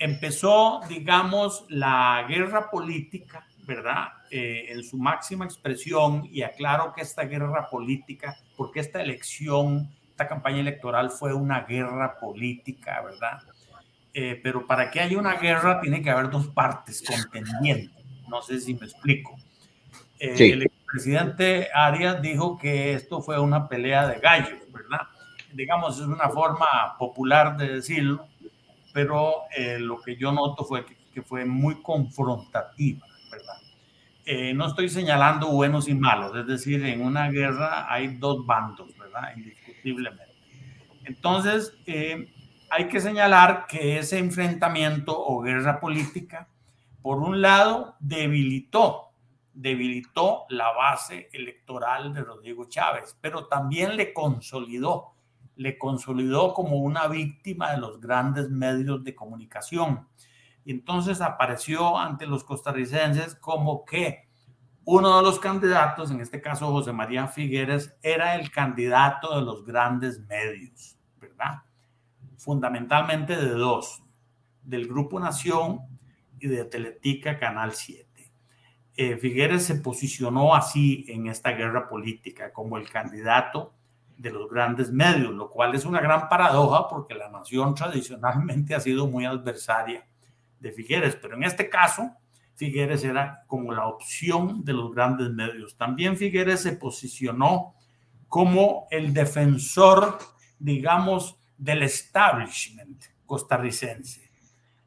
empezó, 0.02 0.82
digamos, 0.89 1.64
la 1.70 2.26
guerra 2.28 2.72
política, 2.72 3.45
¿verdad? 3.68 4.08
Eh, 4.32 4.66
en 4.70 4.84
su 4.84 4.97
máxima 4.97 5.45
expresión, 5.45 6.28
y 6.32 6.41
aclaro 6.41 6.91
que 6.93 7.02
esta 7.02 7.24
guerra 7.24 7.70
política, 7.70 8.36
porque 8.58 8.80
esta 8.80 8.99
elección, 8.99 9.91
esta 10.10 10.28
campaña 10.28 10.60
electoral 10.60 11.12
fue 11.12 11.34
una 11.34 11.62
guerra 11.62 12.18
política, 12.20 12.99
¿verdad? 13.02 13.43
Eh, 14.14 14.39
pero 14.41 14.66
para 14.66 14.89
que 14.89 14.99
haya 14.99 15.20
una 15.20 15.36
guerra 15.36 15.80
tiene 15.80 16.02
que 16.02 16.10
haber 16.10 16.32
dos 16.32 16.47
partes 16.47 17.04
contendiendo. 17.04 17.93
No 18.28 18.41
sé 18.41 18.60
si 18.60 18.74
me 18.74 18.88
explico. 18.88 19.38
Eh, 20.20 20.52
el 20.52 20.72
presidente 20.91 21.70
Arias 21.74 22.22
dijo 22.24 22.58
que 22.58 22.93
esto 22.93 23.22
fue 23.22 23.39
una 23.39 23.70
pelea 23.70 24.08
de 24.08 24.20
gallos, 24.20 24.60
¿verdad? 24.74 25.02
Digamos, 25.54 25.99
es 25.99 26.08
una 26.08 26.30
forma 26.30 26.97
popular 26.97 27.56
de 27.56 27.76
decirlo 27.76 28.30
pero 28.93 29.43
eh, 29.55 29.79
lo 29.79 30.01
que 30.01 30.15
yo 30.15 30.31
noto 30.31 30.63
fue 30.65 30.85
que, 30.85 31.21
fue 31.21 31.45
muy 31.45 31.81
confrontativa, 31.81 33.05
¿verdad? 33.29 33.57
Eh, 34.25 34.53
no 34.53 34.67
estoy 34.67 34.89
señalando 34.89 35.47
buenos 35.47 35.87
y 35.87 35.95
malos, 35.95 36.35
es 36.35 36.47
decir, 36.47 36.85
en 36.85 37.01
una 37.01 37.29
guerra 37.29 37.91
hay 37.91 38.15
dos 38.15 38.45
bandos, 38.45 38.97
¿verdad? 38.97 39.35
Indiscutiblemente. 39.35 40.33
Entonces, 41.03 41.73
eh, 41.85 42.31
hay 42.69 42.87
que 42.87 43.01
señalar 43.01 43.65
que 43.67 43.99
ese 43.99 44.19
enfrentamiento 44.19 45.13
o 45.17 45.41
guerra 45.41 45.79
política, 45.79 46.47
por 47.01 47.17
un 47.17 47.41
lado, 47.41 47.95
debilitó, 47.99 49.11
debilitó 49.53 50.45
la 50.49 50.71
base 50.71 51.29
electoral 51.33 52.13
de 52.13 52.21
Rodrigo 52.21 52.65
Chávez, 52.69 53.17
pero 53.19 53.47
también 53.47 53.97
le 53.97 54.13
consolidó 54.13 55.13
le 55.56 55.78
consolidó 55.78 56.54
como 56.54 56.78
una 56.78 57.08
víctima 57.08 57.72
de 57.72 57.78
los 57.78 57.99
grandes 57.99 58.49
medios 58.49 59.04
de 59.04 59.16
comunicación. 59.16 60.08
Y 60.64 60.72
entonces 60.72 61.22
apareció 61.22 61.97
ante 61.97 62.26
los 62.26 62.43
costarricenses 62.43 63.36
como 63.36 63.86
que 63.86 64.30
uno 64.84 65.18
de 65.18 65.24
los 65.24 65.39
candidatos, 65.39 66.12
en 66.12 66.22
este 66.22 66.41
caso 66.41 66.72
José 66.72 66.91
María 66.91 67.28
Figueres, 67.28 67.95
era 68.02 68.36
el 68.36 68.52
candidato 68.52 69.38
de 69.38 69.45
los 69.45 69.64
grandes 69.64 70.20
medios, 70.28 70.97
¿verdad? 71.20 71.62
Fundamentalmente 72.38 73.36
de 73.36 73.49
dos, 73.49 74.04
del 74.64 74.88
Grupo 74.88 75.20
Nación 75.20 75.82
y 76.39 76.47
de 76.47 76.66
Teletica 76.66 77.38
Canal 77.38 77.74
7. 77.74 78.08
Eh, 78.95 79.18
Figueres 79.18 79.64
se 79.64 79.76
posicionó 79.76 80.56
así 80.56 81.06
en 81.08 81.28
esta 81.28 81.52
guerra 81.52 81.88
política 81.88 82.52
como 82.52 82.78
el 82.78 82.89
candidato 82.89 83.74
de 84.22 84.30
los 84.30 84.49
grandes 84.49 84.91
medios, 84.91 85.34
lo 85.34 85.49
cual 85.49 85.74
es 85.74 85.84
una 85.84 85.99
gran 85.99 86.30
paradoja 86.30 86.88
porque 86.88 87.15
la 87.15 87.30
nación 87.30 87.74
tradicionalmente 87.74 88.76
ha 88.76 88.80
sido 88.80 89.07
muy 89.07 89.26
adversaria 89.26 90.05
de 90.59 90.72
Figueres, 90.72 91.15
pero 91.15 91.36
en 91.36 91.43
este 91.43 91.69
caso 91.69 92.11
Figueres 92.55 93.03
era 93.03 93.43
como 93.47 93.74
la 93.74 93.88
opción 93.88 94.63
de 94.63 94.74
los 94.74 94.93
grandes 94.93 95.32
medios. 95.32 95.76
También 95.76 96.17
Figueres 96.17 96.61
se 96.61 96.74
posicionó 96.74 97.74
como 98.28 98.88
el 98.91 99.11
defensor, 99.11 100.19
digamos, 100.59 101.38
del 101.57 101.82
establishment 101.82 103.03
costarricense, 103.26 104.30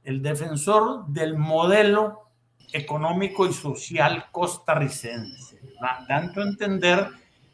el 0.04 0.22
defensor 0.22 1.06
del 1.08 1.36
modelo 1.36 2.30
económico 2.72 3.46
y 3.46 3.52
social 3.52 4.26
costarricense, 4.30 5.60
dando 6.08 6.42
a 6.42 6.44
entender 6.44 7.08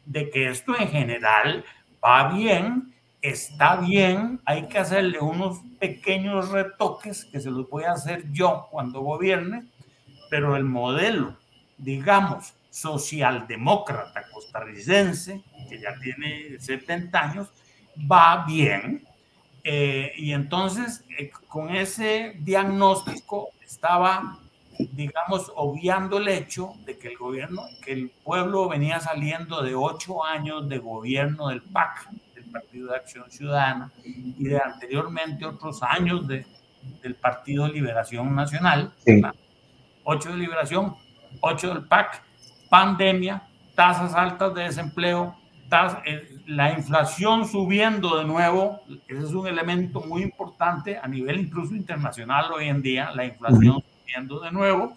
de 0.05 0.29
que 0.29 0.49
esto 0.49 0.77
en 0.79 0.87
general 0.87 1.65
va 2.03 2.33
bien, 2.33 2.93
está 3.21 3.75
bien, 3.77 4.41
hay 4.45 4.67
que 4.67 4.79
hacerle 4.79 5.19
unos 5.19 5.59
pequeños 5.79 6.49
retoques 6.49 7.25
que 7.25 7.39
se 7.39 7.51
los 7.51 7.69
voy 7.69 7.83
a 7.83 7.93
hacer 7.93 8.31
yo 8.31 8.67
cuando 8.71 9.01
gobierne, 9.01 9.67
pero 10.29 10.55
el 10.55 10.63
modelo, 10.63 11.37
digamos, 11.77 12.53
socialdemócrata 12.69 14.23
costarricense, 14.31 15.43
que 15.69 15.79
ya 15.79 15.93
tiene 16.01 16.59
70 16.59 17.19
años, 17.19 17.49
va 18.11 18.45
bien. 18.45 19.03
Eh, 19.63 20.13
y 20.17 20.31
entonces, 20.31 21.03
eh, 21.19 21.31
con 21.47 21.75
ese 21.75 22.35
diagnóstico 22.39 23.49
estaba 23.63 24.39
digamos, 24.77 25.51
obviando 25.55 26.17
el 26.17 26.27
hecho 26.27 26.73
de 26.85 26.97
que 26.97 27.09
el 27.09 27.17
gobierno, 27.17 27.63
que 27.83 27.93
el 27.93 28.09
pueblo 28.09 28.69
venía 28.69 28.99
saliendo 28.99 29.61
de 29.61 29.75
ocho 29.75 30.23
años 30.23 30.67
de 30.69 30.77
gobierno 30.79 31.49
del 31.49 31.61
PAC, 31.61 32.09
del 32.35 32.45
Partido 32.45 32.91
de 32.91 32.95
Acción 32.95 33.29
Ciudadana, 33.29 33.91
y 34.03 34.43
de 34.43 34.59
anteriormente 34.59 35.45
otros 35.45 35.83
años 35.83 36.27
de, 36.27 36.45
del 37.01 37.15
Partido 37.15 37.65
de 37.65 37.73
Liberación 37.73 38.33
Nacional, 38.35 38.93
ocho 40.03 40.29
de 40.29 40.37
Liberación, 40.37 40.95
ocho 41.41 41.73
del 41.73 41.83
PAC, 41.83 42.23
pandemia, 42.69 43.43
tasas 43.75 44.13
altas 44.13 44.53
de 44.53 44.63
desempleo, 44.63 45.35
eh, 46.05 46.37
la 46.47 46.73
inflación 46.73 47.47
subiendo 47.47 48.17
de 48.17 48.25
nuevo, 48.25 48.81
ese 49.07 49.23
es 49.23 49.31
un 49.31 49.47
elemento 49.47 50.01
muy 50.01 50.21
importante 50.21 50.97
a 50.97 51.07
nivel 51.07 51.39
incluso 51.39 51.73
internacional 51.73 52.51
hoy 52.51 52.67
en 52.67 52.81
día, 52.81 53.11
la 53.15 53.23
inflación 53.23 53.81
de 54.41 54.51
nuevo. 54.51 54.95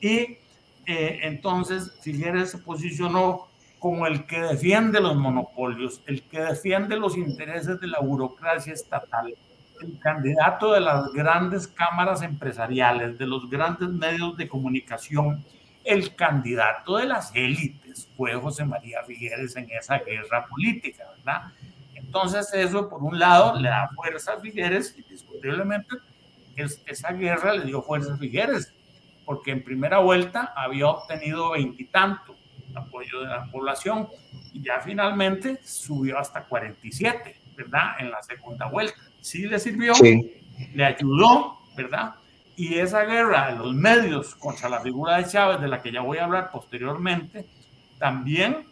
Y 0.00 0.38
eh, 0.86 1.20
entonces 1.22 1.98
Figueres 2.02 2.50
se 2.50 2.58
posicionó 2.58 3.48
como 3.78 4.06
el 4.06 4.24
que 4.26 4.40
defiende 4.40 5.00
los 5.00 5.16
monopolios, 5.16 6.02
el 6.06 6.22
que 6.22 6.40
defiende 6.40 6.96
los 6.96 7.16
intereses 7.16 7.80
de 7.80 7.86
la 7.86 8.00
burocracia 8.00 8.72
estatal, 8.72 9.34
el 9.82 9.98
candidato 9.98 10.72
de 10.72 10.80
las 10.80 11.12
grandes 11.12 11.68
cámaras 11.68 12.22
empresariales, 12.22 13.18
de 13.18 13.26
los 13.26 13.50
grandes 13.50 13.90
medios 13.90 14.36
de 14.36 14.48
comunicación, 14.48 15.44
el 15.84 16.14
candidato 16.14 16.96
de 16.96 17.04
las 17.04 17.30
élites 17.34 18.08
fue 18.16 18.34
José 18.34 18.64
María 18.64 19.02
Figueres 19.06 19.54
en 19.56 19.68
esa 19.70 19.98
guerra 19.98 20.46
política, 20.46 21.04
¿verdad? 21.18 21.52
Entonces 21.94 22.48
eso, 22.54 22.88
por 22.88 23.02
un 23.02 23.18
lado, 23.18 23.60
le 23.60 23.68
da 23.68 23.90
fuerza 23.94 24.32
a 24.32 24.40
Figueres, 24.40 24.96
indiscutiblemente, 24.96 25.96
esa 26.56 27.12
guerra 27.12 27.54
le 27.54 27.66
dio 27.66 27.82
fuerza 27.82 28.14
a 28.14 28.16
Figueres, 28.16 28.72
porque 29.24 29.52
en 29.52 29.64
primera 29.64 29.98
vuelta 29.98 30.52
había 30.56 30.88
obtenido 30.88 31.52
veintitantos 31.52 32.36
apoyo 32.74 33.20
de 33.20 33.28
la 33.28 33.50
población 33.50 34.08
y 34.52 34.62
ya 34.62 34.80
finalmente 34.80 35.60
subió 35.64 36.18
hasta 36.18 36.44
47, 36.44 37.36
¿verdad? 37.56 37.94
En 37.98 38.10
la 38.10 38.22
segunda 38.22 38.66
vuelta. 38.66 38.98
Sí 39.20 39.46
le 39.46 39.58
sirvió, 39.58 39.94
le 40.74 40.84
ayudó, 40.84 41.58
¿verdad? 41.76 42.14
Y 42.56 42.74
esa 42.78 43.04
guerra 43.04 43.52
de 43.52 43.58
los 43.58 43.74
medios 43.74 44.34
contra 44.36 44.68
la 44.68 44.80
figura 44.80 45.16
de 45.16 45.26
Chávez, 45.26 45.60
de 45.60 45.68
la 45.68 45.82
que 45.82 45.90
ya 45.90 46.02
voy 46.02 46.18
a 46.18 46.24
hablar 46.24 46.50
posteriormente, 46.50 47.46
también 47.98 48.66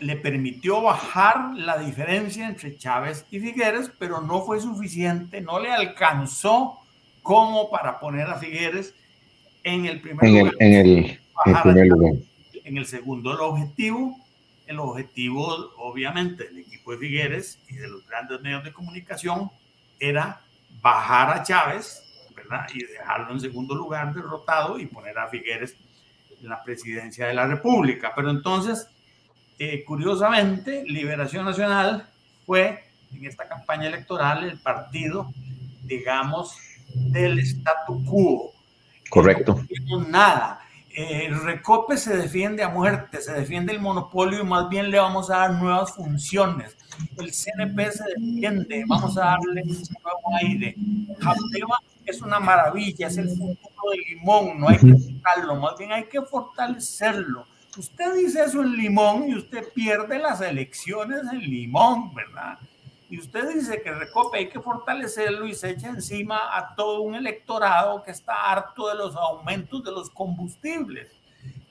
le 0.00 0.16
permitió 0.16 0.82
bajar 0.82 1.54
la 1.54 1.78
diferencia 1.78 2.48
entre 2.48 2.76
Chávez 2.76 3.26
y 3.30 3.40
Figueres, 3.40 3.90
pero 3.98 4.20
no 4.20 4.42
fue 4.42 4.60
suficiente, 4.60 5.40
no 5.40 5.58
le 5.58 5.72
alcanzó 5.72 6.78
como 7.22 7.70
para 7.70 7.98
poner 8.00 8.26
a 8.26 8.38
Figueres 8.38 8.94
en 9.62 9.86
el 9.86 10.00
primer 10.00 10.28
lugar. 10.28 10.54
en 10.58 10.74
el, 10.74 11.20
primer 11.62 11.86
lugar. 11.86 12.12
En 12.64 12.76
el 12.78 12.86
segundo, 12.86 13.32
el 13.32 13.40
objetivo, 13.40 14.16
el 14.66 14.78
objetivo 14.78 15.72
obviamente 15.78 16.44
del 16.44 16.58
equipo 16.58 16.92
de 16.92 16.98
Figueres 16.98 17.58
y 17.68 17.76
de 17.76 17.88
los 17.88 18.06
grandes 18.06 18.40
medios 18.40 18.64
de 18.64 18.72
comunicación 18.72 19.50
era 19.98 20.40
bajar 20.80 21.36
a 21.36 21.42
Chávez, 21.42 22.02
¿verdad? 22.34 22.66
Y 22.74 22.84
dejarlo 22.84 23.32
en 23.32 23.40
segundo 23.40 23.74
lugar 23.74 24.14
derrotado 24.14 24.78
y 24.78 24.86
poner 24.86 25.18
a 25.18 25.28
Figueres 25.28 25.76
en 26.42 26.48
la 26.48 26.62
presidencia 26.62 27.26
de 27.26 27.34
la 27.34 27.46
República. 27.46 28.12
Pero 28.14 28.30
entonces, 28.30 28.88
eh, 29.58 29.84
curiosamente, 29.84 30.82
Liberación 30.86 31.44
Nacional 31.44 32.08
fue 32.44 32.84
en 33.14 33.26
esta 33.26 33.46
campaña 33.48 33.88
electoral 33.88 34.44
el 34.44 34.58
partido, 34.58 35.32
digamos, 35.84 36.56
del 36.94 37.38
statu 37.40 38.04
quo. 38.04 38.52
Correcto. 39.08 39.60
No 39.88 40.04
nada. 40.04 40.60
Eh, 40.94 41.26
el 41.26 41.42
Recope 41.42 41.96
se 41.96 42.16
defiende 42.16 42.62
a 42.62 42.68
muerte, 42.68 43.20
se 43.22 43.32
defiende 43.32 43.72
el 43.72 43.80
monopolio 43.80 44.40
y 44.40 44.44
más 44.44 44.68
bien 44.68 44.90
le 44.90 44.98
vamos 44.98 45.30
a 45.30 45.38
dar 45.38 45.54
nuevas 45.54 45.94
funciones. 45.94 46.76
El 47.16 47.32
CNP 47.32 47.90
se 47.92 48.04
defiende, 48.16 48.84
vamos 48.86 49.16
a 49.16 49.22
darle 49.22 49.62
un 49.62 49.68
nuevo 49.70 50.36
aire. 50.42 50.76
Japeva 51.18 51.78
es 52.04 52.20
una 52.20 52.40
maravilla, 52.40 53.06
es 53.06 53.16
el 53.16 53.30
futuro 53.30 53.90
del 53.90 54.00
limón, 54.10 54.60
no 54.60 54.68
hay 54.68 54.78
que 54.78 54.94
quitarlo, 54.94 55.56
más 55.56 55.78
bien 55.78 55.92
hay 55.92 56.04
que 56.04 56.20
fortalecerlo. 56.20 57.46
Usted 57.78 58.14
dice 58.14 58.44
eso 58.44 58.62
en 58.62 58.76
limón 58.76 59.30
y 59.30 59.34
usted 59.34 59.64
pierde 59.72 60.18
las 60.18 60.42
elecciones 60.42 61.20
en 61.32 61.38
limón, 61.38 62.14
¿verdad? 62.14 62.58
Y 63.12 63.18
usted 63.18 63.46
dice 63.52 63.82
que 63.82 63.92
Recope 63.92 64.38
hay 64.38 64.48
que 64.48 64.58
fortalecerlo 64.58 65.46
y 65.46 65.54
se 65.54 65.68
echa 65.68 65.90
encima 65.90 66.56
a 66.56 66.74
todo 66.74 67.02
un 67.02 67.14
electorado 67.14 68.02
que 68.02 68.10
está 68.10 68.50
harto 68.50 68.88
de 68.88 68.94
los 68.94 69.14
aumentos 69.14 69.84
de 69.84 69.92
los 69.92 70.08
combustibles. 70.08 71.12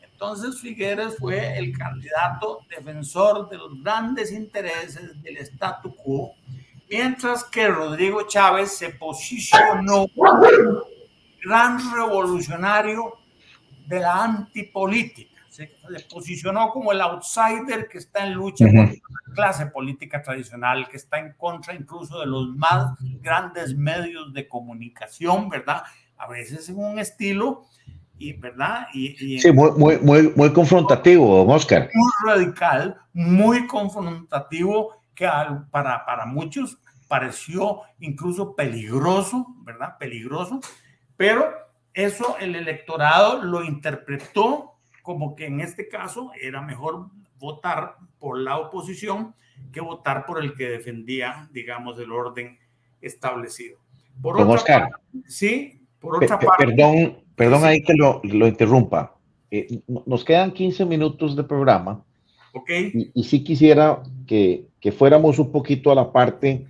Entonces 0.04 0.62
Figueres 0.62 1.18
fue 1.18 1.58
el 1.58 1.76
candidato 1.76 2.60
defensor 2.70 3.50
de 3.50 3.58
los 3.58 3.82
grandes 3.82 4.32
intereses 4.32 5.20
del 5.24 5.38
statu 5.38 5.96
quo, 5.96 6.36
mientras 6.88 7.44
que 7.46 7.68
Rodrigo 7.68 8.22
Chávez 8.28 8.78
se 8.78 8.92
posicionó 8.92 10.06
gran 11.44 11.96
revolucionario 11.96 13.18
de 13.88 14.00
la 14.00 14.26
antipolítica 14.26 15.31
se, 15.52 15.70
posicionó 16.10 16.70
como 16.70 16.94
el 16.94 17.02
outsider 17.02 17.90
que 17.90 17.98
está 17.98 18.26
en 18.26 18.34
lucha 18.34 18.66
contra 18.66 18.86
la 18.86 19.34
clase 19.36 19.66
política 19.66 20.22
tradicional, 20.22 20.88
que 20.88 20.96
está 20.96 21.20
en 21.20 21.34
contra 21.34 21.76
incluso 21.76 22.20
de 22.22 22.26
los 22.26 22.56
más 22.56 22.98
grandes 23.22 23.76
medios 23.76 24.34
de 24.34 24.48
comunicación, 24.48 25.50
¿verdad? 25.50 25.84
A 26.18 26.28
veces 26.28 26.70
en 26.70 26.80
un 26.80 27.00
estilo, 27.00 27.66
y, 28.18 28.34
¿verdad? 28.34 28.88
Y, 28.94 29.40
sí, 29.40 29.52
muy, 29.52 29.72
muy, 29.72 29.98
muy, 30.00 30.34
muy 30.36 30.54
confrontativo, 30.54 31.46
Oscar. 31.46 31.90
Muy 31.94 32.12
radical, 32.26 32.98
muy 33.12 33.68
confrontativo, 33.68 35.02
que 35.14 35.28
para, 35.70 36.06
para 36.06 36.26
muchos 36.26 36.78
pareció 37.10 37.82
incluso 38.00 38.56
peligroso, 38.56 39.48
¿verdad? 39.64 39.98
Peligroso, 39.98 40.62
pero 41.18 41.52
eso 41.94 42.38
el 42.40 42.56
electorado 42.56 43.44
lo 43.44 43.66
interpretó 43.66 44.71
como 45.02 45.36
que 45.36 45.48
en 45.48 45.62
este 45.62 45.88
caso 45.88 46.32
era 46.40 46.62
mejor 46.62 47.08
votar 47.40 47.96
por 48.20 48.38
la 48.38 48.58
oposición 48.58 49.34
que 49.72 49.82
votar 49.82 50.26
por 50.26 50.42
el 50.44 50.54
que 50.54 50.70
defendía, 50.70 51.50
digamos, 51.52 52.00
el 52.00 52.12
orden 52.12 52.58
establecido. 53.02 53.78
Por 54.22 54.40
otra 54.40 54.64
parte, 54.64 54.96
sí, 55.28 55.82
por 56.00 56.24
otra 56.24 56.40
parte. 56.40 56.66
Perdón, 56.66 57.18
perdón 57.36 57.66
ahí 57.66 57.82
que 57.82 57.94
lo, 57.94 58.22
lo 58.24 58.48
interrumpa. 58.48 59.16
Eh, 59.50 59.82
nos 60.06 60.24
quedan 60.24 60.52
15 60.52 60.86
minutos 60.86 61.36
de 61.36 61.44
programa. 61.44 62.04
Ok. 62.54 62.70
Y, 62.70 63.12
y 63.14 63.24
sí 63.24 63.44
quisiera 63.44 64.02
que, 64.28 64.68
que, 64.80 64.92
fuéramos 64.92 65.40
un 65.40 65.52
poquito 65.52 65.92
a 65.92 65.96
la 65.96 66.12
parte. 66.12 66.68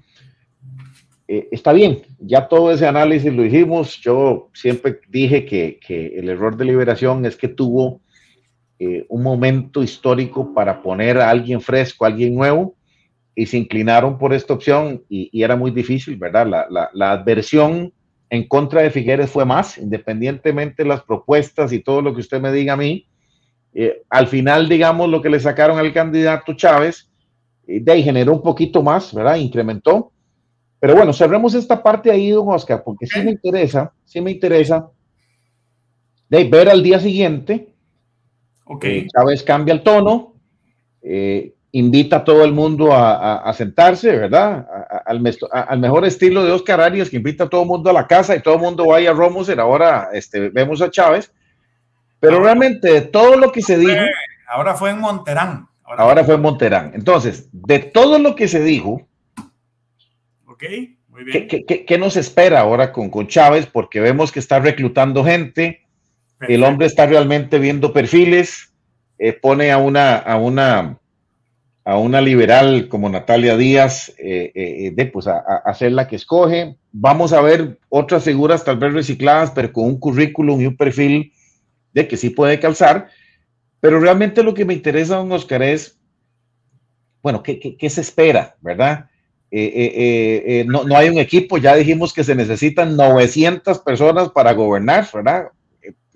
Eh, 1.27 1.47
está 1.51 1.73
bien, 1.73 2.01
ya 2.19 2.47
todo 2.47 2.71
ese 2.71 2.88
análisis 2.88 3.34
lo 3.34 3.45
hicimos. 3.45 3.99
Yo 4.01 4.49
siempre 4.53 4.99
dije 5.09 5.45
que, 5.45 5.79
que 5.86 6.19
el 6.19 6.29
error 6.29 6.55
de 6.55 6.65
liberación 6.65 7.25
es 7.25 7.36
que 7.36 7.47
tuvo 7.47 8.01
eh, 8.84 9.05
un 9.09 9.21
momento 9.21 9.84
histórico 9.84 10.55
para 10.55 10.82
poner 10.82 11.19
a 11.19 11.29
alguien 11.29 11.61
fresco, 11.61 12.03
a 12.03 12.07
alguien 12.07 12.34
nuevo, 12.34 12.73
y 13.36 13.45
se 13.45 13.59
inclinaron 13.59 14.17
por 14.17 14.34
esta 14.34 14.55
opción 14.55 15.03
y, 15.07 15.29
era 15.39 15.55
muy 15.55 15.69
difícil, 15.69 16.15
¿verdad? 16.15 16.47
La, 16.47 16.89
la, 16.91 17.11
adversión 17.11 17.93
en 18.32 18.47
contra 18.47 18.82
de 18.82 18.89
Figueres 18.89 19.29
fue 19.29 19.45
más, 19.45 19.77
independientemente 19.77 20.82
de 20.82 20.89
las 20.89 21.03
propuestas 21.03 21.71
y 21.71 21.84
todo 21.84 22.01
lo 22.01 22.15
que 22.15 22.21
usted 22.21 22.41
me 22.41 22.51
diga 22.51 22.73
a 22.73 22.77
mí. 22.77 23.05
Eh, 23.75 24.01
al 24.09 24.25
final, 24.25 24.67
digamos, 24.67 25.07
lo 25.09 25.21
que 25.21 25.29
le 25.29 25.39
sacaron 25.39 25.77
al 25.77 25.93
candidato 25.93 26.53
Chávez, 26.53 27.07
eh, 27.67 27.82
de 27.82 27.91
ahí 27.91 28.01
generó 28.01 28.34
un 28.34 28.41
poquito 28.41 28.82
más, 28.82 29.13
¿verdad? 29.13 29.36
Incrementó. 29.36 30.11
Pero 30.79 30.95
bueno, 30.95 31.13
cerremos 31.13 31.53
esta 31.53 31.84
parte 31.84 32.09
ahí, 32.09 32.32
don 32.32 32.49
Oscar, 32.49 32.82
porque 32.84 33.05
sí 33.05 33.21
me 33.21 33.29
interesa, 33.29 33.93
sí 34.05 34.21
me 34.21 34.32
interesa 34.32 34.89
de 36.27 36.45
ver 36.45 36.67
al 36.67 36.82
día 36.82 36.99
siguiente 36.99 37.70
Okay. 38.74 38.99
Eh, 38.99 39.07
Chávez 39.07 39.43
cambia 39.43 39.74
el 39.74 39.84
tono, 39.84 40.36
eh, 41.01 41.53
invita 41.74 42.17
a 42.17 42.24
todo 42.24 42.45
el 42.45 42.53
mundo 42.53 42.89
a, 42.93 43.51
sentarse, 43.53 44.15
¿verdad? 44.15 44.65
al, 45.05 45.22
al, 45.51 45.80
mejor 45.80 46.05
estilo 46.05 46.45
de 46.45 46.51
Oscar 46.51 46.80
Arias, 46.80 47.09
que 47.09 47.17
invita 47.17 47.45
a 47.45 47.49
todo 47.49 47.63
el 47.63 47.67
mundo 47.67 47.89
a 47.89 47.93
la 47.93 48.07
casa 48.07 48.36
y 48.36 48.41
todo 48.41 48.55
el 48.55 48.61
mundo 48.61 48.88
vaya 48.88 49.11
a 49.11 49.13
Romoser. 49.13 49.59
Ahora 49.59 50.09
este, 50.13 50.49
vemos 50.49 50.82
a 50.82 50.89
Chávez. 50.89 51.34
Pero 52.22 52.39
realmente 52.39 52.93
de 52.93 53.01
todo 53.01 53.36
lo 53.36 53.51
que 53.51 53.61
se 53.61 53.78
dijo. 53.78 53.99
Ahora 54.47 54.76
fue 54.76 54.91
en 54.91 54.99
Monterán. 54.99 55.67
Ahora, 55.84 56.24
fue 56.24 56.36
en 56.36 56.41
Monterán. 56.41 56.91
Entonces, 56.93 57.49
de 57.51 57.80
todo 57.80 58.19
lo 58.19 58.36
que 58.36 58.47
se 58.47 58.63
dijo. 58.63 59.05
Ok, 60.45 60.63
muy 61.09 61.24
bien. 61.26 61.47
¿Qué, 61.47 61.97
nos 61.97 62.15
espera 62.15 62.61
ahora 62.61 62.93
con, 62.93 63.09
con 63.09 63.28
Chávez? 63.28 63.65
Porque 63.65 63.99
vemos 63.99 64.32
que 64.32 64.39
está 64.39 64.59
reclutando 64.59 65.26
gente 65.26 65.82
el 66.47 66.63
hombre 66.63 66.87
está 66.87 67.05
realmente 67.05 67.59
viendo 67.59 67.93
perfiles, 67.93 68.73
eh, 69.19 69.33
pone 69.33 69.71
a 69.71 69.77
una, 69.77 70.15
a 70.17 70.37
una, 70.37 70.97
a 71.85 71.97
una 71.97 72.21
liberal 72.21 72.87
como 72.87 73.09
Natalia 73.09 73.55
Díaz 73.55 74.09
eh, 74.17 74.51
eh, 74.55 74.91
de, 74.95 75.05
pues, 75.05 75.27
a, 75.27 75.37
hacer 75.65 75.91
la 75.91 76.07
que 76.07 76.15
escoge. 76.15 76.75
Vamos 76.91 77.33
a 77.33 77.41
ver 77.41 77.79
otras 77.89 78.23
figuras 78.23 78.63
tal 78.63 78.77
vez 78.77 78.93
recicladas, 78.93 79.51
pero 79.51 79.71
con 79.71 79.85
un 79.85 79.99
currículum 79.99 80.59
y 80.61 80.67
un 80.67 80.75
perfil 80.75 81.33
de 81.93 82.07
que 82.07 82.17
sí 82.17 82.31
puede 82.31 82.59
calzar. 82.59 83.09
Pero 83.79 83.99
realmente 83.99 84.43
lo 84.43 84.53
que 84.53 84.65
me 84.65 84.73
interesa, 84.73 85.17
don 85.17 85.31
Oscar, 85.31 85.61
es, 85.61 85.99
bueno, 87.21 87.43
¿qué, 87.43 87.59
qué, 87.59 87.89
se 87.89 88.01
espera, 88.01 88.55
verdad? 88.61 89.05
no, 89.51 90.85
no 90.85 90.95
hay 90.95 91.09
un 91.09 91.17
equipo, 91.17 91.57
ya 91.57 91.75
dijimos 91.75 92.13
que 92.13 92.23
se 92.23 92.35
necesitan 92.35 92.95
900 92.95 93.79
personas 93.79 94.29
para 94.29 94.53
gobernar, 94.53 95.07
¿verdad? 95.13 95.49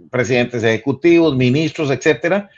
Presidentes 0.09 0.63
ejecutivos, 0.63 1.35
ministros, 1.35 1.91
etcétera. 1.91 2.49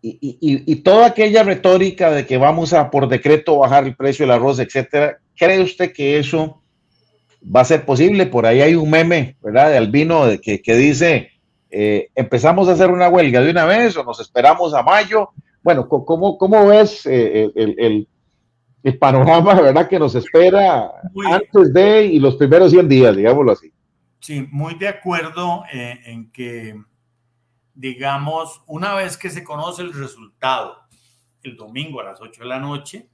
Y, 0.00 0.76
toda 0.76 1.06
aquella 1.06 1.42
retórica 1.42 2.10
de 2.10 2.24
que 2.24 2.36
vamos 2.38 2.72
a 2.72 2.90
por 2.90 3.08
decreto 3.08 3.58
bajar 3.58 3.84
el 3.84 3.96
precio 3.96 4.24
del 4.24 4.36
arroz, 4.36 4.60
etcétera, 4.60 5.18
¿cree 5.36 5.60
usted 5.60 5.92
que 5.92 6.18
eso 6.18 6.62
va 7.44 7.62
a 7.62 7.64
ser 7.64 7.84
posible? 7.84 8.26
Por 8.26 8.46
ahí 8.46 8.60
hay 8.60 8.74
un 8.76 8.88
meme, 8.88 9.36
¿verdad? 9.42 9.70
De 9.70 9.76
Albino 9.76 10.24
que, 10.40 10.62
que 10.62 10.74
dice, 10.76 11.32
eh, 11.70 12.08
empezamos 12.14 12.68
a 12.68 12.72
hacer 12.72 12.90
una 12.90 13.08
huelga 13.08 13.40
de 13.40 13.50
una 13.50 13.64
vez 13.64 13.96
o 13.96 14.04
nos 14.04 14.20
esperamos 14.20 14.72
a 14.72 14.82
mayo. 14.82 15.30
Bueno, 15.62 15.88
¿cómo, 15.88 16.38
cómo 16.38 16.66
ves 16.66 17.04
eh, 17.06 17.50
el, 17.54 18.06
el, 18.82 18.98
panorama, 18.98 19.60
¿verdad? 19.60 19.88
Que 19.88 19.98
nos 19.98 20.14
espera 20.14 20.90
antes 21.26 21.74
de 21.74 22.06
y 22.06 22.20
los 22.20 22.36
primeros 22.36 22.70
100 22.70 22.88
días, 22.88 23.16
digámoslo 23.16 23.52
así. 23.52 23.70
Sí, 24.20 24.48
muy 24.50 24.74
de 24.74 24.88
acuerdo 24.88 25.64
eh, 25.72 26.00
en 26.04 26.30
que, 26.32 26.82
digamos, 27.74 28.62
una 28.66 28.94
vez 28.94 29.16
que 29.16 29.30
se 29.30 29.44
conoce 29.44 29.82
el 29.82 29.92
resultado, 29.92 30.76
el 31.42 31.56
domingo 31.56 32.00
a 32.00 32.04
las 32.04 32.20
8 32.20 32.42
de 32.42 32.48
la 32.48 32.58
noche, 32.58 33.08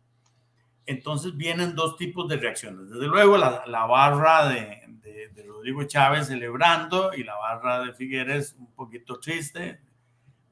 entonces 0.86 1.36
vienen 1.36 1.74
dos 1.74 1.96
tipos 1.96 2.28
de 2.28 2.36
reacciones. 2.36 2.90
Desde 2.90 3.06
luego, 3.06 3.36
la, 3.36 3.64
la 3.66 3.86
barra 3.86 4.48
de, 4.48 4.84
de, 5.02 5.42
Rodrigo 5.42 5.84
Chávez 5.84 6.26
celebrando 6.26 7.14
y 7.14 7.22
la 7.22 7.36
barra 7.36 7.84
de 7.84 7.94
Figueres 7.94 8.54
un 8.58 8.72
poquito 8.74 9.18
triste, 9.18 9.80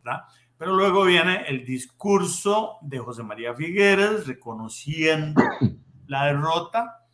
¿verdad? 0.03 0.23
Pero 0.57 0.75
luego 0.75 1.05
viene 1.05 1.45
el 1.49 1.67
discurso 1.67 2.79
de 2.83 2.99
José 2.99 3.23
María 3.23 3.55
Figueres 3.55 4.27
reconociendo 4.27 5.43
la 6.07 6.27
derrota 6.27 7.05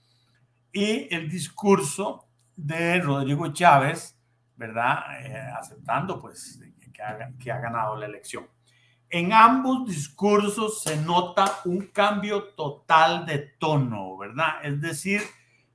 y 0.73 1.13
el 1.13 1.29
discurso 1.29 2.28
de 2.59 3.01
Rodrigo 3.01 3.53
Chávez, 3.53 4.19
¿verdad? 4.57 5.25
Eh, 5.25 5.39
aceptando 5.57 6.21
pues 6.21 6.61
que 6.93 7.03
ha, 7.03 7.31
que 7.39 7.53
ha 7.53 7.61
ganado 7.61 7.97
la 7.97 8.07
elección. 8.07 8.49
En 9.09 9.33
ambos 9.33 9.87
discursos 9.87 10.83
se 10.83 10.97
nota 10.97 11.61
un 11.65 11.87
cambio 11.87 12.55
total 12.55 13.25
de 13.25 13.39
tono, 13.39 14.19
¿verdad? 14.19 14.57
Es 14.65 14.81
decir, 14.81 15.23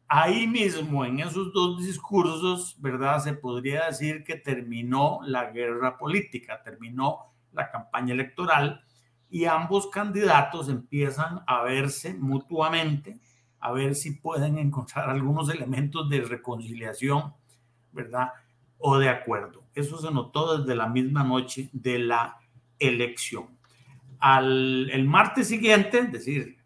ahí 0.07 0.45
mismo 0.45 1.05
en 1.05 1.21
esos 1.21 1.53
dos 1.53 1.83
discursos, 1.83 2.75
¿verdad? 2.79 3.19
Se 3.19 3.33
podría 3.33 3.85
decir 3.85 4.25
que 4.25 4.35
terminó 4.35 5.21
la 5.23 5.51
guerra 5.51 5.97
política, 5.97 6.61
terminó 6.61 7.33
la 7.53 7.71
campaña 7.71 8.13
electoral 8.13 8.83
y 9.29 9.45
ambos 9.45 9.87
candidatos 9.87 10.67
empiezan 10.67 11.43
a 11.47 11.63
verse 11.63 12.13
mutuamente, 12.13 13.19
a 13.63 13.71
ver 13.71 13.95
si 13.95 14.11
pueden 14.11 14.57
encontrar 14.57 15.09
algunos 15.09 15.49
elementos 15.49 16.09
de 16.09 16.19
reconciliación, 16.19 17.33
¿verdad? 17.93 18.33
O 18.77 18.97
de 18.97 19.07
acuerdo. 19.07 19.63
Eso 19.73 19.97
se 19.99 20.11
notó 20.11 20.57
desde 20.57 20.75
la 20.75 20.89
misma 20.89 21.23
noche 21.23 21.69
de 21.71 21.97
la 21.97 22.39
elección. 22.77 23.57
Al, 24.19 24.89
el 24.89 25.05
martes 25.05 25.47
siguiente, 25.47 25.99
es 25.99 26.11
decir, 26.11 26.57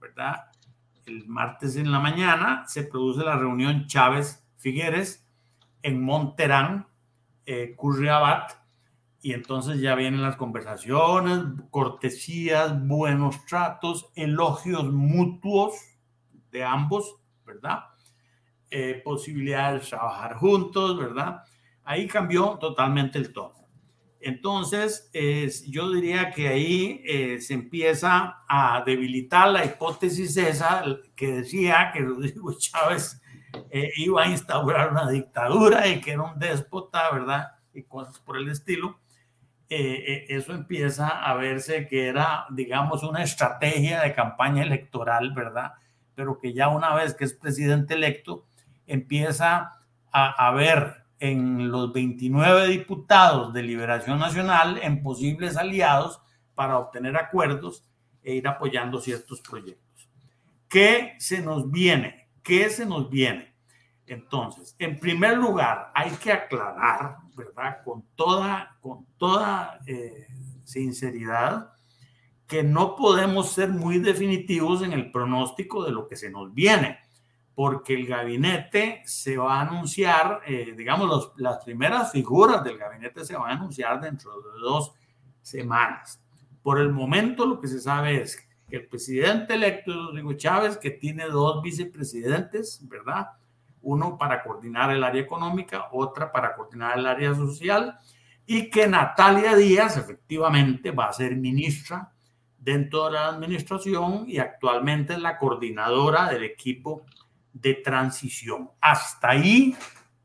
¿verdad? 0.00 0.46
El 1.04 1.28
martes 1.28 1.76
en 1.76 1.92
la 1.92 2.00
mañana 2.00 2.64
se 2.66 2.84
produce 2.84 3.22
la 3.22 3.36
reunión 3.36 3.86
Chávez-Figueres 3.86 5.28
en 5.82 6.02
Monterán, 6.02 6.86
eh, 7.44 7.74
Curriabat, 7.76 8.52
y 9.20 9.34
entonces 9.34 9.78
ya 9.82 9.94
vienen 9.94 10.22
las 10.22 10.36
conversaciones, 10.36 11.40
cortesías, 11.70 12.82
buenos 12.86 13.44
tratos, 13.44 14.10
elogios 14.14 14.90
mutuos 14.90 15.74
de 16.56 16.64
ambos, 16.64 17.16
¿verdad? 17.44 17.84
Eh, 18.70 19.00
posibilidad 19.04 19.74
de 19.74 19.80
trabajar 19.80 20.36
juntos, 20.36 20.98
¿verdad? 20.98 21.42
Ahí 21.84 22.06
cambió 22.06 22.58
totalmente 22.58 23.18
el 23.18 23.32
tono. 23.32 23.56
Entonces, 24.26 25.10
yo 25.68 25.92
diría 25.92 26.32
que 26.32 26.48
ahí 26.48 27.00
eh, 27.04 27.40
se 27.40 27.54
empieza 27.54 28.42
a 28.48 28.82
debilitar 28.84 29.48
la 29.50 29.64
hipótesis 29.64 30.36
esa 30.36 30.82
que 31.14 31.28
decía 31.28 31.90
que 31.92 32.00
Rodrigo 32.00 32.52
Chávez 32.58 33.22
eh, 33.70 33.92
iba 33.96 34.24
a 34.24 34.28
instaurar 34.28 34.90
una 34.90 35.08
dictadura 35.08 35.86
y 35.86 36.00
que 36.00 36.12
era 36.12 36.22
un 36.22 36.38
déspota, 36.38 37.10
¿verdad? 37.12 37.52
Y 37.72 37.84
cosas 37.84 38.18
por 38.18 38.36
el 38.36 38.48
estilo. 38.48 38.98
Eh, 39.68 40.26
eso 40.28 40.54
empieza 40.54 41.08
a 41.08 41.34
verse 41.34 41.86
que 41.86 42.08
era, 42.08 42.46
digamos, 42.50 43.02
una 43.02 43.22
estrategia 43.22 44.00
de 44.00 44.14
campaña 44.14 44.62
electoral, 44.62 45.32
¿verdad? 45.34 45.72
Pero 46.16 46.40
que 46.40 46.52
ya 46.52 46.68
una 46.68 46.92
vez 46.96 47.14
que 47.14 47.24
es 47.24 47.34
presidente 47.34 47.94
electo, 47.94 48.44
empieza 48.88 49.78
a, 50.10 50.48
a 50.48 50.50
ver 50.50 51.04
en 51.20 51.70
los 51.70 51.92
29 51.92 52.66
diputados 52.66 53.52
de 53.52 53.62
Liberación 53.62 54.18
Nacional 54.18 54.80
en 54.82 55.02
posibles 55.04 55.56
aliados 55.56 56.20
para 56.56 56.78
obtener 56.78 57.16
acuerdos 57.16 57.84
e 58.24 58.34
ir 58.34 58.48
apoyando 58.48 59.00
ciertos 59.00 59.40
proyectos. 59.40 60.08
¿Qué 60.68 61.14
se 61.18 61.40
nos 61.40 61.70
viene? 61.70 62.28
¿Qué 62.42 62.68
se 62.70 62.84
nos 62.84 63.08
viene? 63.08 63.54
Entonces, 64.06 64.74
en 64.78 64.98
primer 64.98 65.36
lugar, 65.36 65.90
hay 65.94 66.10
que 66.12 66.32
aclarar, 66.32 67.18
¿verdad? 67.36 67.82
Con 67.84 68.02
toda, 68.14 68.76
con 68.80 69.04
toda 69.16 69.80
eh, 69.86 70.26
sinceridad, 70.64 71.72
que 72.46 72.62
no 72.62 72.96
podemos 72.96 73.50
ser 73.50 73.70
muy 73.70 73.98
definitivos 73.98 74.82
en 74.82 74.92
el 74.92 75.10
pronóstico 75.10 75.84
de 75.84 75.92
lo 75.92 76.08
que 76.08 76.16
se 76.16 76.30
nos 76.30 76.52
viene 76.54 76.98
porque 77.56 77.94
el 77.94 78.06
gabinete 78.06 79.00
se 79.06 79.38
va 79.38 79.56
a 79.56 79.60
anunciar, 79.62 80.42
eh, 80.46 80.74
digamos, 80.76 81.32
las 81.38 81.64
primeras 81.64 82.12
figuras 82.12 82.62
del 82.62 82.76
gabinete 82.76 83.24
se 83.24 83.34
van 83.34 83.50
a 83.50 83.54
anunciar 83.54 83.98
dentro 83.98 84.30
de 84.42 84.60
dos 84.60 84.92
semanas. 85.40 86.22
Por 86.62 86.78
el 86.78 86.92
momento 86.92 87.46
lo 87.46 87.58
que 87.58 87.66
se 87.66 87.80
sabe 87.80 88.20
es 88.20 88.46
que 88.68 88.76
el 88.76 88.86
presidente 88.86 89.54
electo 89.54 89.90
Rodrigo 89.90 90.34
Chávez, 90.34 90.76
que 90.76 90.90
tiene 90.90 91.24
dos 91.28 91.62
vicepresidentes, 91.62 92.86
¿verdad? 92.86 93.28
Uno 93.80 94.18
para 94.18 94.42
coordinar 94.42 94.90
el 94.90 95.02
área 95.02 95.22
económica, 95.22 95.86
otra 95.92 96.30
para 96.30 96.54
coordinar 96.54 96.98
el 96.98 97.06
área 97.06 97.34
social, 97.34 97.98
y 98.44 98.68
que 98.68 98.86
Natalia 98.86 99.56
Díaz 99.56 99.96
efectivamente 99.96 100.90
va 100.90 101.06
a 101.06 101.12
ser 101.14 101.34
ministra 101.36 102.12
dentro 102.66 103.04
de 103.04 103.12
la 103.12 103.28
administración 103.28 104.24
y 104.26 104.38
actualmente 104.38 105.12
es 105.12 105.20
la 105.20 105.38
coordinadora 105.38 106.28
del 106.28 106.42
equipo 106.42 107.06
de 107.52 107.74
transición. 107.74 108.70
Hasta 108.80 109.30
ahí 109.30 109.76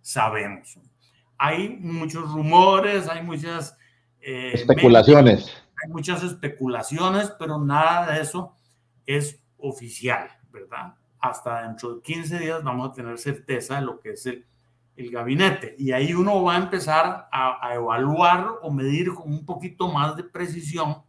sabemos. 0.02 0.80
Hay 1.38 1.78
muchos 1.80 2.32
rumores, 2.32 3.08
hay 3.08 3.22
muchas... 3.22 3.78
Eh, 4.20 4.54
especulaciones. 4.56 5.56
hay 5.84 5.92
muchas 5.92 6.24
especulaciones, 6.24 7.32
pero 7.38 7.60
nada 7.60 8.12
de 8.12 8.22
eso 8.22 8.56
es 9.06 9.40
oficial, 9.60 10.28
¿verdad? 10.52 10.96
Hasta 11.20 11.62
dentro 11.62 11.94
de 11.94 12.02
15 12.02 12.40
días 12.40 12.64
vamos 12.64 12.90
a 12.90 12.94
tener 12.94 13.20
certeza 13.20 13.76
de 13.76 13.82
lo 13.82 14.00
que 14.00 14.14
es 14.14 14.26
el, 14.26 14.48
el 14.96 15.12
gabinete. 15.12 15.76
Y 15.78 15.92
ahí 15.92 16.16
uno 16.16 16.42
va 16.42 16.56
a 16.56 16.58
empezar 16.58 17.30
a, 17.32 17.68
a 17.68 17.76
evaluar 17.76 18.48
o 18.64 18.72
medir 18.72 19.14
con 19.14 19.32
un 19.32 19.46
poquito 19.46 19.92
más 19.92 20.16
de 20.16 20.24
precisión 20.24 21.04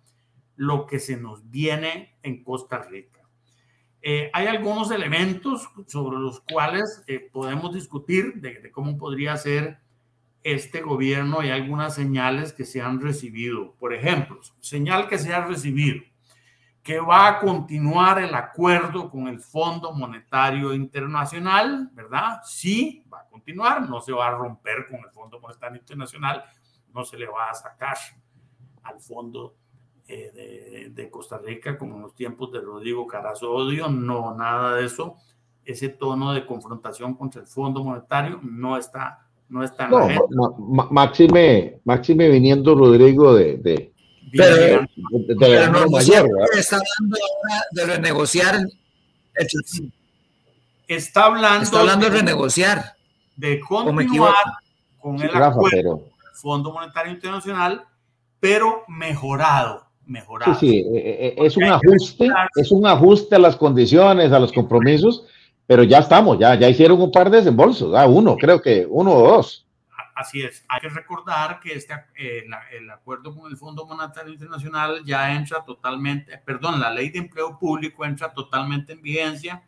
lo 0.63 0.87
que 0.87 1.01
se 1.01 1.17
nos 1.17 1.51
viene 1.51 2.17
en 2.23 2.45
Costa 2.45 2.79
Rica. 2.79 3.19
Eh, 4.01 4.31
hay 4.33 4.47
algunos 4.47 4.93
elementos 4.93 5.69
sobre 5.89 6.21
los 6.21 6.41
cuales 6.41 7.03
eh, 7.09 7.19
podemos 7.33 7.75
discutir 7.75 8.35
de, 8.35 8.71
cómo 8.71 8.97
podría 8.97 9.37
ser 9.37 9.81
este 10.45 10.81
gobierno 10.81 11.43
y 11.43 11.51
algunas 11.51 11.97
señales 11.97 12.53
que 12.53 12.65
se 12.65 12.81
han 12.81 13.01
recibido. 13.01 13.75
Por 13.75 13.93
ejemplo, 13.93 14.39
señal 14.61 15.09
que 15.09 15.19
se 15.19 15.35
ha 15.35 15.45
recibido, 15.45 16.01
que 16.81 17.01
va 17.01 17.27
a 17.27 17.41
continuar 17.41 18.23
el 18.23 18.37
acuerdo 18.37 19.11
con 19.11 19.27
el 19.27 19.41
Fondo 19.41 19.93
Monetario 19.93 20.75
Internacional, 20.75 21.91
¿verdad? 21.93 22.41
Sí, 22.45 23.05
va 23.13 23.23
a 23.23 23.29
continuar, 23.29 23.89
no 23.89 24.01
se 24.01 24.13
va 24.13 24.29
a 24.29 24.37
romper 24.37 24.87
con 24.89 25.01
el 25.01 25.11
Fondo 25.11 25.41
Monetario 25.41 25.79
Internacional, 25.79 26.45
no 26.95 27.05
se 27.05 27.19
le 27.19 27.27
va 27.27 27.51
a 27.51 27.55
sacar 27.55 27.97
al 28.85 29.01
Fondo 29.01 29.57
eh, 30.15 30.89
de, 30.91 31.11
Costa 31.11 31.39
Rica, 31.39 31.79
como 31.79 31.97
en 31.97 32.03
los 32.03 32.15
tiempos 32.15 32.53
de 32.53 32.61
Rodrigo 32.61 33.07
Carazo 33.07 33.51
Odio, 33.51 33.89
no, 33.89 34.35
nada 34.35 34.77
de 34.77 34.85
eso. 34.85 35.17
Ese 35.65 35.89
tono 35.89 36.33
de 36.33 36.45
confrontación 36.45 37.15
contra 37.15 37.41
el 37.41 37.47
Fondo 37.47 37.83
Monetario 37.83 38.41
no 38.43 38.77
está, 38.77 39.27
no 39.49 39.63
está 39.65 39.85
en 39.85 39.91
no, 39.91 40.57
la 40.71 40.85
máxime, 40.91 41.81
máxime 41.85 42.29
viniendo 42.29 42.75
Rodrigo 42.75 43.35
de, 43.35 43.57
de, 43.59 43.93
pero, 44.33 44.87
de, 45.17 45.89
mayor, 45.91 46.29
está 46.59 46.77
hablando 46.77 47.17
ahora 47.17 47.65
de 47.71 47.87
renegociar 47.87 48.61
está 50.89 51.25
hablando 51.27 51.63
está 51.63 51.81
hablando 51.81 52.11
de, 52.11 52.17
renegociar. 52.17 52.97
de 53.37 53.61
continuar 53.61 54.35
con 54.99 55.21
el 55.21 55.31
acuerdo 55.35 56.09
Fondo 56.35 56.73
Monetario 56.73 57.13
Internacional 57.13 57.87
pero 58.41 58.85
mejorado 58.89 59.82
mejorar. 60.07 60.55
Sí, 60.57 60.69
sí, 60.69 60.79
eh, 60.79 60.91
eh, 60.95 61.27
eh, 61.29 61.35
es 61.39 61.57
un 61.57 61.65
ajuste, 61.65 62.29
es 62.57 62.71
un 62.71 62.87
ajuste 62.87 63.37
a 63.37 63.39
las 63.39 63.57
condiciones, 63.57 64.33
a 64.33 64.39
los 64.39 64.53
compromisos, 64.53 65.27
pero 65.67 65.83
ya 65.85 65.99
estamos, 65.99 66.39
ya, 66.39 66.55
ya 66.55 66.69
hicieron 66.69 67.01
un 67.01 67.11
par 67.11 67.31
de 67.31 67.39
desembolsos, 67.39 67.95
ah, 67.95 68.07
uno, 68.07 68.37
creo 68.37 68.61
que 68.61 68.87
uno 68.89 69.13
o 69.13 69.29
dos. 69.37 69.67
Así 70.15 70.43
es, 70.43 70.65
hay 70.69 70.81
que 70.81 70.89
recordar 70.91 71.59
que 71.59 71.73
este, 71.73 71.95
el 72.73 72.91
acuerdo 72.91 73.35
con 73.35 73.51
el 73.51 73.57
Fondo 73.57 73.87
Monetario 73.87 74.33
Internacional 74.33 75.03
ya 75.05 75.35
entra 75.35 75.65
totalmente, 75.65 76.37
perdón, 76.39 76.81
la 76.81 76.93
ley 76.93 77.09
de 77.09 77.21
empleo 77.21 77.59
público 77.59 78.05
entra 78.05 78.33
totalmente 78.33 78.93
en 78.93 79.01
vigencia 79.01 79.63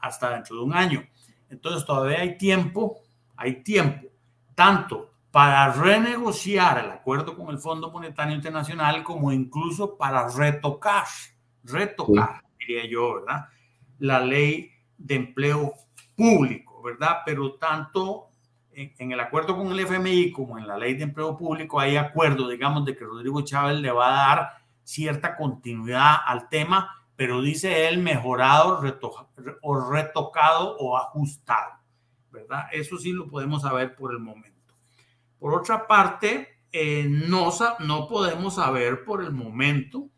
hasta 0.00 0.30
dentro 0.30 0.56
de 0.56 0.62
un 0.62 0.74
año. 0.74 1.06
Entonces 1.48 1.86
todavía 1.86 2.20
hay 2.20 2.36
tiempo, 2.36 2.98
hay 3.36 3.62
tiempo, 3.62 4.08
tanto 4.54 5.13
para 5.34 5.72
renegociar 5.72 6.78
el 6.78 6.92
acuerdo 6.92 7.36
con 7.36 7.48
el 7.48 7.58
Fondo 7.58 7.90
Monetario 7.90 8.36
Internacional, 8.36 9.02
como 9.02 9.32
incluso 9.32 9.96
para 9.96 10.28
retocar, 10.28 11.06
retocar, 11.64 12.44
diría 12.56 12.86
yo, 12.88 13.14
¿verdad? 13.16 13.48
La 13.98 14.20
ley 14.20 14.70
de 14.96 15.16
empleo 15.16 15.74
público, 16.16 16.80
¿verdad? 16.82 17.22
Pero 17.26 17.54
tanto 17.54 18.28
en, 18.70 19.10
el 19.10 19.18
acuerdo 19.18 19.56
con 19.56 19.72
el 19.72 19.80
FMI 19.80 20.30
como 20.30 20.56
en 20.56 20.68
la 20.68 20.78
ley 20.78 20.94
de 20.94 21.02
empleo 21.02 21.36
público 21.36 21.80
hay 21.80 21.96
acuerdo, 21.96 22.48
digamos, 22.48 22.84
de 22.84 22.96
que 22.96 23.04
Rodrigo 23.04 23.42
Chávez 23.42 23.80
le 23.80 23.90
va 23.90 24.06
a 24.06 24.28
dar 24.28 24.50
cierta 24.84 25.34
continuidad 25.34 26.14
al 26.24 26.48
tema, 26.48 27.08
pero 27.16 27.42
dice 27.42 27.88
él 27.88 27.98
mejorado 27.98 28.80
o 29.62 29.90
retocado 29.90 30.76
o 30.78 30.96
ajustado, 30.96 31.72
¿verdad? 32.30 32.66
Eso 32.70 32.98
sí 32.98 33.10
lo 33.10 33.26
podemos 33.26 33.62
saber 33.62 33.96
por 33.96 34.12
el 34.12 34.20
momento. 34.20 34.53
Por 35.38 35.54
otra 35.54 35.86
parte, 35.86 36.48
eh, 36.72 37.06
no, 37.08 37.50
no 37.80 38.08
podemos 38.08 38.56
saber 38.56 39.04
por 39.04 39.22
el 39.22 39.32
momento 39.32 40.08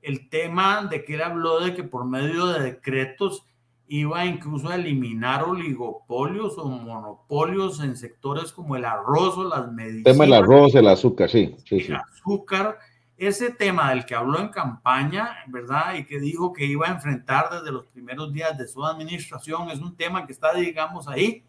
el 0.00 0.28
tema 0.28 0.86
de 0.86 1.04
que 1.04 1.14
él 1.14 1.22
habló 1.22 1.60
de 1.60 1.74
que 1.74 1.84
por 1.84 2.06
medio 2.06 2.46
de 2.46 2.62
decretos 2.62 3.44
iba 3.88 4.24
incluso 4.24 4.68
a 4.68 4.76
eliminar 4.76 5.42
oligopolios 5.44 6.56
o 6.58 6.66
monopolios 6.66 7.80
en 7.80 7.96
sectores 7.96 8.52
como 8.52 8.76
el 8.76 8.84
arroz 8.84 9.36
o 9.38 9.44
las 9.44 9.72
medicinas. 9.72 10.06
El 10.06 10.12
tema 10.12 10.24
del 10.24 10.34
arroz, 10.34 10.74
el 10.74 10.88
azúcar, 10.88 11.30
sí. 11.30 11.56
sí, 11.64 11.76
el 11.76 11.96
azúcar, 11.96 12.78
ese 13.16 13.50
tema 13.50 13.90
del 13.90 14.04
que 14.04 14.14
habló 14.14 14.38
en 14.40 14.48
campaña, 14.48 15.38
¿verdad? 15.48 15.94
Y 15.94 16.04
que 16.04 16.20
dijo 16.20 16.52
que 16.52 16.66
iba 16.66 16.86
a 16.86 16.92
enfrentar 16.92 17.50
desde 17.50 17.72
los 17.72 17.86
primeros 17.86 18.32
días 18.32 18.56
de 18.56 18.68
su 18.68 18.84
administración, 18.84 19.70
es 19.70 19.80
un 19.80 19.96
tema 19.96 20.26
que 20.26 20.32
está, 20.32 20.54
digamos, 20.54 21.08
ahí, 21.08 21.44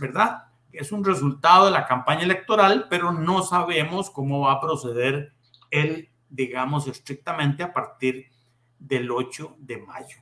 ¿verdad? 0.00 0.44
Es 0.72 0.92
un 0.92 1.04
resultado 1.04 1.66
de 1.66 1.70
la 1.70 1.86
campaña 1.86 2.22
electoral, 2.22 2.86
pero 2.88 3.12
no 3.12 3.42
sabemos 3.42 4.10
cómo 4.10 4.40
va 4.40 4.52
a 4.52 4.60
proceder 4.60 5.32
él, 5.70 6.10
digamos, 6.28 6.86
estrictamente 6.86 7.62
a 7.62 7.72
partir 7.72 8.26
del 8.78 9.10
8 9.10 9.56
de 9.58 9.78
mayo. 9.78 10.16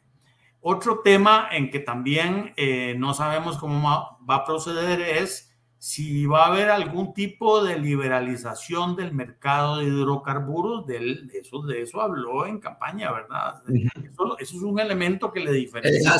Otro 0.62 1.00
tema 1.00 1.48
en 1.50 1.70
que 1.70 1.80
también 1.80 2.52
eh, 2.56 2.94
no 2.98 3.14
sabemos 3.14 3.56
cómo 3.58 4.18
va, 4.28 4.34
a 4.34 4.44
proceder 4.44 5.00
es 5.00 5.56
si 5.78 6.26
va 6.26 6.44
a 6.44 6.48
haber 6.48 6.68
algún 6.68 7.14
tipo 7.14 7.64
de 7.64 7.78
liberalización 7.78 8.94
del 8.94 9.14
mercado 9.14 9.78
de 9.78 9.86
hidrocarburos, 9.86 10.86
de, 10.86 11.26
eso, 11.32 11.62
de 11.62 11.80
eso 11.80 12.02
habló 12.02 12.44
en 12.44 12.58
campaña, 12.58 13.10
¿verdad? 13.10 13.62
Eso, 13.66 14.38
es 14.38 14.52
un 14.52 14.78
elemento 14.78 15.32
que 15.32 15.40
le 15.40 15.52
diferencia 15.52 16.12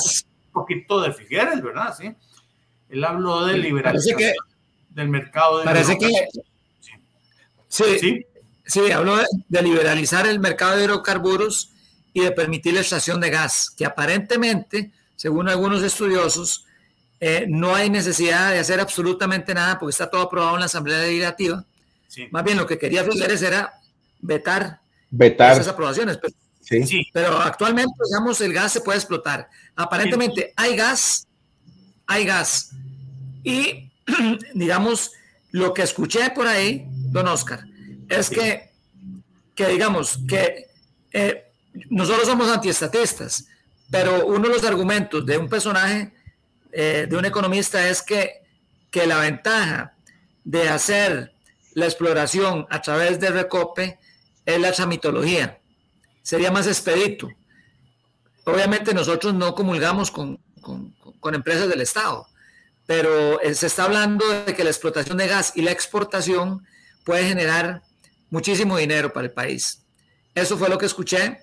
un 0.47 0.53
poquito 0.53 1.03
de 1.03 1.13
Figueres, 1.13 1.63
¿verdad? 1.63 1.95
Sí. 1.95 2.15
Él 2.91 3.05
habló 3.05 3.47
de 3.47 3.59
liberalización 3.59 4.33
del 4.91 5.09
mercado 5.09 5.61
de 5.61 5.65
Parece 5.65 5.99
que... 5.99 6.11
Sí, 7.69 7.85
sí, 8.01 8.27
sí, 8.65 8.91
habló 8.91 9.17
de 9.49 9.63
liberalizar 9.63 10.27
el 10.27 10.41
mercado 10.41 10.77
de 10.77 10.85
hidrocarburos 10.85 11.71
y 12.13 12.23
de 12.23 12.33
permitir 12.33 12.75
la 12.75 12.81
extracción 12.81 13.21
de 13.21 13.31
gas, 13.31 13.71
que 13.71 13.85
aparentemente, 13.85 14.91
según 15.15 15.49
algunos 15.49 15.83
estudiosos, 15.83 16.67
eh, 17.21 17.45
no 17.49 17.75
hay 17.75 17.91
necesidad 17.91 18.51
de 18.51 18.59
hacer 18.59 18.81
absolutamente 18.81 19.55
nada 19.55 19.79
porque 19.79 19.91
está 19.91 20.09
todo 20.09 20.23
aprobado 20.23 20.55
en 20.55 20.61
la 20.61 20.67
Asamblea 20.67 21.01
Legislativa. 21.01 21.65
Más 22.31 22.45
bien 22.45 22.57
lo 22.57 22.67
que 22.67 22.79
quería 22.79 23.05
Figueres 23.05 23.43
era 23.43 23.75
vetar, 24.21 24.81
vetar. 25.11 25.53
esas 25.53 25.69
aprobaciones. 25.69 26.19
Pero, 26.19 26.87
sí. 26.87 27.07
pero 27.13 27.39
actualmente, 27.39 27.93
digamos, 28.09 28.41
el 28.41 28.53
gas 28.53 28.73
se 28.73 28.81
puede 28.81 28.99
explotar. 28.99 29.49
Aparentemente 29.77 30.53
hay 30.57 30.75
gas, 30.75 31.29
hay 32.11 32.25
gas. 32.25 32.73
Y, 33.45 33.89
digamos, 34.55 35.13
lo 35.53 35.73
que 35.73 35.83
escuché 35.83 36.31
por 36.31 36.49
ahí, 36.49 36.85
don 36.89 37.29
Oscar, 37.29 37.65
es 38.09 38.29
que, 38.29 38.73
que 39.55 39.69
digamos, 39.69 40.19
que 40.29 40.67
eh, 41.13 41.53
nosotros 41.89 42.27
somos 42.27 42.51
antiestatistas, 42.51 43.47
pero 43.93 44.27
uno 44.27 44.49
de 44.49 44.55
los 44.55 44.65
argumentos 44.65 45.25
de 45.25 45.39
un 45.39 45.49
personaje, 45.49 46.13
eh, 46.73 47.07
de 47.09 47.17
un 47.17 47.25
economista, 47.25 47.89
es 47.89 48.03
que, 48.03 48.43
que 48.91 49.07
la 49.07 49.19
ventaja 49.19 49.95
de 50.43 50.69
hacer 50.69 51.33
la 51.75 51.85
exploración 51.85 52.67
a 52.71 52.83
través 52.83 53.21
de 53.21 53.31
Recope 53.31 54.01
es 54.45 54.61
la 54.61 54.73
tramitología. 54.73 55.61
Sería 56.23 56.51
más 56.51 56.67
expedito. 56.67 57.29
Obviamente 58.45 58.93
nosotros 58.95 59.33
no 59.33 59.55
comulgamos 59.55 60.11
con, 60.11 60.41
con, 60.61 60.93
con 61.21 61.35
empresas 61.35 61.69
del 61.69 61.81
Estado, 61.81 62.27
pero 62.87 63.41
eh, 63.41 63.55
se 63.55 63.67
está 63.67 63.85
hablando 63.85 64.25
de 64.45 64.55
que 64.55 64.65
la 64.65 64.71
explotación 64.71 65.19
de 65.19 65.29
gas 65.29 65.53
y 65.55 65.63
la 65.63 65.71
exportación 65.71 66.67
puede 67.05 67.25
generar 67.29 67.83
muchísimo 68.31 68.77
dinero 68.77 69.13
para 69.13 69.27
el 69.27 69.33
país. 69.33 69.83
Eso 70.35 70.57
fue 70.57 70.69
lo 70.69 70.79
que 70.79 70.87
escuché 70.87 71.43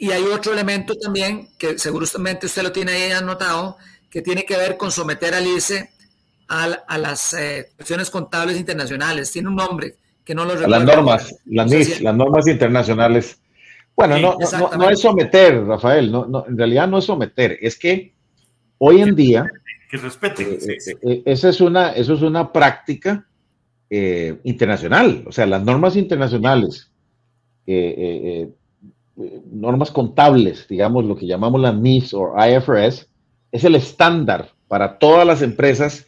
y, 0.00 0.10
hay 0.10 0.22
otro 0.24 0.52
elemento 0.52 0.94
también 0.94 1.48
que 1.58 1.78
seguramente 1.78 2.46
usted 2.46 2.62
lo 2.62 2.72
tiene 2.72 2.92
ahí 2.92 3.12
anotado, 3.12 3.76
que 4.10 4.22
tiene 4.22 4.44
que 4.44 4.56
ver 4.56 4.76
con 4.76 4.90
someter 4.90 5.34
al 5.34 5.46
ICE 5.46 5.90
a, 6.48 6.98
las 6.98 7.34
eh, 7.34 7.70
cuestiones 7.76 8.10
contables 8.10 8.58
internacionales. 8.58 9.30
Tiene 9.30 9.48
un 9.48 9.56
nombre 9.56 9.96
que 10.24 10.34
no 10.34 10.44
lo 10.44 10.54
recuerdo. 10.54 10.84
Las 10.84 10.96
normas, 10.96 11.34
las 11.46 11.70
NIS, 11.70 12.00
las 12.00 12.14
normas 12.14 12.46
internacionales. 12.46 13.38
Bueno, 13.94 14.18
no, 14.18 14.38
no, 14.76 14.90
es 14.90 15.00
someter, 15.00 15.64
Rafael, 15.66 16.10
no, 16.10 16.46
en 16.48 16.56
realidad 16.56 16.88
no 16.88 16.98
es 16.98 17.04
someter, 17.04 17.58
es 17.60 17.78
que 17.78 18.14
hoy 18.84 19.00
en 19.00 19.14
día... 19.14 19.50
Que 19.90 19.96
respeten. 19.98 20.46
Eh, 20.52 20.78
eh, 21.02 21.22
esa 21.26 21.50
es 21.50 21.60
una, 21.60 21.92
eso 21.92 22.14
es 22.14 22.22
una 22.22 22.52
práctica 22.52 23.26
internacional, 24.44 25.22
o 25.26 25.32
sea, 25.32 25.44
las 25.44 25.62
normas 25.62 25.96
internacionales 25.96 26.90
normas 29.50 29.90
contables, 29.90 30.66
digamos 30.68 31.04
lo 31.04 31.16
que 31.16 31.26
llamamos 31.26 31.60
la 31.60 31.72
NIS 31.72 32.14
o 32.14 32.34
IFRS, 32.36 33.06
es 33.50 33.64
el 33.64 33.74
estándar 33.74 34.50
para 34.68 34.98
todas 34.98 35.26
las 35.26 35.42
empresas 35.42 36.06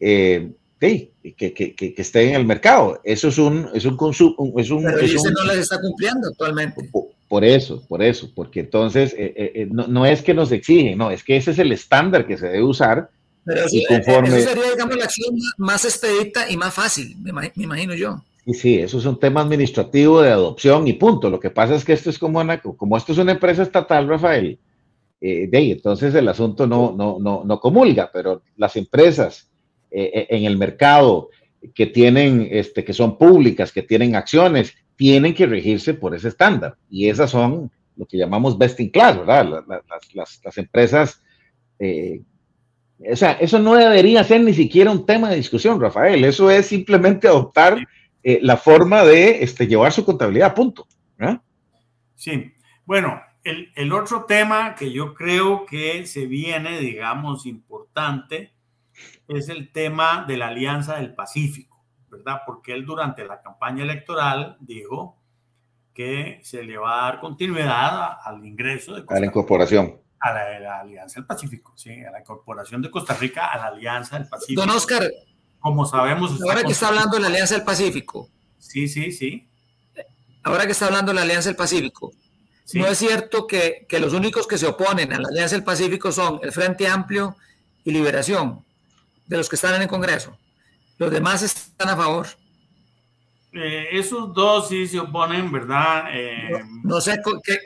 eh, 0.00 0.50
que, 0.80 1.12
que, 1.36 1.52
que, 1.52 1.94
estén 1.96 2.30
en 2.30 2.34
el 2.36 2.46
mercado. 2.46 3.00
Eso 3.04 3.28
es 3.28 3.38
un, 3.38 3.68
es 3.74 3.84
un 3.84 3.96
consumo. 3.96 4.54
Es 4.56 4.70
un, 4.70 4.84
Pero 4.84 5.06
no 5.30 5.44
las 5.44 5.58
está 5.58 5.80
cumpliendo 5.80 6.28
actualmente. 6.28 6.90
Por, 7.28 7.44
eso, 7.44 7.84
por 7.88 8.02
eso, 8.02 8.30
porque 8.34 8.60
entonces 8.60 9.14
eh, 9.18 9.32
eh, 9.36 9.68
no, 9.70 9.86
no, 9.88 10.06
es 10.06 10.22
que 10.22 10.32
nos 10.32 10.52
exigen, 10.52 10.96
no, 10.96 11.10
es 11.10 11.24
que 11.24 11.36
ese 11.36 11.50
es 11.50 11.58
el 11.58 11.72
estándar 11.72 12.26
que 12.26 12.36
se 12.36 12.46
debe 12.46 12.62
usar. 12.62 13.10
Pero 13.44 13.62
y 13.70 13.84
conforme... 13.84 14.38
eso 14.38 14.48
sería, 14.48 14.70
digamos, 14.70 14.96
la 14.96 15.04
acción 15.04 15.36
más 15.58 15.84
expedita 15.84 16.50
y 16.50 16.56
más 16.56 16.72
fácil, 16.72 17.16
me 17.18 17.30
imagino 17.56 17.94
yo. 17.94 18.22
Y 18.46 18.54
sí, 18.54 18.78
eso 18.78 18.98
es 18.98 19.04
un 19.04 19.18
tema 19.18 19.40
administrativo 19.40 20.22
de 20.22 20.30
adopción 20.30 20.86
y 20.86 20.92
punto. 20.92 21.28
Lo 21.28 21.40
que 21.40 21.50
pasa 21.50 21.74
es 21.74 21.84
que 21.84 21.92
esto 21.92 22.10
es 22.10 22.18
como 22.18 22.38
una, 22.38 22.60
como 22.60 22.96
esto 22.96 23.10
es 23.10 23.18
una 23.18 23.32
empresa 23.32 23.64
estatal, 23.64 24.06
Rafael, 24.06 24.56
eh, 25.20 25.48
de 25.48 25.58
ahí, 25.58 25.72
entonces 25.72 26.14
el 26.14 26.28
asunto 26.28 26.64
no, 26.64 26.94
no, 26.96 27.18
no, 27.18 27.42
no 27.44 27.58
comulga, 27.58 28.08
pero 28.12 28.42
las 28.56 28.76
empresas 28.76 29.50
eh, 29.90 30.10
eh, 30.14 30.26
en 30.30 30.44
el 30.44 30.56
mercado 30.56 31.30
que 31.74 31.86
tienen, 31.86 32.46
este, 32.50 32.84
que 32.84 32.92
son 32.92 33.18
públicas, 33.18 33.72
que 33.72 33.82
tienen 33.82 34.14
acciones, 34.14 34.74
tienen 34.96 35.34
que 35.34 35.46
regirse 35.46 35.94
por 35.94 36.14
ese 36.14 36.28
estándar. 36.28 36.76
Y 36.90 37.08
esas 37.08 37.30
son 37.30 37.70
lo 37.96 38.06
que 38.06 38.18
llamamos 38.18 38.58
best 38.58 38.80
in 38.80 38.90
class, 38.90 39.16
¿verdad? 39.16 39.64
Las, 39.66 40.12
las, 40.14 40.40
las 40.44 40.58
empresas 40.58 41.22
o 42.98 43.16
sea, 43.16 43.32
eso 43.32 43.58
no 43.58 43.74
debería 43.74 44.24
ser 44.24 44.40
ni 44.40 44.54
siquiera 44.54 44.90
un 44.90 45.04
tema 45.04 45.28
de 45.28 45.36
discusión, 45.36 45.80
Rafael. 45.80 46.24
Eso 46.24 46.50
es 46.50 46.66
simplemente 46.66 47.28
adoptar 47.28 47.86
eh, 48.22 48.38
la 48.42 48.56
forma 48.56 49.04
de 49.04 49.42
este, 49.42 49.66
llevar 49.66 49.92
su 49.92 50.04
contabilidad, 50.04 50.54
punto. 50.54 50.86
Sí, 52.14 52.50
bueno, 52.86 53.20
el, 53.44 53.70
el, 53.76 53.92
otro 53.92 54.24
tema 54.24 54.74
que 54.74 54.90
yo 54.90 55.12
creo 55.12 55.66
que 55.66 56.06
se 56.06 56.24
viene, 56.24 56.80
digamos, 56.80 57.44
importante, 57.44 58.52
es 59.28 59.50
el 59.50 59.70
tema 59.70 60.24
de 60.26 60.38
la 60.38 60.48
Alianza 60.48 60.96
del 60.96 61.14
Pacífico, 61.14 61.75
¿verdad? 62.16 62.42
Porque 62.46 62.72
él 62.72 62.84
durante 62.84 63.24
la 63.24 63.40
campaña 63.40 63.82
electoral 63.84 64.56
dijo 64.60 65.18
que 65.96 66.40
se 66.42 66.62
le 66.62 66.76
va 66.76 66.98
a 66.98 67.10
dar 67.10 67.20
continuidad 67.20 68.18
al 68.22 68.44
ingreso 68.44 68.94
de 68.94 69.00
Costa 69.00 69.16
a 69.16 69.20
la 69.20 69.26
incorporación. 69.26 69.98
A 70.20 70.32
la, 70.32 70.80
Alianza 70.80 71.20
del 71.20 71.26
Pacífico, 71.26 71.72
sí, 71.76 72.04
a 72.04 72.10
la 72.10 72.20
incorporación 72.20 72.82
de 72.82 72.90
Costa 72.90 73.14
Rica 73.14 73.46
a 73.46 73.56
la 73.56 73.66
Alianza 73.68 74.18
del 74.18 74.28
Pacífico. 74.28 74.60
Don 74.60 74.70
Oscar, 74.70 75.10
como 75.58 75.86
sabemos. 75.86 76.40
Ahora 76.42 76.62
que 76.62 76.72
está 76.72 76.88
hablando 76.88 77.16
de 77.16 77.22
la 77.22 77.28
Alianza 77.28 77.54
del 77.54 77.64
Pacífico. 77.64 78.28
Sí, 78.58 78.88
sí, 78.88 79.10
sí. 79.10 79.48
Ahora 80.42 80.66
que 80.66 80.72
está 80.72 80.86
hablando 80.86 81.12
de 81.12 81.16
la 81.16 81.22
Alianza 81.22 81.48
del 81.48 81.56
Pacífico. 81.56 82.12
No 82.74 82.86
es 82.86 82.98
cierto 82.98 83.46
que, 83.46 83.86
que, 83.88 84.00
los 84.00 84.12
únicos 84.12 84.46
que 84.46 84.58
se 84.58 84.66
oponen 84.66 85.12
a 85.12 85.20
la 85.20 85.28
Alianza 85.28 85.54
del 85.54 85.64
Pacífico 85.64 86.10
son 86.10 86.40
el 86.42 86.52
Frente 86.52 86.88
Amplio 86.88 87.36
y 87.84 87.92
Liberación, 87.92 88.64
de 89.26 89.36
los 89.36 89.48
que 89.48 89.56
están 89.56 89.76
en 89.76 89.82
el 89.82 89.88
Congreso. 89.88 90.36
Los 90.98 91.10
demás 91.10 91.42
están 91.42 91.88
a 91.88 91.96
favor. 91.96 92.26
Eh, 93.52 93.88
esos 93.92 94.34
dos 94.34 94.68
sí 94.68 94.86
se 94.86 95.00
oponen, 95.00 95.50
¿verdad? 95.50 96.04
Eh, 96.12 96.62
no, 96.84 97.00
sé 97.00 97.20
qué. 97.44 97.58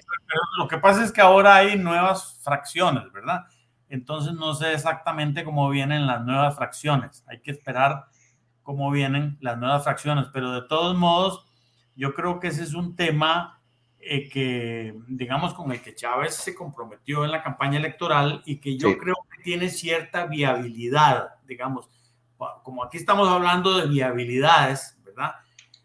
Lo 0.58 0.68
que 0.68 0.78
pasa 0.78 1.04
es 1.04 1.10
que 1.10 1.20
ahora 1.20 1.56
hay 1.56 1.76
nuevas 1.76 2.40
fracciones, 2.42 3.10
¿verdad? 3.12 3.44
entonces 3.90 4.32
no 4.32 4.54
sé 4.54 4.72
exactamente 4.72 5.44
cómo 5.44 5.68
vienen 5.68 6.06
las 6.06 6.24
nuevas 6.24 6.56
fracciones. 6.56 7.24
Hay 7.26 7.40
que 7.40 7.50
esperar 7.50 8.04
cómo 8.62 8.90
vienen 8.90 9.36
las 9.40 9.58
nuevas 9.58 9.82
fracciones, 9.82 10.26
pero 10.32 10.52
de 10.52 10.62
todos 10.68 10.96
modos, 10.96 11.44
yo 11.96 12.14
creo 12.14 12.38
que 12.38 12.48
ese 12.48 12.62
es 12.62 12.72
un 12.72 12.94
tema 12.94 13.60
eh, 13.98 14.28
que, 14.28 14.94
digamos, 15.08 15.54
con 15.54 15.72
el 15.72 15.82
que 15.82 15.94
Chávez 15.96 16.34
se 16.34 16.54
comprometió 16.54 17.24
en 17.24 17.32
la 17.32 17.42
campaña 17.42 17.78
electoral 17.78 18.42
y 18.46 18.60
que 18.60 18.78
yo 18.78 18.96
creo 18.96 19.16
que 19.28 19.42
tiene 19.42 19.68
cierta 19.68 20.26
viabilidad, 20.26 21.34
digamos, 21.44 21.90
como 22.62 22.84
aquí 22.84 22.96
estamos 22.96 23.28
hablando 23.28 23.76
de 23.76 23.86
viabilidades, 23.86 24.98
¿verdad? 25.04 25.34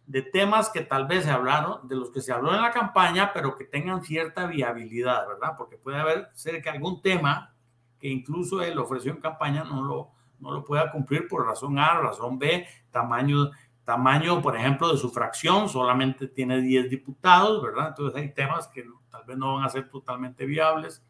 De 0.05 0.21
temas 0.21 0.69
que 0.69 0.81
tal 0.81 1.07
vez 1.07 1.25
se 1.25 1.31
hablaron, 1.31 1.87
de 1.87 1.95
los 1.95 2.11
que 2.11 2.21
se 2.21 2.31
habló 2.31 2.53
en 2.53 2.61
la 2.61 2.71
campaña, 2.71 3.31
pero 3.33 3.55
que 3.57 3.65
tengan 3.65 4.03
cierta 4.03 4.45
viabilidad, 4.45 5.27
¿verdad? 5.27 5.53
Porque 5.57 5.77
puede 5.77 5.99
haber 5.99 6.29
ser 6.33 6.61
que 6.61 6.69
algún 6.69 7.01
tema 7.01 7.53
que 7.99 8.07
incluso 8.07 8.61
él 8.61 8.77
ofreció 8.77 9.11
en 9.11 9.19
campaña 9.19 9.63
no 9.63 9.83
lo, 9.83 10.11
no 10.39 10.51
lo 10.51 10.63
pueda 10.63 10.91
cumplir 10.91 11.27
por 11.27 11.45
razón 11.45 11.79
A, 11.79 11.99
razón 11.99 12.37
B, 12.37 12.67
tamaño, 12.91 13.51
tamaño, 13.83 14.41
por 14.41 14.55
ejemplo, 14.55 14.91
de 14.91 14.97
su 14.97 15.09
fracción, 15.09 15.69
solamente 15.69 16.27
tiene 16.27 16.61
10 16.61 16.89
diputados, 16.89 17.61
¿verdad? 17.61 17.89
Entonces 17.89 18.21
hay 18.21 18.33
temas 18.33 18.67
que 18.67 18.83
tal 19.09 19.23
vez 19.25 19.37
no 19.37 19.55
van 19.55 19.63
a 19.63 19.69
ser 19.69 19.89
totalmente 19.89 20.45
viables. 20.45 21.03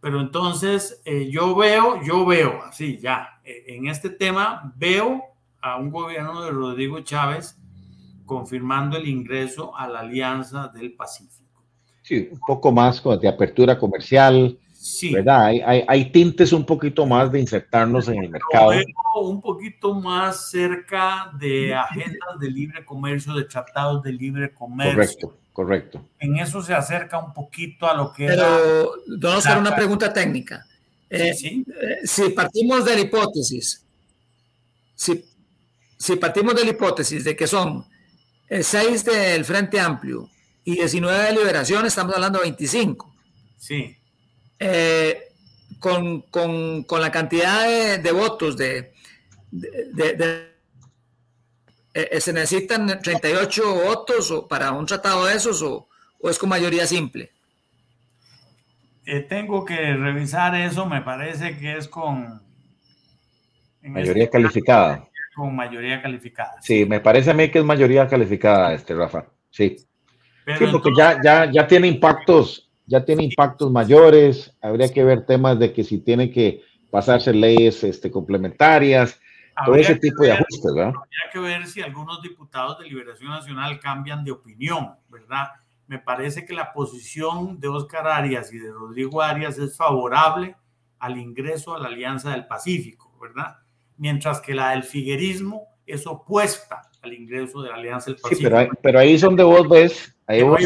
Pero 0.00 0.20
entonces 0.20 1.00
eh, 1.04 1.28
yo 1.30 1.54
veo, 1.54 2.02
yo 2.02 2.24
veo, 2.24 2.62
así 2.64 2.98
ya, 2.98 3.40
eh, 3.44 3.64
en 3.68 3.86
este 3.86 4.10
tema 4.10 4.72
veo 4.76 5.22
a 5.60 5.76
un 5.76 5.90
gobierno 5.90 6.42
de 6.42 6.50
Rodrigo 6.50 7.00
Chávez 7.00 7.56
confirmando 8.24 8.96
el 8.96 9.08
ingreso 9.08 9.76
a 9.76 9.86
la 9.88 10.00
Alianza 10.00 10.68
del 10.68 10.94
Pacífico. 10.94 11.64
Sí, 12.02 12.28
un 12.32 12.40
poco 12.40 12.72
más 12.72 13.02
de 13.20 13.28
apertura 13.28 13.78
comercial, 13.78 14.58
Sí. 14.80 15.12
¿Verdad? 15.12 15.44
Hay, 15.44 15.60
hay, 15.60 15.84
hay, 15.86 16.10
tintes 16.10 16.54
un 16.54 16.64
poquito 16.64 17.04
más 17.04 17.30
de 17.30 17.38
insertarnos 17.38 18.08
en 18.08 18.24
el 18.24 18.30
mercado. 18.30 18.72
Un 19.20 19.42
poquito 19.42 19.92
más 19.92 20.48
cerca 20.50 21.30
de 21.38 21.74
agendas 21.74 22.38
de 22.40 22.50
libre 22.50 22.82
comercio, 22.86 23.34
de 23.34 23.44
tratados 23.44 24.02
de 24.02 24.14
libre 24.14 24.54
comercio. 24.54 24.94
Correcto, 24.94 25.34
correcto. 25.60 26.08
En 26.18 26.38
eso 26.38 26.62
se 26.62 26.72
acerca 26.72 27.18
un 27.18 27.34
poquito 27.34 27.86
a 27.86 27.94
lo 27.94 28.14
que 28.14 28.26
Pero, 28.26 28.94
don 29.06 29.36
Oscar, 29.36 29.58
una 29.58 29.76
pregunta 29.76 30.10
técnica. 30.10 30.66
Eh, 31.10 31.34
¿Sí? 31.34 31.66
Eh, 31.82 31.98
si 32.04 32.30
partimos 32.30 32.82
de 32.86 32.94
la 32.94 33.00
hipótesis, 33.02 33.84
si, 34.94 35.22
si 35.98 36.16
partimos 36.16 36.54
de 36.54 36.64
la 36.64 36.70
hipótesis 36.70 37.24
de 37.24 37.36
que 37.36 37.46
son 37.46 37.84
6 38.48 39.04
del 39.04 39.44
Frente 39.44 39.78
Amplio 39.78 40.30
y 40.64 40.76
19 40.76 41.24
de 41.24 41.32
Liberación, 41.32 41.84
estamos 41.84 42.14
hablando 42.14 42.38
de 42.38 42.44
25. 42.44 43.14
Sí. 43.58 43.98
Eh, 44.58 45.28
con, 45.78 46.24
la 46.88 47.12
cantidad 47.12 47.98
de, 47.98 48.12
votos 48.12 48.56
de, 48.56 48.94
eh, 51.94 52.20
¿Se 52.20 52.32
necesitan 52.32 53.00
38 53.00 53.74
votos 53.74 54.46
para 54.48 54.72
un 54.72 54.86
tratado 54.86 55.26
de 55.26 55.34
esos 55.34 55.62
o, 55.62 55.88
es 56.22 56.38
con 56.38 56.48
mayoría 56.48 56.86
simple? 56.86 57.30
Eh, 59.06 59.20
tengo 59.20 59.64
que 59.64 59.94
revisar 59.94 60.54
eso, 60.54 60.86
me 60.86 61.02
parece 61.02 61.56
que 61.58 61.76
es 61.76 61.88
con... 61.88 62.40
Mayoría 63.82 64.24
este 64.24 64.32
calificada. 64.32 65.08
Con 65.34 65.56
mayoría 65.56 66.02
calificada. 66.02 66.60
Sí, 66.60 66.84
me 66.84 67.00
parece 67.00 67.30
a 67.30 67.34
mí 67.34 67.48
que 67.50 67.60
es 67.60 67.64
mayoría 67.64 68.06
calificada, 68.06 68.74
este 68.74 68.94
Rafa. 68.94 69.26
Sí. 69.50 69.76
sí, 70.58 70.64
porque 70.70 70.90
ya, 70.96 71.18
ya, 71.22 71.50
ya 71.50 71.66
tiene 71.66 71.88
impactos 71.88 72.70
ya 72.90 73.04
tiene 73.04 73.22
impactos 73.22 73.70
mayores, 73.70 74.52
habría 74.60 74.92
que 74.92 75.04
ver 75.04 75.24
temas 75.24 75.60
de 75.60 75.72
que 75.72 75.84
si 75.84 75.98
tiene 75.98 76.28
que 76.28 76.62
pasarse 76.90 77.32
leyes 77.32 77.84
este, 77.84 78.10
complementarias, 78.10 79.20
todo 79.64 79.74
ese 79.74 79.96
tipo 79.96 80.22
de 80.22 80.32
ajustes, 80.32 80.74
¿verdad? 80.74 80.94
Habría 80.94 81.30
que 81.32 81.38
ver 81.38 81.66
si 81.66 81.82
algunos 81.82 82.22
diputados 82.22 82.78
de 82.78 82.86
Liberación 82.86 83.30
Nacional 83.30 83.80
cambian 83.80 84.24
de 84.24 84.32
opinión, 84.32 84.94
¿verdad? 85.08 85.48
Me 85.86 85.98
parece 85.98 86.44
que 86.44 86.52
la 86.52 86.72
posición 86.72 87.58
de 87.58 87.68
Oscar 87.68 88.06
Arias 88.06 88.52
y 88.52 88.58
de 88.58 88.70
Rodrigo 88.70 89.22
Arias 89.22 89.58
es 89.58 89.76
favorable 89.76 90.56
al 90.98 91.18
ingreso 91.18 91.74
a 91.74 91.80
la 91.80 91.88
Alianza 91.88 92.30
del 92.30 92.46
Pacífico, 92.46 93.12
¿verdad? 93.20 93.56
Mientras 93.96 94.40
que 94.40 94.54
la 94.54 94.70
del 94.70 94.84
figuerismo 94.84 95.66
es 95.86 96.06
opuesta 96.06 96.82
al 97.02 97.12
ingreso 97.12 97.62
de 97.62 97.70
la 97.70 97.76
Alianza 97.76 98.10
del 98.10 98.20
Pacífico. 98.20 98.48
Sí, 98.48 98.54
pero, 98.54 98.72
pero 98.82 98.98
ahí 98.98 99.14
es 99.14 99.20
donde 99.20 99.42
vos 99.42 99.68
ves, 99.68 100.14
ahí 100.26 100.42
vos, 100.42 100.60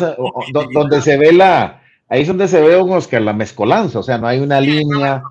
donde 0.73 1.01
se 1.01 1.17
ve 1.17 1.33
la, 1.33 1.83
ahí 2.09 2.23
es 2.23 2.29
donde 2.29 2.49
se 2.49 2.61
ve, 2.61 2.81
un 2.81 2.93
Oscar, 2.93 3.23
la 3.23 3.33
mezcolanza, 3.33 3.99
o 3.99 4.03
sea, 4.03 4.19
no 4.19 4.27
hay 4.27 4.41
una 4.41 4.61
línea. 4.61 5.23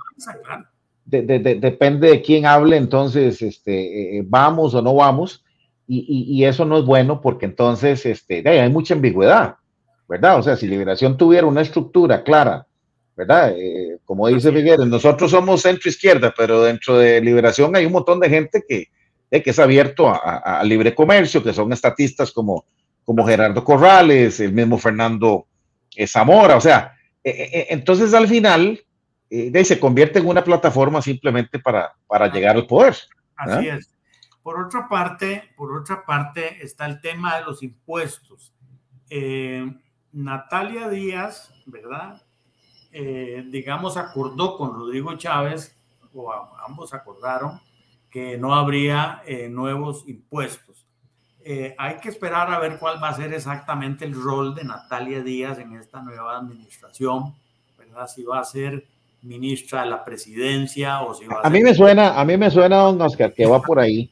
Depende 1.21 2.09
de 2.09 2.21
quién 2.21 2.45
hable, 2.45 2.77
entonces, 2.77 3.41
este, 3.41 4.17
eh, 4.17 4.23
vamos 4.25 4.73
o 4.73 4.81
no 4.81 4.95
vamos, 4.95 5.43
y, 5.87 6.43
eso 6.45 6.65
no 6.65 6.79
es 6.79 6.85
bueno 6.85 7.21
porque 7.21 7.45
entonces 7.45 8.05
este, 8.05 8.47
hay 8.47 8.69
mucha 8.69 8.95
ambigüedad, 8.95 9.57
¿verdad? 10.07 10.39
O 10.39 10.41
sea, 10.41 10.55
si 10.55 10.65
Liberación 10.65 11.17
tuviera 11.17 11.45
una 11.45 11.61
estructura 11.61 12.23
clara, 12.23 12.65
¿verdad? 13.15 13.53
Eh, 13.55 13.99
como 14.05 14.27
dice 14.27 14.51
Figueres, 14.51 14.87
nosotros 14.87 15.29
somos 15.29 15.61
centro 15.61 15.89
izquierda, 15.89 16.33
pero 16.35 16.63
dentro 16.63 16.97
de 16.97 17.21
Liberación 17.21 17.75
hay 17.75 17.85
un 17.85 17.91
montón 17.91 18.19
de 18.19 18.29
gente 18.29 18.63
que, 18.67 18.87
eh, 19.29 19.43
que 19.43 19.49
es 19.49 19.59
abierto 19.59 20.09
a, 20.09 20.63
libre 20.63 20.95
comercio, 20.95 21.43
que 21.43 21.53
son 21.53 21.71
estatistas 21.73 22.31
como, 22.31 22.65
como 23.03 23.25
Gerardo 23.25 23.63
Corrales, 23.63 24.39
el 24.39 24.53
mismo 24.53 24.77
Fernando 24.77 25.45
Zamora, 26.07 26.55
o 26.55 26.61
sea, 26.61 26.93
entonces 27.23 28.13
al 28.13 28.27
final 28.27 28.79
eh, 29.33 29.65
se 29.65 29.79
convierte 29.79 30.19
en 30.19 30.27
una 30.27 30.43
plataforma 30.43 31.01
simplemente 31.01 31.59
para, 31.59 31.93
para 32.07 32.31
llegar 32.31 32.55
al 32.55 32.67
poder. 32.67 32.95
Así 33.35 33.67
es. 33.67 33.89
Por 34.41 34.59
otra 34.59 34.87
parte, 34.89 35.51
por 35.55 35.75
otra 35.75 36.05
parte 36.05 36.63
está 36.63 36.85
el 36.85 36.99
tema 36.99 37.37
de 37.37 37.45
los 37.45 37.63
impuestos. 37.63 38.53
Eh, 39.09 39.65
Natalia 40.11 40.89
Díaz, 40.89 41.53
¿verdad? 41.65 42.21
Eh, 42.91 43.45
digamos, 43.49 43.97
acordó 43.97 44.57
con 44.57 44.73
Rodrigo 44.73 45.15
Chávez, 45.15 45.79
o 46.13 46.31
ambos 46.67 46.93
acordaron, 46.93 47.59
que 48.11 48.37
no 48.37 48.53
habría 48.53 49.23
nuevos 49.49 50.07
impuestos. 50.07 50.83
Eh, 51.45 51.75
hay 51.77 51.97
que 51.97 52.07
esperar 52.07 52.49
a 52.53 52.59
ver 52.59 52.79
cuál 52.79 53.03
va 53.03 53.09
a 53.09 53.13
ser 53.13 53.33
exactamente 53.33 54.05
el 54.05 54.13
rol 54.13 54.55
de 54.55 54.63
Natalia 54.63 55.21
Díaz 55.21 55.59
en 55.59 55.75
esta 55.75 56.01
nueva 56.01 56.37
administración, 56.37 57.35
¿verdad? 57.77 58.07
Si 58.07 58.23
va 58.23 58.39
a 58.39 58.45
ser 58.45 58.87
ministra 59.23 59.83
de 59.83 59.89
la 59.89 60.03
presidencia 60.03 61.01
o 61.01 61.13
si 61.13 61.25
va 61.25 61.41
a, 61.43 61.47
a 61.47 61.49
mí 61.49 61.61
me 61.61 61.73
suena, 61.73 62.19
a 62.19 62.25
mí 62.25 62.37
me 62.37 62.51
suena, 62.51 62.77
don 62.77 63.01
Oscar, 63.01 63.33
que 63.33 63.45
va 63.45 63.61
por 63.61 63.79
ahí. 63.79 64.11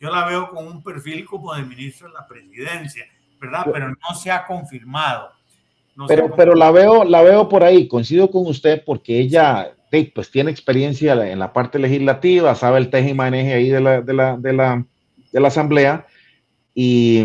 Yo 0.00 0.10
la 0.10 0.26
veo 0.26 0.50
con 0.50 0.66
un 0.66 0.82
perfil 0.82 1.24
como 1.24 1.54
de 1.54 1.62
ministra 1.62 2.08
de 2.08 2.14
la 2.14 2.26
presidencia, 2.26 3.04
¿verdad? 3.40 3.66
Pero 3.72 3.88
no 3.88 4.14
se 4.16 4.30
ha 4.30 4.46
confirmado. 4.46 5.30
pero, 6.06 6.34
pero 6.36 6.54
la 6.54 6.70
veo, 6.70 7.04
la 7.04 7.22
veo 7.22 7.48
por 7.48 7.64
ahí, 7.64 7.88
coincido 7.88 8.30
con 8.30 8.46
usted 8.46 8.82
porque 8.84 9.18
ella 9.18 9.74
pues 10.14 10.30
tiene 10.30 10.50
experiencia 10.50 11.14
en 11.30 11.38
la 11.38 11.52
parte 11.52 11.78
legislativa, 11.78 12.54
sabe 12.54 12.78
el 12.78 12.90
teje 12.90 13.10
y 13.10 13.14
maneje 13.14 13.54
ahí 13.54 13.70
de 13.70 13.80
la, 13.80 14.00
de 14.02 14.12
la, 14.12 14.36
de 14.36 14.52
la 14.52 14.84
de 15.32 15.40
la 15.40 15.48
Asamblea 15.48 16.06
y, 16.74 17.24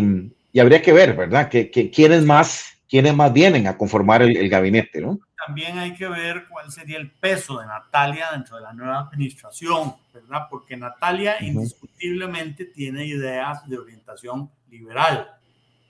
habría 0.58 0.82
que 0.82 0.92
ver, 0.92 1.16
¿verdad? 1.16 1.48
Que, 1.48 1.70
quiénes 1.70 2.24
más, 2.24 2.78
quiénes 2.88 3.14
más 3.14 3.32
vienen 3.32 3.66
a 3.66 3.76
conformar 3.76 4.22
el, 4.22 4.48
gabinete, 4.48 5.00
¿no? 5.00 5.18
También 5.46 5.78
hay 5.78 5.94
que 5.94 6.08
ver 6.08 6.46
cuál 6.48 6.70
sería 6.70 6.98
el 6.98 7.10
peso 7.10 7.58
de 7.58 7.66
Natalia 7.66 8.30
dentro 8.32 8.56
de 8.56 8.62
la 8.62 8.72
nueva 8.72 9.00
administración, 9.00 9.94
¿verdad? 10.12 10.46
Porque 10.48 10.76
Natalia 10.76 11.36
indiscutiblemente 11.42 12.66
tiene 12.66 13.04
ideas 13.06 13.66
de 13.68 13.78
orientación 13.78 14.50
liberal. 14.70 15.30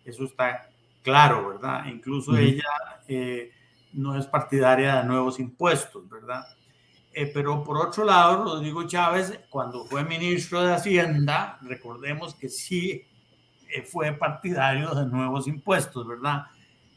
Eso 0.05 0.25
está 0.25 0.69
claro, 1.03 1.49
¿verdad? 1.49 1.87
Incluso 1.87 2.37
ella 2.37 2.65
eh, 3.07 3.53
no 3.93 4.19
es 4.19 4.27
partidaria 4.27 4.97
de 4.97 5.05
nuevos 5.05 5.39
impuestos, 5.39 6.09
¿verdad? 6.09 6.47
Eh, 7.15 7.31
pero 7.33 7.63
por 7.63 7.79
otro 7.79 8.05
lado, 8.05 8.43
Rodrigo 8.45 8.87
Chávez, 8.89 9.39
cuando 9.49 9.85
fue 9.85 10.05
ministro 10.05 10.63
de 10.63 10.75
Hacienda, 10.75 11.59
recordemos 11.63 12.35
que 12.35 12.49
sí 12.49 13.07
eh, 13.71 13.83
fue 13.83 14.13
partidario 14.13 14.93
de 14.95 15.07
nuevos 15.07 15.47
impuestos, 15.47 16.07
¿verdad? 16.09 16.47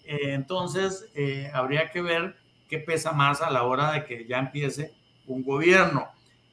Eh, 0.03 0.33
entonces, 0.33 1.11
habría 1.53 1.91
que 1.91 2.01
ver 2.01 2.35
qué 2.67 2.79
pesa 2.79 3.11
más 3.11 3.41
a 3.41 3.49
la 3.49 3.63
hora 3.63 3.91
de 3.91 4.05
que 4.05 4.25
ya 4.25 4.39
empiece 4.39 4.93
un 5.25 5.43
gobierno. 5.43 6.07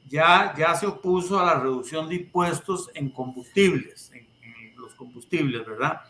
Ya, 0.07 0.53
ya 0.57 0.75
se 0.75 0.85
opuso 0.85 1.39
a 1.39 1.45
la 1.45 1.59
reducción 1.59 2.07
de 2.07 2.15
impuestos 2.15 2.91
en 2.93 3.09
combustibles, 3.09 4.11
en 4.13 4.75
los 4.75 4.93
combustibles, 4.93 5.65
¿verdad? 5.65 6.01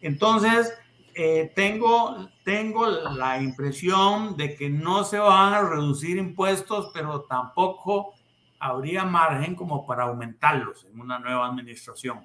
Entonces, 0.00 0.72
eh, 1.14 1.52
tengo, 1.54 2.30
tengo 2.42 2.86
la 2.86 3.40
impresión 3.42 4.36
de 4.36 4.56
que 4.56 4.70
no 4.70 5.04
se 5.04 5.18
van 5.18 5.52
a 5.52 5.60
reducir 5.60 6.16
impuestos, 6.16 6.90
pero 6.94 7.22
tampoco 7.22 8.14
habría 8.58 9.04
margen 9.04 9.54
como 9.54 9.86
para 9.86 10.04
aumentarlos 10.04 10.86
en 10.90 11.00
una 11.00 11.18
nueva 11.18 11.46
administración. 11.48 12.24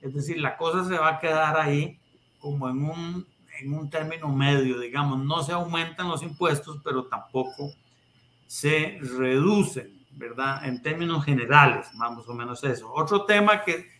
Es 0.00 0.14
decir, 0.14 0.40
la 0.40 0.56
cosa 0.56 0.84
se 0.84 0.98
va 0.98 1.10
a 1.10 1.18
quedar 1.20 1.56
ahí 1.56 2.00
como 2.40 2.68
en 2.68 2.84
un, 2.84 3.26
en 3.60 3.72
un 3.72 3.90
término 3.90 4.28
medio, 4.28 4.78
digamos, 4.78 5.18
no 5.18 5.42
se 5.42 5.52
aumentan 5.52 6.08
los 6.08 6.22
impuestos, 6.22 6.80
pero 6.84 7.04
tampoco 7.06 7.70
se 8.46 8.98
reducen, 9.00 10.04
¿verdad? 10.12 10.64
En 10.64 10.82
términos 10.82 11.24
generales, 11.24 11.92
más 11.94 12.26
o 12.26 12.34
menos 12.34 12.62
eso. 12.64 12.92
Otro 12.92 13.24
tema 13.24 13.62
que 13.62 13.94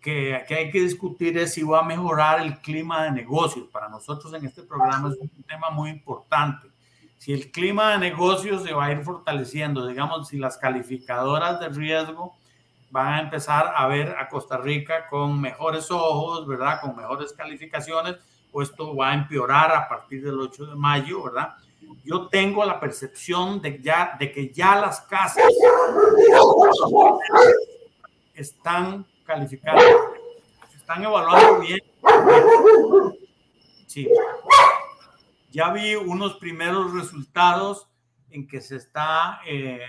que, 0.00 0.34
hay 0.48 0.70
que 0.70 0.80
discutir 0.80 1.36
es 1.38 1.54
si 1.54 1.62
va 1.62 1.80
a 1.80 1.84
mejorar 1.84 2.40
el 2.40 2.58
clima 2.60 3.04
de 3.04 3.12
negocios. 3.12 3.68
Para 3.68 3.88
nosotros 3.88 4.32
en 4.34 4.46
este 4.46 4.62
programa 4.62 5.10
es 5.10 5.18
un 5.18 5.30
tema 5.46 5.70
muy 5.70 5.90
importante. 5.90 6.68
Si 7.18 7.32
el 7.32 7.50
clima 7.50 7.92
de 7.92 7.98
negocios 7.98 8.62
se 8.62 8.72
va 8.72 8.86
a 8.86 8.92
ir 8.92 9.02
fortaleciendo, 9.02 9.86
digamos, 9.86 10.28
si 10.28 10.38
las 10.38 10.56
calificadoras 10.56 11.60
de 11.60 11.68
riesgo 11.68 12.34
van 12.90 13.14
a 13.14 13.20
empezar 13.20 13.72
a 13.76 13.86
ver 13.86 14.16
a 14.18 14.28
Costa 14.28 14.56
Rica 14.56 15.06
con 15.08 15.38
mejores 15.40 15.90
ojos, 15.90 16.46
¿verdad? 16.46 16.80
Con 16.80 16.96
mejores 16.96 17.32
calificaciones, 17.34 18.16
o 18.52 18.62
esto 18.62 18.96
va 18.96 19.10
a 19.10 19.14
empeorar 19.14 19.72
a 19.72 19.88
partir 19.88 20.24
del 20.24 20.40
8 20.40 20.66
de 20.66 20.74
mayo, 20.76 21.22
¿verdad? 21.24 21.54
Yo 22.04 22.28
tengo 22.28 22.64
la 22.64 22.80
percepción 22.80 23.60
de, 23.60 23.80
ya, 23.80 24.16
de 24.18 24.32
que 24.32 24.50
ya 24.50 24.76
las 24.76 25.00
casas 25.02 25.46
están 28.34 29.06
calificando, 29.24 29.82
están 30.74 31.04
evaluando 31.04 31.60
bien. 31.60 31.80
Sí. 33.86 34.08
Ya 35.50 35.72
vi 35.72 35.94
unos 35.94 36.36
primeros 36.36 36.94
resultados 36.94 37.88
en 38.30 38.46
que 38.46 38.60
se 38.60 38.76
está, 38.76 39.40
eh, 39.46 39.80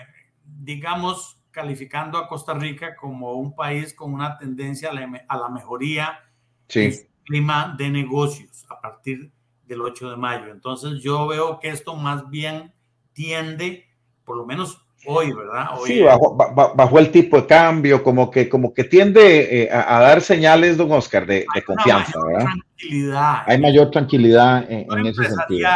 digamos, 0.44 1.38
calificando 1.52 2.18
a 2.18 2.28
Costa 2.28 2.54
Rica 2.54 2.96
como 2.96 3.34
un 3.34 3.56
país 3.56 3.94
con 3.94 4.14
una 4.14 4.38
tendencia 4.38 4.90
a 4.90 5.38
la, 5.38 5.50
mejoría 5.50 6.20
del 6.68 7.11
clima 7.24 7.76
de 7.78 7.90
negocios 7.90 8.66
a 8.70 8.80
partir 8.80 9.32
del 9.66 9.82
8 9.82 10.12
de 10.12 10.18
mayo. 10.18 10.52
Entonces 10.52 11.02
yo 11.02 11.28
veo 11.28 11.60
que 11.60 11.70
esto 11.70 11.96
más 11.96 12.30
bien 12.30 12.74
tiende, 13.14 13.88
por 14.26 14.38
lo 14.38 14.46
menos 14.46 14.86
hoy, 15.06 15.32
¿verdad? 15.34 15.70
sí, 15.86 16.02
bajo, 16.02 17.00
el 17.00 17.12
tipo 17.12 17.38
de 17.42 17.48
cambio, 17.48 18.04
como 18.04 18.30
que, 18.30 18.48
como 18.48 18.74
que 18.74 18.84
tiende 18.84 19.64
eh, 19.64 19.70
a, 19.72 20.00
dar 20.00 20.22
señales, 20.22 20.78
don 20.78 20.92
Oscar, 20.92 21.26
de, 21.26 21.46
confianza, 21.66 22.20
¿verdad? 22.24 22.46
Tranquilidad. 22.46 23.44
Hay 23.46 23.60
mayor 23.60 23.92
tranquilidad 23.92 24.70
en, 24.70 25.06
ese 25.06 25.26
sentido. 25.26 25.70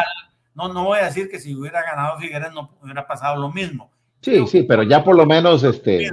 No, 0.54 0.72
no 0.72 0.86
voy 0.86 1.00
a 1.00 1.06
decir 1.06 1.30
que 1.30 1.40
si 1.40 1.54
hubiera 1.56 1.82
ganado 1.82 2.18
Figueres 2.18 2.54
no 2.54 2.72
hubiera 2.82 3.06
pasado 3.06 3.42
lo 3.42 3.52
mismo. 3.52 3.92
Sí, 4.22 4.46
sí, 4.48 4.64
pero 4.64 4.84
ya 4.84 5.04
por 5.04 5.16
lo 5.16 5.26
menos 5.26 5.64
este, 5.64 6.10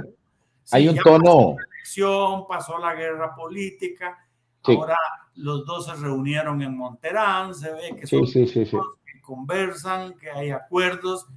hay 0.71 0.87
un 0.87 0.97
tono. 0.97 1.55
Pasó 1.83 2.39
la, 2.39 2.47
pasó 2.47 2.77
la 2.79 2.93
guerra 2.93 3.35
política, 3.35 4.17
ahora 4.63 4.97
los 5.35 5.65
dos 5.65 5.85
se 5.85 5.95
reunieron 5.95 6.61
en 6.61 6.77
Monterán, 6.77 7.53
se 7.55 7.71
ve 7.71 7.95
que, 7.99 8.07
son 8.07 8.25
que 8.25 9.21
conversan, 9.21 10.13
que 10.15 10.29
hay 10.29 10.51
acuerdos 10.51 11.27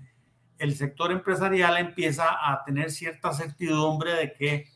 el 0.59 0.75
sector 0.75 1.13
empresarial 1.13 1.77
empieza 1.77 2.25
a 2.29 2.65
tener 2.65 2.91
cierta 2.91 3.33
certidumbre 3.33 4.15
de 4.15 4.33
que 4.33 4.69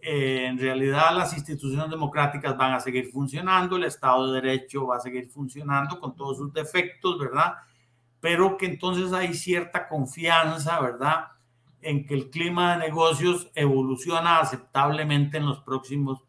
eh, 0.00 0.46
en 0.46 0.58
realidad 0.58 1.14
las 1.14 1.34
instituciones 1.34 1.90
democráticas 1.90 2.56
van 2.56 2.74
a 2.74 2.80
seguir 2.80 3.10
funcionando, 3.10 3.76
el 3.76 3.84
Estado 3.84 4.32
de 4.32 4.40
Derecho 4.40 4.86
va 4.86 4.96
a 4.96 5.00
seguir 5.00 5.28
funcionando 5.28 5.98
con 5.98 6.14
todos 6.14 6.38
sus 6.38 6.52
defectos, 6.52 7.18
¿verdad? 7.18 7.54
Pero 8.20 8.56
que 8.56 8.66
entonces 8.66 9.12
hay 9.12 9.34
cierta 9.34 9.88
confianza, 9.88 10.80
¿verdad? 10.80 11.26
En 11.82 12.06
que 12.06 12.14
el 12.14 12.30
clima 12.30 12.72
de 12.72 12.86
negocios 12.86 13.50
evoluciona 13.54 14.40
aceptablemente 14.40 15.36
en 15.36 15.46
los 15.46 15.60
próximos 15.60 16.24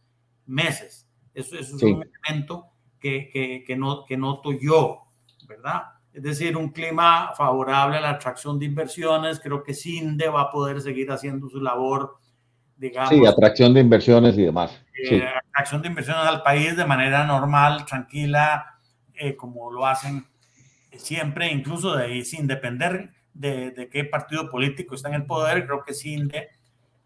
meses. 0.46 1.07
Eso, 1.38 1.58
es 1.58 1.72
un 1.74 2.04
elemento 2.04 2.68
que, 3.00 3.30
que, 3.30 3.64
que, 3.66 3.76
no, 3.76 4.06
que 4.06 4.18
noto 4.18 4.52
yo, 4.52 5.04
¿verdad? 5.48 5.84
es 6.18 6.24
decir, 6.24 6.58
un 6.58 6.70
clima 6.70 7.32
favorable 7.38 7.98
a 7.98 8.02
la 8.02 8.10
atracción 8.10 8.58
de 8.58 8.66
inversiones. 8.66 9.40
Creo 9.40 9.64
que 9.64 9.76
CINDE 9.76 10.30
va 10.30 10.42
a 10.42 10.50
poder 10.50 10.82
seguir 10.82 11.12
haciendo 11.12 11.48
su 11.48 11.62
labor, 11.62 12.18
digamos. 12.76 13.10
Sí, 13.10 13.24
atracción 13.24 13.72
de 13.76 13.82
inversiones 13.82 14.36
y 14.36 14.42
demás. 14.42 14.84
Eh, 15.12 15.24
atracción 15.52 15.84
de 15.84 15.90
inversiones 15.90 16.24
al 16.26 16.42
país 16.42 16.76
de 16.76 16.86
manera 16.86 17.24
normal, 17.24 17.86
tranquila, 17.86 18.80
eh, 19.14 19.36
como 19.36 19.72
lo 19.72 19.86
hacen 19.86 20.26
siempre, 20.98 21.52
incluso 21.52 21.96
de, 21.96 22.26
sin 22.26 22.48
depender 22.48 23.12
de, 23.36 23.88
qué 23.92 24.04
partido 24.04 24.50
político 24.50 24.96
está 24.96 25.10
en 25.10 25.14
el 25.14 25.26
poder. 25.28 25.68
Creo 25.68 25.84
que 25.84 25.94
CINDE 25.94 26.50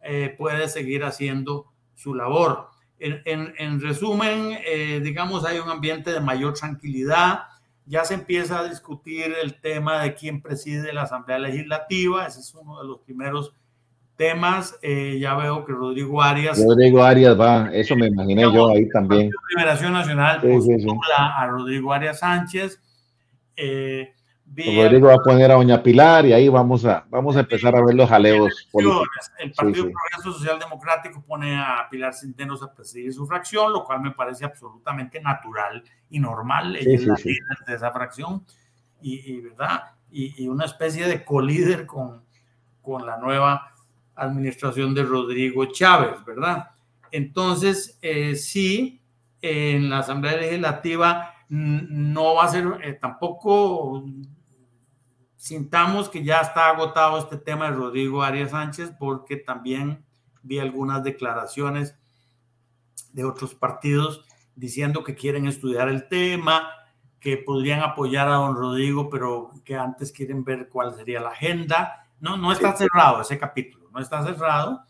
eh, 0.03 0.33
puede 0.37 0.69
seguir 0.69 1.03
haciendo 1.03 1.65
su 1.95 2.15
labor. 2.15 2.69
En, 3.01 3.81
resumen, 3.81 4.57
digamos, 5.03 5.43
hay 5.43 5.59
un 5.59 5.69
ambiente 5.69 6.11
de 6.11 6.21
mayor 6.21 6.53
tranquilidad 6.53 7.39
ya 7.85 8.05
se 8.05 8.13
empieza 8.13 8.59
a 8.59 8.63
discutir 8.63 9.33
el 9.41 9.59
tema 9.59 10.01
de 10.01 10.13
quién 10.13 10.41
preside 10.41 10.93
la 10.93 11.03
Asamblea 11.03 11.39
Legislativa, 11.39 12.25
ese 12.25 12.39
es 12.39 12.53
uno 12.53 12.79
de 12.81 12.87
los 12.87 12.99
primeros 12.99 13.53
temas. 14.15 14.77
Eh, 14.81 15.17
ya 15.19 15.35
veo 15.35 15.65
que 15.65 15.73
Rodrigo 15.73 16.21
Arias. 16.21 16.63
Rodrigo 16.63 17.03
Arias 17.03 17.37
va, 17.39 17.69
eso 17.73 17.95
me 17.95 18.07
imaginé 18.07 18.43
yo 18.43 18.69
ahí 18.69 18.87
también. 18.89 19.31
Liberación 19.55 19.93
Nacional 19.93 20.39
sí, 20.41 20.87
a 21.17 21.47
Rodrigo 21.47 21.91
Arias 21.91 22.19
Sánchez. 22.19 22.79
Eh, 23.57 24.13
Rodrigo 24.55 25.07
va 25.07 25.15
a 25.15 25.23
poner 25.23 25.49
a 25.51 25.55
Doña 25.55 25.81
Pilar 25.81 26.25
y 26.25 26.33
ahí 26.33 26.49
vamos 26.49 26.83
a, 26.85 27.05
vamos 27.09 27.37
a 27.37 27.41
empezar 27.41 27.75
a 27.75 27.83
ver 27.83 27.95
los 27.95 28.09
jaleos 28.09 28.67
políticos. 28.71 29.07
El 29.39 29.51
Partido 29.53 29.85
Progreso 29.85 30.37
Social 30.37 30.59
Democrático 30.59 31.23
pone 31.25 31.57
a 31.57 31.87
Pilar 31.89 32.13
Centenos 32.13 32.61
a 32.61 32.73
presidir 32.73 33.13
su 33.13 33.25
fracción, 33.25 33.71
lo 33.71 33.85
cual 33.85 34.01
me 34.01 34.11
parece 34.11 34.43
absolutamente 34.43 35.21
natural 35.21 35.83
y 36.09 36.19
normal. 36.19 36.75
Ella 36.75 36.95
es 36.95 37.05
la 37.05 37.15
de 37.65 37.75
esa 37.75 37.91
fracción 37.91 38.45
y, 39.01 39.39
¿verdad? 39.39 39.83
Y, 40.11 40.47
una 40.47 40.65
especie 40.65 41.07
de 41.07 41.23
colíder 41.23 41.85
con, 41.85 42.23
con 42.81 43.05
la 43.05 43.17
nueva 43.17 43.71
administración 44.15 44.93
de 44.93 45.03
Rodrigo 45.03 45.65
Chávez, 45.65 46.23
¿verdad? 46.25 46.71
Entonces, 47.11 47.97
eh, 48.01 48.35
sí, 48.35 49.01
en 49.41 49.89
la 49.89 49.99
Asamblea 49.99 50.35
Legislativa 50.37 51.33
no 51.49 52.35
va 52.35 52.45
a 52.45 52.47
ser 52.47 52.65
eh, 52.83 52.93
tampoco 52.93 54.03
sintamos 55.41 56.07
que 56.07 56.23
ya 56.23 56.39
está 56.41 56.69
agotado 56.69 57.17
este 57.17 57.35
tema 57.35 57.65
de 57.65 57.71
Rodrigo 57.71 58.21
Arias 58.21 58.51
Sánchez 58.51 58.91
porque 58.99 59.37
también 59.37 60.05
vi 60.43 60.59
algunas 60.59 61.03
declaraciones 61.03 61.97
de 63.11 63.25
otros 63.25 63.55
partidos 63.55 64.23
diciendo 64.55 65.03
que 65.03 65.15
quieren 65.15 65.47
estudiar 65.47 65.89
el 65.89 66.07
tema, 66.07 66.69
que 67.19 67.37
podrían 67.37 67.79
apoyar 67.79 68.27
a 68.27 68.35
don 68.35 68.55
Rodrigo, 68.55 69.09
pero 69.09 69.51
que 69.65 69.75
antes 69.75 70.11
quieren 70.11 70.43
ver 70.43 70.69
cuál 70.69 70.93
sería 70.93 71.19
la 71.19 71.29
agenda. 71.29 72.07
No, 72.19 72.37
no 72.37 72.51
está 72.51 72.75
cerrado 72.75 73.21
ese 73.21 73.39
capítulo, 73.39 73.89
no 73.91 73.99
está 73.99 74.23
cerrado, 74.23 74.83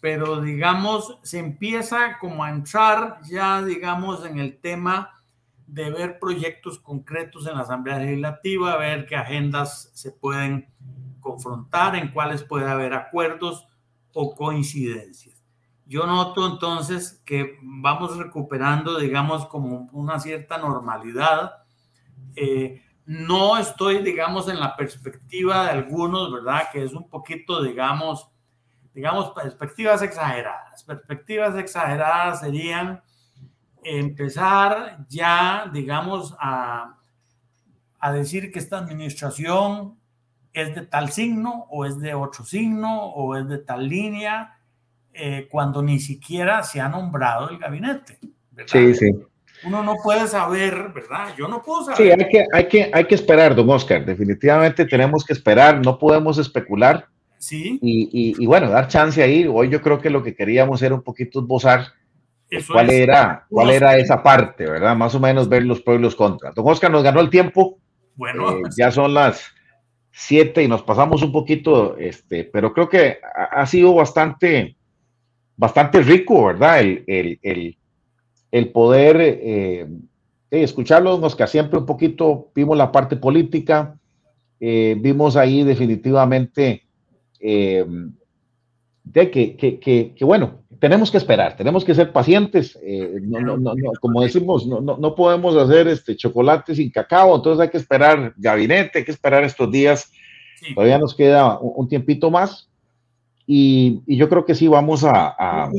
pero 0.00 0.40
digamos, 0.40 1.18
se 1.22 1.38
empieza 1.38 2.16
como 2.18 2.42
a 2.42 2.48
entrar 2.48 3.20
ya, 3.28 3.62
digamos, 3.62 4.24
en 4.24 4.38
el 4.38 4.58
tema 4.62 5.10
de 5.66 5.90
ver 5.90 6.18
proyectos 6.18 6.78
concretos 6.78 7.46
en 7.46 7.54
la 7.54 7.62
Asamblea 7.62 7.98
Legislativa, 7.98 8.76
ver 8.76 9.06
qué 9.06 9.16
agendas 9.16 9.90
se 9.94 10.12
pueden 10.12 10.68
confrontar, 11.20 11.96
en 11.96 12.12
cuáles 12.12 12.42
puede 12.42 12.70
haber 12.70 12.94
acuerdos 12.94 13.66
o 14.12 14.34
coincidencias. 14.34 15.42
Yo 15.86 16.06
noto 16.06 16.46
entonces 16.46 17.22
que 17.26 17.58
vamos 17.62 18.16
recuperando, 18.16 18.98
digamos, 18.98 19.46
como 19.46 19.88
una 19.92 20.18
cierta 20.18 20.56
normalidad. 20.58 21.64
Eh, 22.36 22.82
no 23.04 23.58
estoy, 23.58 24.02
digamos, 24.02 24.48
en 24.48 24.60
la 24.60 24.76
perspectiva 24.76 25.64
de 25.64 25.70
algunos, 25.70 26.32
¿verdad? 26.32 26.68
Que 26.72 26.84
es 26.84 26.92
un 26.94 27.08
poquito, 27.10 27.62
digamos, 27.62 28.30
digamos, 28.94 29.30
perspectivas 29.32 30.00
exageradas. 30.00 30.84
Perspectivas 30.84 31.54
exageradas 31.56 32.40
serían 32.40 33.02
empezar 33.84 35.06
ya, 35.08 35.70
digamos, 35.72 36.34
a, 36.40 36.98
a 38.00 38.12
decir 38.12 38.50
que 38.50 38.58
esta 38.58 38.78
administración 38.78 39.96
es 40.52 40.74
de 40.74 40.82
tal 40.82 41.10
signo 41.10 41.66
o 41.70 41.84
es 41.84 41.98
de 41.98 42.14
otro 42.14 42.44
signo 42.44 43.06
o 43.06 43.36
es 43.36 43.48
de 43.48 43.58
tal 43.58 43.88
línea, 43.88 44.58
eh, 45.12 45.48
cuando 45.50 45.82
ni 45.82 45.98
siquiera 45.98 46.62
se 46.62 46.80
ha 46.80 46.88
nombrado 46.88 47.50
el 47.50 47.58
gabinete. 47.58 48.18
Sí, 48.66 48.94
sí. 48.94 49.10
Uno 49.64 49.82
no 49.82 49.94
puede 50.02 50.26
saber, 50.26 50.92
¿verdad? 50.94 51.34
Yo 51.36 51.48
no 51.48 51.62
puedo 51.62 51.84
saber. 51.84 51.96
Sí, 51.96 52.10
hay 52.10 52.28
que, 52.28 52.44
hay 52.52 52.68
que, 52.68 52.90
hay 52.92 53.04
que 53.06 53.14
esperar, 53.14 53.54
don 53.54 53.70
Oscar. 53.70 54.04
Definitivamente 54.04 54.84
tenemos 54.84 55.24
que 55.24 55.32
esperar, 55.32 55.84
no 55.84 55.98
podemos 55.98 56.38
especular. 56.38 57.06
Sí. 57.38 57.78
Y, 57.82 58.08
y, 58.12 58.42
y 58.42 58.46
bueno, 58.46 58.70
dar 58.70 58.88
chance 58.88 59.22
ahí. 59.22 59.46
Hoy 59.46 59.70
yo 59.70 59.80
creo 59.80 60.00
que 60.00 60.10
lo 60.10 60.22
que 60.22 60.34
queríamos 60.34 60.82
era 60.82 60.94
un 60.94 61.02
poquito 61.02 61.40
esbozar 61.40 61.86
¿Cuál, 62.68 62.90
era, 62.90 63.46
¿Cuál 63.48 63.70
era 63.70 63.96
esa 63.96 64.22
parte, 64.22 64.66
verdad? 64.66 64.96
Más 64.96 65.14
o 65.14 65.20
menos 65.20 65.48
ver 65.48 65.64
los 65.64 65.80
pueblos 65.80 66.14
contra. 66.14 66.52
Don 66.52 66.68
Oscar 66.68 66.90
nos 66.90 67.02
ganó 67.02 67.20
el 67.20 67.30
tiempo. 67.30 67.78
Bueno, 68.16 68.50
eh, 68.50 68.62
ya 68.76 68.90
son 68.90 69.14
las 69.14 69.44
siete 70.12 70.62
y 70.62 70.68
nos 70.68 70.82
pasamos 70.82 71.22
un 71.22 71.32
poquito, 71.32 71.96
este, 71.96 72.44
pero 72.44 72.72
creo 72.72 72.88
que 72.88 73.18
ha, 73.50 73.66
sido 73.66 73.94
bastante, 73.94 74.76
bastante 75.56 76.02
rico, 76.02 76.46
¿verdad? 76.46 76.80
El, 76.80 77.04
el, 77.08 77.76
el, 78.52 78.68
poder 78.70 79.16
eh, 79.20 79.88
escucharlo, 80.50 81.16
Oscar, 81.16 81.48
siempre 81.48 81.80
un 81.80 81.86
poquito 81.86 82.50
vimos 82.54 82.78
la 82.78 82.92
parte 82.92 83.16
política, 83.16 83.96
eh, 84.60 84.96
vimos 85.00 85.34
ahí 85.36 85.64
definitivamente 85.64 86.84
de 89.04 89.30
que, 89.30 89.56
que, 89.56 90.14
que, 90.14 90.24
bueno, 90.24 90.63
tenemos 90.84 91.10
que 91.10 91.16
esperar, 91.16 91.56
tenemos 91.56 91.82
que 91.82 91.94
ser 91.94 92.12
pacientes. 92.12 92.78
Eh, 92.82 93.18
no, 93.22 93.40
no, 93.40 93.56
no, 93.56 93.72
como 94.02 94.20
decimos, 94.20 94.66
no, 94.66 95.14
podemos 95.14 95.56
hacer 95.56 95.88
este 95.88 96.14
chocolate 96.14 96.74
sin 96.74 96.90
cacao, 96.90 97.34
entonces 97.36 97.62
hay 97.62 97.70
que 97.70 97.78
esperar 97.78 98.34
gabinete, 98.36 98.98
hay 98.98 99.04
que 99.06 99.10
esperar 99.10 99.44
estos 99.44 99.70
días. 99.70 100.12
Todavía 100.74 100.98
nos 100.98 101.14
queda 101.14 101.58
un, 101.58 101.88
tiempito 101.88 102.30
más 102.30 102.68
y, 103.46 104.02
y, 104.06 104.18
yo 104.18 104.28
creo 104.28 104.44
que 104.44 104.54
sí 104.54 104.68
vamos 104.68 105.04
a, 105.04 105.34
a, 105.38 105.70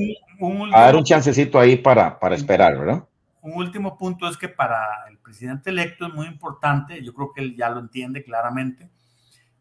dar 0.72 0.96
un 0.96 1.04
chancecito 1.04 1.60
ahí 1.60 1.76
para, 1.76 2.20
para 2.20 2.34
esperar, 2.34 2.76
¿verdad? 2.76 3.04
Un 3.44 3.54
último 3.58 4.00
punto 4.00 4.28
es 4.28 4.36
que 4.38 4.50
para 4.50 5.06
el 5.08 5.20
presidente 5.20 5.70
electo 5.70 6.08
es 6.08 6.16
muy 6.16 6.26
importante, 6.26 7.04
yo 7.04 7.14
creo 7.14 7.32
que 7.32 7.42
él 7.42 7.56
ya 7.56 7.70
lo 7.70 7.80
entiende 7.80 8.24
claramente, 8.24 8.90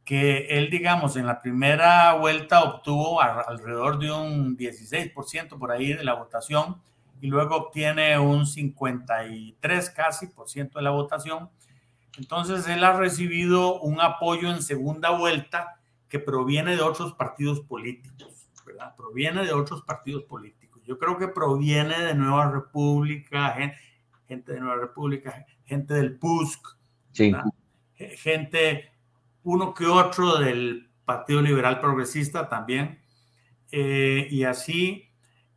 que 0.04 0.46
él, 0.50 0.68
digamos, 0.70 1.16
en 1.16 1.26
la 1.26 1.40
primera 1.40 2.14
vuelta 2.14 2.62
obtuvo 2.62 3.22
alrededor 3.22 3.98
de 3.98 4.12
un 4.12 4.56
16% 4.56 5.58
por 5.58 5.72
ahí 5.72 5.94
de 5.94 6.04
la 6.04 6.14
votación 6.14 6.80
y 7.20 7.28
luego 7.28 7.56
obtiene 7.56 8.18
un 8.18 8.46
53 8.46 9.90
casi 9.90 10.26
por 10.26 10.48
ciento 10.48 10.78
de 10.78 10.84
la 10.84 10.90
votación. 10.90 11.48
Entonces 12.18 12.68
él 12.68 12.84
ha 12.84 12.92
recibido 12.92 13.80
un 13.80 14.00
apoyo 14.00 14.50
en 14.50 14.62
segunda 14.62 15.10
vuelta 15.10 15.80
que 16.08 16.18
proviene 16.18 16.76
de 16.76 16.82
otros 16.82 17.14
partidos 17.14 17.60
políticos, 17.60 18.48
¿verdad? 18.66 18.94
Proviene 18.94 19.44
de 19.44 19.52
otros 19.52 19.82
partidos 19.82 20.24
políticos. 20.24 20.82
Yo 20.84 20.98
creo 20.98 21.16
que 21.16 21.28
proviene 21.28 21.98
de 21.98 22.14
Nueva 22.14 22.50
República, 22.50 23.56
gente 24.28 24.52
de 24.52 24.60
Nueva 24.60 24.76
República, 24.76 25.46
gente 25.64 25.94
del 25.94 26.18
PUSC, 26.18 26.60
gente 27.96 28.93
uno 29.44 29.72
que 29.72 29.86
otro 29.86 30.38
del 30.38 30.90
Partido 31.04 31.40
Liberal 31.40 31.80
Progresista 31.80 32.48
también, 32.48 33.00
eh, 33.70 34.26
y 34.30 34.44
así, 34.44 35.10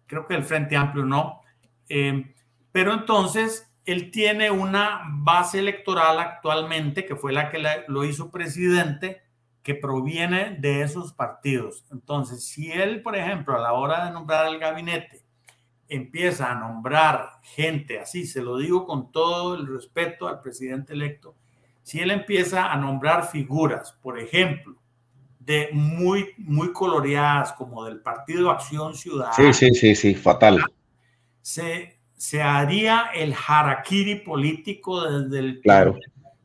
creo 0.06 0.28
que 0.28 0.36
el 0.36 0.44
Frente 0.44 0.76
Amplio 0.76 1.06
no. 1.06 1.42
Eh, 1.90 2.34
pero 2.72 2.94
entonces, 2.94 3.72
él 3.86 4.12
tiene 4.12 4.52
una 4.52 5.02
base 5.10 5.60
electoral 5.60 6.20
actualmente, 6.20 7.06
que 7.06 7.16
fue 7.16 7.32
la 7.32 7.50
que 7.50 7.64
lo 7.88 8.04
hizo 8.04 8.30
presidente, 8.30 9.24
que 9.64 9.76
proviene 9.76 10.58
de 10.60 10.82
esos 10.82 11.14
partidos. 11.14 11.86
Entonces, 11.92 12.46
si 12.46 12.72
él, 12.72 13.02
por 13.02 13.16
ejemplo, 13.16 13.56
a 13.56 13.62
la 13.62 13.74
hora 13.74 14.06
de 14.06 14.12
nombrar 14.12 14.48
el 14.48 14.60
gabinete, 14.60 15.22
empieza 15.90 16.52
a 16.52 16.56
nombrar 16.56 17.32
gente 17.44 18.00
así, 18.00 18.26
se 18.26 18.42
lo 18.42 18.58
digo 18.58 18.86
con 18.86 19.12
todo 19.12 19.56
el 19.56 19.68
respeto 19.68 20.28
al 20.28 20.42
presidente 20.42 20.94
electo, 20.94 21.36
si 21.88 22.02
él 22.02 22.12
empieza 22.12 22.70
a 22.70 22.76
nombrar 22.76 23.30
figuras, 23.30 23.98
por 24.02 24.20
ejemplo, 24.20 24.76
de 25.40 25.70
muy, 25.72 26.34
muy 26.38 26.74
coloreadas, 26.74 27.54
como 27.54 27.86
del 27.86 28.02
Partido 28.02 28.52
Acción 28.52 28.94
Ciudadana. 28.94 29.34
Sí, 29.34 29.54
sí, 29.54 29.74
sí, 29.74 29.96
sí, 29.96 30.14
fatal. 30.14 30.62
Se, 31.42 31.98
se 32.14 32.42
haría 32.42 33.12
el 33.16 33.34
harakiri 33.34 34.16
político 34.16 35.02
desde 35.02 35.40
el 35.40 35.62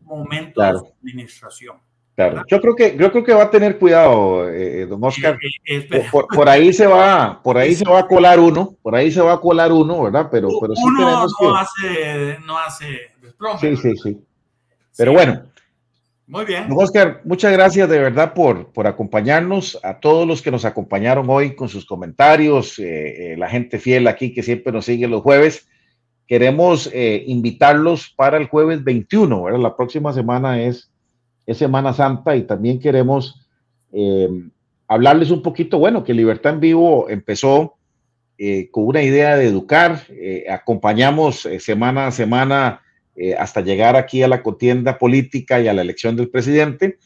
momento 0.03 0.63
de 0.63 0.79
su 0.79 0.95
administración. 1.03 1.77
Claro. 2.15 2.45
Yo 2.47 2.61
creo 2.61 2.77
que 2.77 2.97
yo 2.97 3.11
creo 3.11 3.25
que 3.25 3.35
va 3.35 3.43
a 3.43 3.51
tener 3.51 3.81
cuidado, 3.81 4.49
eh, 4.49 4.87
don 4.87 5.03
Oscar. 5.03 5.37
Eh, 5.67 5.89
eh, 5.91 6.09
por, 6.13 6.49
ahí 6.49 6.73
se 6.73 6.87
va, 6.87 7.43
por 7.43 7.59
ahí 7.59 7.75
se 7.75 7.85
va 7.85 7.99
a 7.99 8.07
colar 8.07 8.39
uno, 8.39 8.77
por 8.81 8.95
ahí 8.95 9.11
se 9.11 9.21
va 9.21 9.33
a 9.33 9.41
colar 9.41 9.73
uno, 9.73 10.05
¿verdad? 10.05 10.29
Pero, 10.31 10.51
pero 10.61 10.77
sí 10.77 10.83
uno 10.85 11.27
no 11.41 11.57
hace, 11.57 12.39
no 12.47 12.59
hace 12.59 13.11
Sí, 13.61 13.77
sí, 13.77 13.97
sí. 13.97 14.25
Pero 14.97 15.13
bueno. 15.13 15.43
Muy 16.27 16.45
bien. 16.45 16.69
Oscar, 16.75 17.21
muchas 17.25 17.53
gracias 17.53 17.89
de 17.89 17.99
verdad 17.99 18.33
por, 18.33 18.73
por 18.73 18.87
acompañarnos, 18.87 19.79
a 19.83 19.99
todos 19.99 20.27
los 20.27 20.41
que 20.41 20.51
nos 20.51 20.65
acompañaron 20.65 21.29
hoy 21.29 21.55
con 21.55 21.69
sus 21.69 21.85
comentarios, 21.85 22.79
eh, 22.79 23.33
eh, 23.33 23.37
la 23.37 23.49
gente 23.49 23.79
fiel 23.79 24.07
aquí 24.07 24.33
que 24.33 24.43
siempre 24.43 24.73
nos 24.73 24.85
sigue 24.85 25.09
los 25.09 25.23
jueves. 25.23 25.69
Queremos 26.27 26.89
eh, 26.93 27.25
invitarlos 27.27 28.15
para 28.17 28.39
el 28.39 28.47
jueves 28.47 28.83
21, 28.85 29.43
¿verdad? 29.43 29.61
La 29.61 29.77
próxima 29.77 30.13
semana 30.13 30.63
es, 30.63 30.91
es 31.45 31.59
Semana 31.59 31.93
Santa 31.93 32.37
y 32.37 32.43
también 32.45 32.79
queremos 32.79 33.39
hablarles 34.89 35.31
un 35.31 35.43
poquito, 35.43 35.79
bueno, 35.79 36.03
que 36.03 36.15
Libertad 36.15 36.55
en 36.55 36.61
Vivo 36.61 37.11
empezó 37.11 37.75
con 38.71 38.87
una 38.87 39.03
idea 39.03 39.37
de 39.37 39.49
educar, 39.49 40.01
acompañamos 40.49 41.47
semana 41.59 42.07
a 42.07 42.11
semana 42.11 42.82
eh, 43.15 43.35
hasta 43.35 43.61
llegar 43.61 43.95
aquí 43.95 44.23
a 44.23 44.29
la 44.29 44.43
contienda 44.43 44.97
política 44.97 45.61
y 45.61 45.69
a 45.69 45.75
la 45.75 45.83
elección 45.83 46.17
del 46.17 46.31
presidente. 46.31 46.97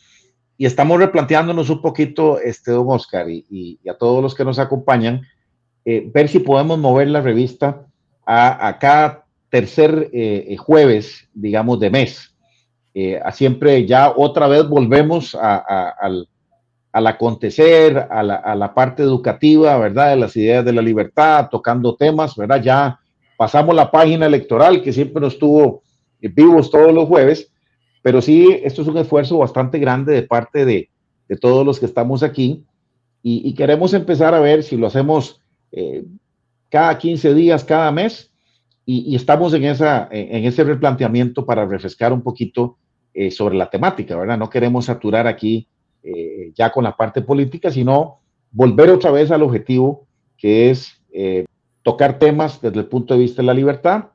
Y 0.56 0.64
estamos 0.64 1.00
replanteándonos 1.00 1.68
un 1.68 1.82
poquito, 1.82 2.40
este, 2.40 2.70
don 2.70 2.86
Oscar, 2.88 3.26
y, 3.28 3.80
a 3.90 3.94
todos 3.94 4.22
los 4.22 4.32
que 4.34 4.44
nos 4.44 4.60
acompañan, 4.60 5.22
eh, 5.84 6.08
ver 6.14 6.28
si 6.28 6.38
podemos 6.38 6.78
mover 6.78 7.08
la 7.08 7.20
revista 7.20 7.86
a, 8.24 8.78
cada 8.80 9.24
tercer 9.50 10.10
eh, 10.12 10.56
jueves, 10.58 11.28
digamos, 11.34 11.80
de 11.80 11.90
mes. 11.90 12.34
a 13.22 13.32
siempre 13.32 13.84
ya 13.84 14.12
otra 14.16 14.48
vez 14.48 14.66
volvemos 14.68 15.34
al, 15.34 16.28
acontecer, 16.92 18.06
a 18.10 18.22
la, 18.22 18.36
a 18.36 18.54
la, 18.54 18.72
parte 18.72 19.02
educativa, 19.02 19.76
¿verdad? 19.76 20.10
De 20.10 20.16
las 20.16 20.36
ideas 20.36 20.64
de 20.64 20.72
la 20.72 20.82
libertad, 20.82 21.48
tocando 21.50 21.96
temas, 21.96 22.36
¿verdad? 22.36 22.62
Ya 22.62 23.00
pasamos 23.36 23.74
la 23.74 23.90
página 23.90 24.26
electoral 24.26 24.82
que 24.82 24.92
siempre 24.92 25.20
nos 25.20 25.38
tuvo 25.38 25.82
vivos 26.20 26.70
todos 26.70 26.92
los 26.92 27.08
jueves, 27.08 27.52
pero 28.02 28.20
sí, 28.20 28.60
esto 28.62 28.82
es 28.82 28.88
un 28.88 28.98
esfuerzo 28.98 29.38
bastante 29.38 29.78
grande 29.78 30.12
de 30.12 30.22
parte 30.22 30.64
de, 30.64 30.90
de 31.28 31.36
todos 31.36 31.64
los 31.64 31.80
que 31.80 31.86
estamos 31.86 32.22
aquí 32.22 32.64
y, 33.28 33.54
queremos 33.54 33.92
empezar 33.92 34.34
a 34.34 34.40
ver 34.40 34.62
si 34.62 34.76
lo 34.76 34.86
hacemos 34.86 35.42
eh, 35.72 36.04
cada 36.68 36.96
15 36.96 37.34
días, 37.34 37.64
cada 37.64 37.90
mes, 37.90 38.30
y, 38.84 39.16
estamos 39.16 39.52
en, 39.52 39.64
esa, 39.64 40.08
en 40.12 40.44
ese 40.44 40.62
replanteamiento 40.62 41.44
para 41.44 41.66
refrescar 41.66 42.12
un 42.12 42.22
poquito 42.22 42.78
eh, 43.12 43.32
sobre 43.32 43.56
la 43.56 43.68
temática, 43.68 44.14
¿verdad? 44.14 44.38
No 44.38 44.48
queremos 44.48 44.84
saturar 44.84 45.26
aquí 45.26 45.66
eh, 46.04 46.52
ya 46.54 46.70
con 46.70 46.84
la 46.84 46.96
parte 46.96 47.20
política, 47.20 47.72
sino 47.72 48.20
volver 48.52 48.90
otra 48.90 49.10
vez 49.10 49.32
al 49.32 49.42
objetivo 49.42 50.06
que 50.38 50.70
es 50.70 50.92
tocar 51.82 52.20
temas 52.20 52.60
desde 52.60 52.78
el 52.78 52.86
punto 52.86 53.14
de 53.14 53.20
vista 53.20 53.42
de 53.42 53.46
la 53.46 53.54
libertad, 53.54 54.10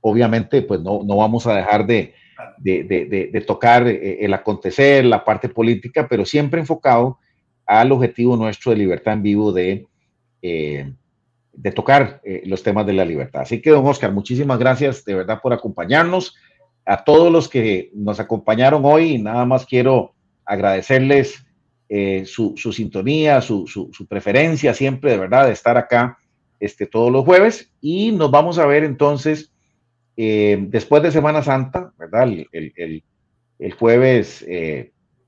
obviamente, 0.00 0.62
pues 0.62 0.80
no, 0.80 1.02
no 1.04 1.16
vamos 1.16 1.46
a 1.46 1.54
dejar 1.54 1.86
de, 1.86 2.14
de, 2.58 3.44
tocar 3.46 3.86
eh, 3.86 4.18
el 4.20 4.34
acontecer, 4.34 5.04
la 5.04 5.24
parte 5.24 5.48
política, 5.48 6.06
pero 6.08 6.24
siempre 6.24 6.60
enfocado 6.60 7.18
al 7.66 7.92
objetivo 7.92 8.36
nuestro 8.36 8.72
de 8.72 8.78
libertad 8.78 9.14
en 9.14 9.22
vivo 9.22 9.52
de, 9.52 9.86
eh, 10.42 10.92
de 11.52 11.72
tocar 11.72 12.20
eh, 12.24 12.42
los 12.46 12.62
temas 12.62 12.86
de 12.86 12.92
la 12.92 13.04
libertad. 13.04 13.42
Así 13.42 13.60
que, 13.60 13.70
don 13.70 13.86
Oscar, 13.86 14.12
muchísimas 14.12 14.58
gracias 14.58 15.04
de 15.04 15.14
verdad 15.14 15.40
por 15.42 15.52
acompañarnos. 15.52 16.34
A 16.84 17.04
todos 17.04 17.30
los 17.30 17.48
que 17.48 17.90
nos 17.92 18.18
acompañaron 18.18 18.82
hoy, 18.84 19.18
nada 19.18 19.44
más 19.44 19.66
quiero 19.66 20.14
agradecerles 20.44 21.44
su, 22.24 22.54
su, 22.56 22.72
sintonía, 22.72 23.40
su, 23.40 23.66
su, 23.66 23.90
su, 23.92 24.06
preferencia 24.06 24.74
siempre, 24.74 25.12
de 25.12 25.18
verdad, 25.18 25.46
de 25.46 25.52
estar 25.52 25.76
acá 25.78 26.18
este, 26.60 26.86
todos 26.86 27.12
los 27.12 27.24
jueves. 27.24 27.70
Y 27.80 28.12
nos 28.12 28.30
vamos 28.30 28.58
a 28.58 28.66
ver 28.66 28.84
entonces 28.84 29.52
eh, 30.20 30.58
después 30.68 31.00
de 31.04 31.12
Semana 31.12 31.44
Santa, 31.44 31.92
¿verdad? 31.96 32.28
El, 32.50 33.04
jueves 33.78 34.44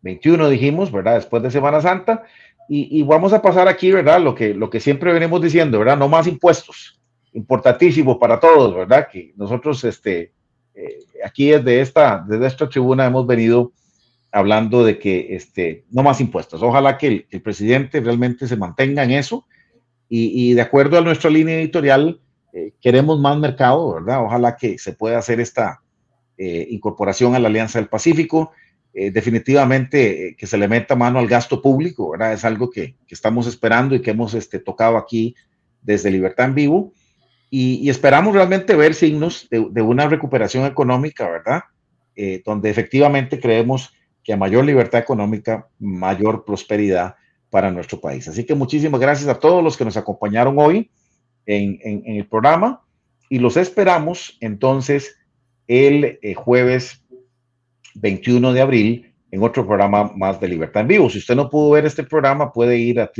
21 0.02 0.46
eh, 0.46 0.50
dijimos, 0.50 0.90
¿verdad? 0.90 1.14
Después 1.14 1.44
de 1.44 1.52
Semana 1.52 1.80
Santa. 1.80 2.24
Y, 2.68 3.02
vamos 3.04 3.32
a 3.32 3.42
pasar 3.42 3.68
aquí, 3.68 3.90
¿verdad? 3.92 4.20
Lo 4.20 4.34
que, 4.34 4.52
lo 4.52 4.68
que 4.68 4.80
siempre 4.80 5.12
venimos 5.12 5.40
diciendo, 5.40 5.78
¿verdad? 5.78 5.96
No 5.96 6.08
más 6.08 6.26
impuestos. 6.26 7.00
Importantísimo 7.32 8.18
para 8.18 8.40
todos, 8.40 8.74
¿verdad? 8.74 9.08
Que 9.10 9.32
nosotros, 9.36 9.82
este, 9.84 10.32
eh, 10.74 10.98
aquí 11.24 11.50
desde 11.50 11.80
esta, 11.80 12.24
desde 12.28 12.46
esta 12.46 12.68
tribuna 12.68 13.06
hemos 13.06 13.26
venido 13.26 13.72
hablando 14.32 14.84
de 14.84 14.98
que 14.98 15.34
este, 15.36 15.84
no 15.90 16.02
más 16.02 16.20
impuestos. 16.20 16.62
Ojalá 16.62 16.98
que 16.98 17.26
el, 17.30 17.42
presidente 17.42 18.00
realmente 18.00 18.48
se 18.48 18.56
mantenga 18.56 19.04
en 19.04 19.12
eso 19.12 19.46
y, 20.08 20.50
y, 20.50 20.54
de 20.54 20.62
acuerdo 20.62 20.98
a 20.98 21.00
nuestra 21.00 21.30
línea 21.30 21.60
editorial, 21.60 22.20
eh, 22.52 22.72
queremos 22.80 23.20
más 23.20 23.38
mercado, 23.38 23.94
¿verdad? 23.94 24.24
Ojalá 24.24 24.56
que 24.56 24.78
se 24.78 24.92
pueda 24.92 25.18
hacer 25.18 25.40
esta 25.40 25.82
eh, 26.36 26.66
incorporación 26.70 27.34
a 27.34 27.38
la 27.38 27.48
Alianza 27.48 27.78
del 27.78 27.88
Pacífico. 27.88 28.52
Eh, 28.92 29.12
definitivamente 29.12 30.34
que 30.36 30.46
se 30.48 30.58
le 30.58 30.66
meta 30.66 30.96
mano 30.96 31.20
al 31.20 31.28
gasto 31.28 31.62
público, 31.62 32.10
¿verdad? 32.10 32.32
Es 32.32 32.44
algo 32.44 32.70
que, 32.70 32.96
estamos 33.08 33.46
esperando 33.46 33.94
y 33.94 34.02
que 34.02 34.10
hemos 34.10 34.34
este, 34.34 34.58
tocado 34.58 34.96
aquí 34.96 35.34
desde 35.80 36.10
Libertad 36.10 36.46
en 36.46 36.54
Vivo. 36.54 36.92
Y, 37.50 37.88
esperamos 37.88 38.34
realmente 38.34 38.74
ver 38.76 38.94
signos 38.94 39.48
de, 39.50 39.82
una 39.82 40.08
recuperación 40.08 40.66
económica, 40.66 41.28
¿verdad? 41.28 41.62
donde 42.44 42.68
efectivamente 42.68 43.40
creemos 43.40 43.94
que 44.22 44.34
a 44.34 44.36
mayor 44.36 44.66
libertad 44.66 45.00
económica, 45.00 45.68
mayor 45.78 46.44
prosperidad 46.44 47.14
para 47.48 47.70
nuestro 47.70 47.98
país. 47.98 48.28
Así 48.28 48.44
que 48.44 48.54
muchísimas 48.54 49.00
gracias 49.00 49.26
a 49.28 49.38
todos 49.38 49.64
los 49.64 49.74
que 49.74 49.86
nos 49.86 49.96
acompañaron 49.96 50.58
hoy 50.58 50.90
en, 51.50 52.02
el 52.04 52.26
programa 52.26 52.82
y 53.28 53.38
los 53.38 53.56
esperamos 53.56 54.36
entonces 54.40 55.16
el 55.66 56.18
eh, 56.22 56.34
jueves 56.34 57.04
21 57.94 58.52
de 58.52 58.60
abril 58.60 59.14
en 59.30 59.42
otro 59.42 59.66
programa 59.66 60.12
más 60.16 60.40
de 60.40 60.48
Libertad 60.48 60.82
en 60.82 60.88
Vivo. 60.88 61.08
Si 61.10 61.18
usted 61.18 61.36
no 61.36 61.48
pudo 61.48 61.70
ver 61.70 61.86
este 61.86 62.02
programa, 62.02 62.52
puede 62.52 62.78
ir 62.78 63.00
a 63.00 63.10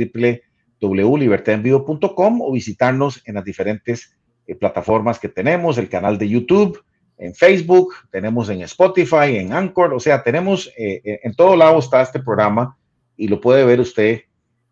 www.libertadenvivo.com 0.81 2.41
o 2.41 2.51
visitarnos 2.51 3.21
en 3.25 3.35
las 3.35 3.45
diferentes 3.45 4.17
eh, 4.47 4.55
plataformas 4.55 5.19
que 5.19 5.29
tenemos, 5.29 5.77
el 5.77 5.87
canal 5.89 6.17
de 6.17 6.27
YouTube, 6.27 6.83
en 7.17 7.35
Facebook, 7.35 7.93
tenemos 8.11 8.49
en 8.49 8.61
Spotify, 8.63 9.37
en 9.37 9.53
Anchor, 9.53 9.93
o 9.93 9.99
sea, 9.99 10.23
tenemos 10.23 10.71
eh, 10.77 11.19
en 11.23 11.35
todo 11.35 11.55
lado 11.55 11.77
está 11.79 12.01
este 12.01 12.19
programa 12.19 12.75
y 13.15 13.27
lo 13.27 13.39
puede 13.39 13.63
ver 13.63 13.79
usted 13.79 14.21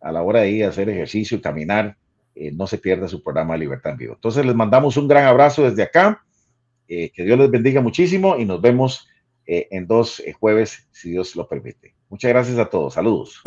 a 0.02 0.12
la 0.12 0.24
hora 0.24 0.42
de 0.42 0.50
ir 0.52 0.66
a 0.66 0.70
hacer 0.70 0.90
ejercicio, 0.90 1.38
y 1.38 1.42
caminar, 1.42 1.96
eh, 2.40 2.54
no 2.54 2.68
se 2.68 2.78
pierda 2.78 3.10
su 3.10 3.22
programa 3.22 3.58
Libertad 3.58 3.92
en 3.92 3.98
Vivo. 3.98 4.14
Entonces 4.14 4.46
les 4.46 4.56
mandamos 4.56 4.96
un 4.96 5.10
gran 5.10 5.26
abrazo 5.26 5.70
desde 5.70 5.84
acá, 5.84 6.24
eh, 6.88 7.12
que 7.14 7.26
Dios 7.26 7.38
les 7.38 7.52
bendiga 7.52 7.82
muchísimo 7.82 8.38
y 8.38 8.46
nos 8.46 8.62
vemos 8.62 9.10
eh, 9.46 9.68
en 9.72 9.86
dos 9.86 10.24
jueves, 10.40 10.88
si 10.94 11.12
Dios 11.12 11.36
lo 11.36 11.50
permite. 11.50 11.96
Muchas 12.08 12.30
gracias 12.30 12.58
a 12.58 12.70
todos. 12.70 12.94
Saludos. 12.94 13.42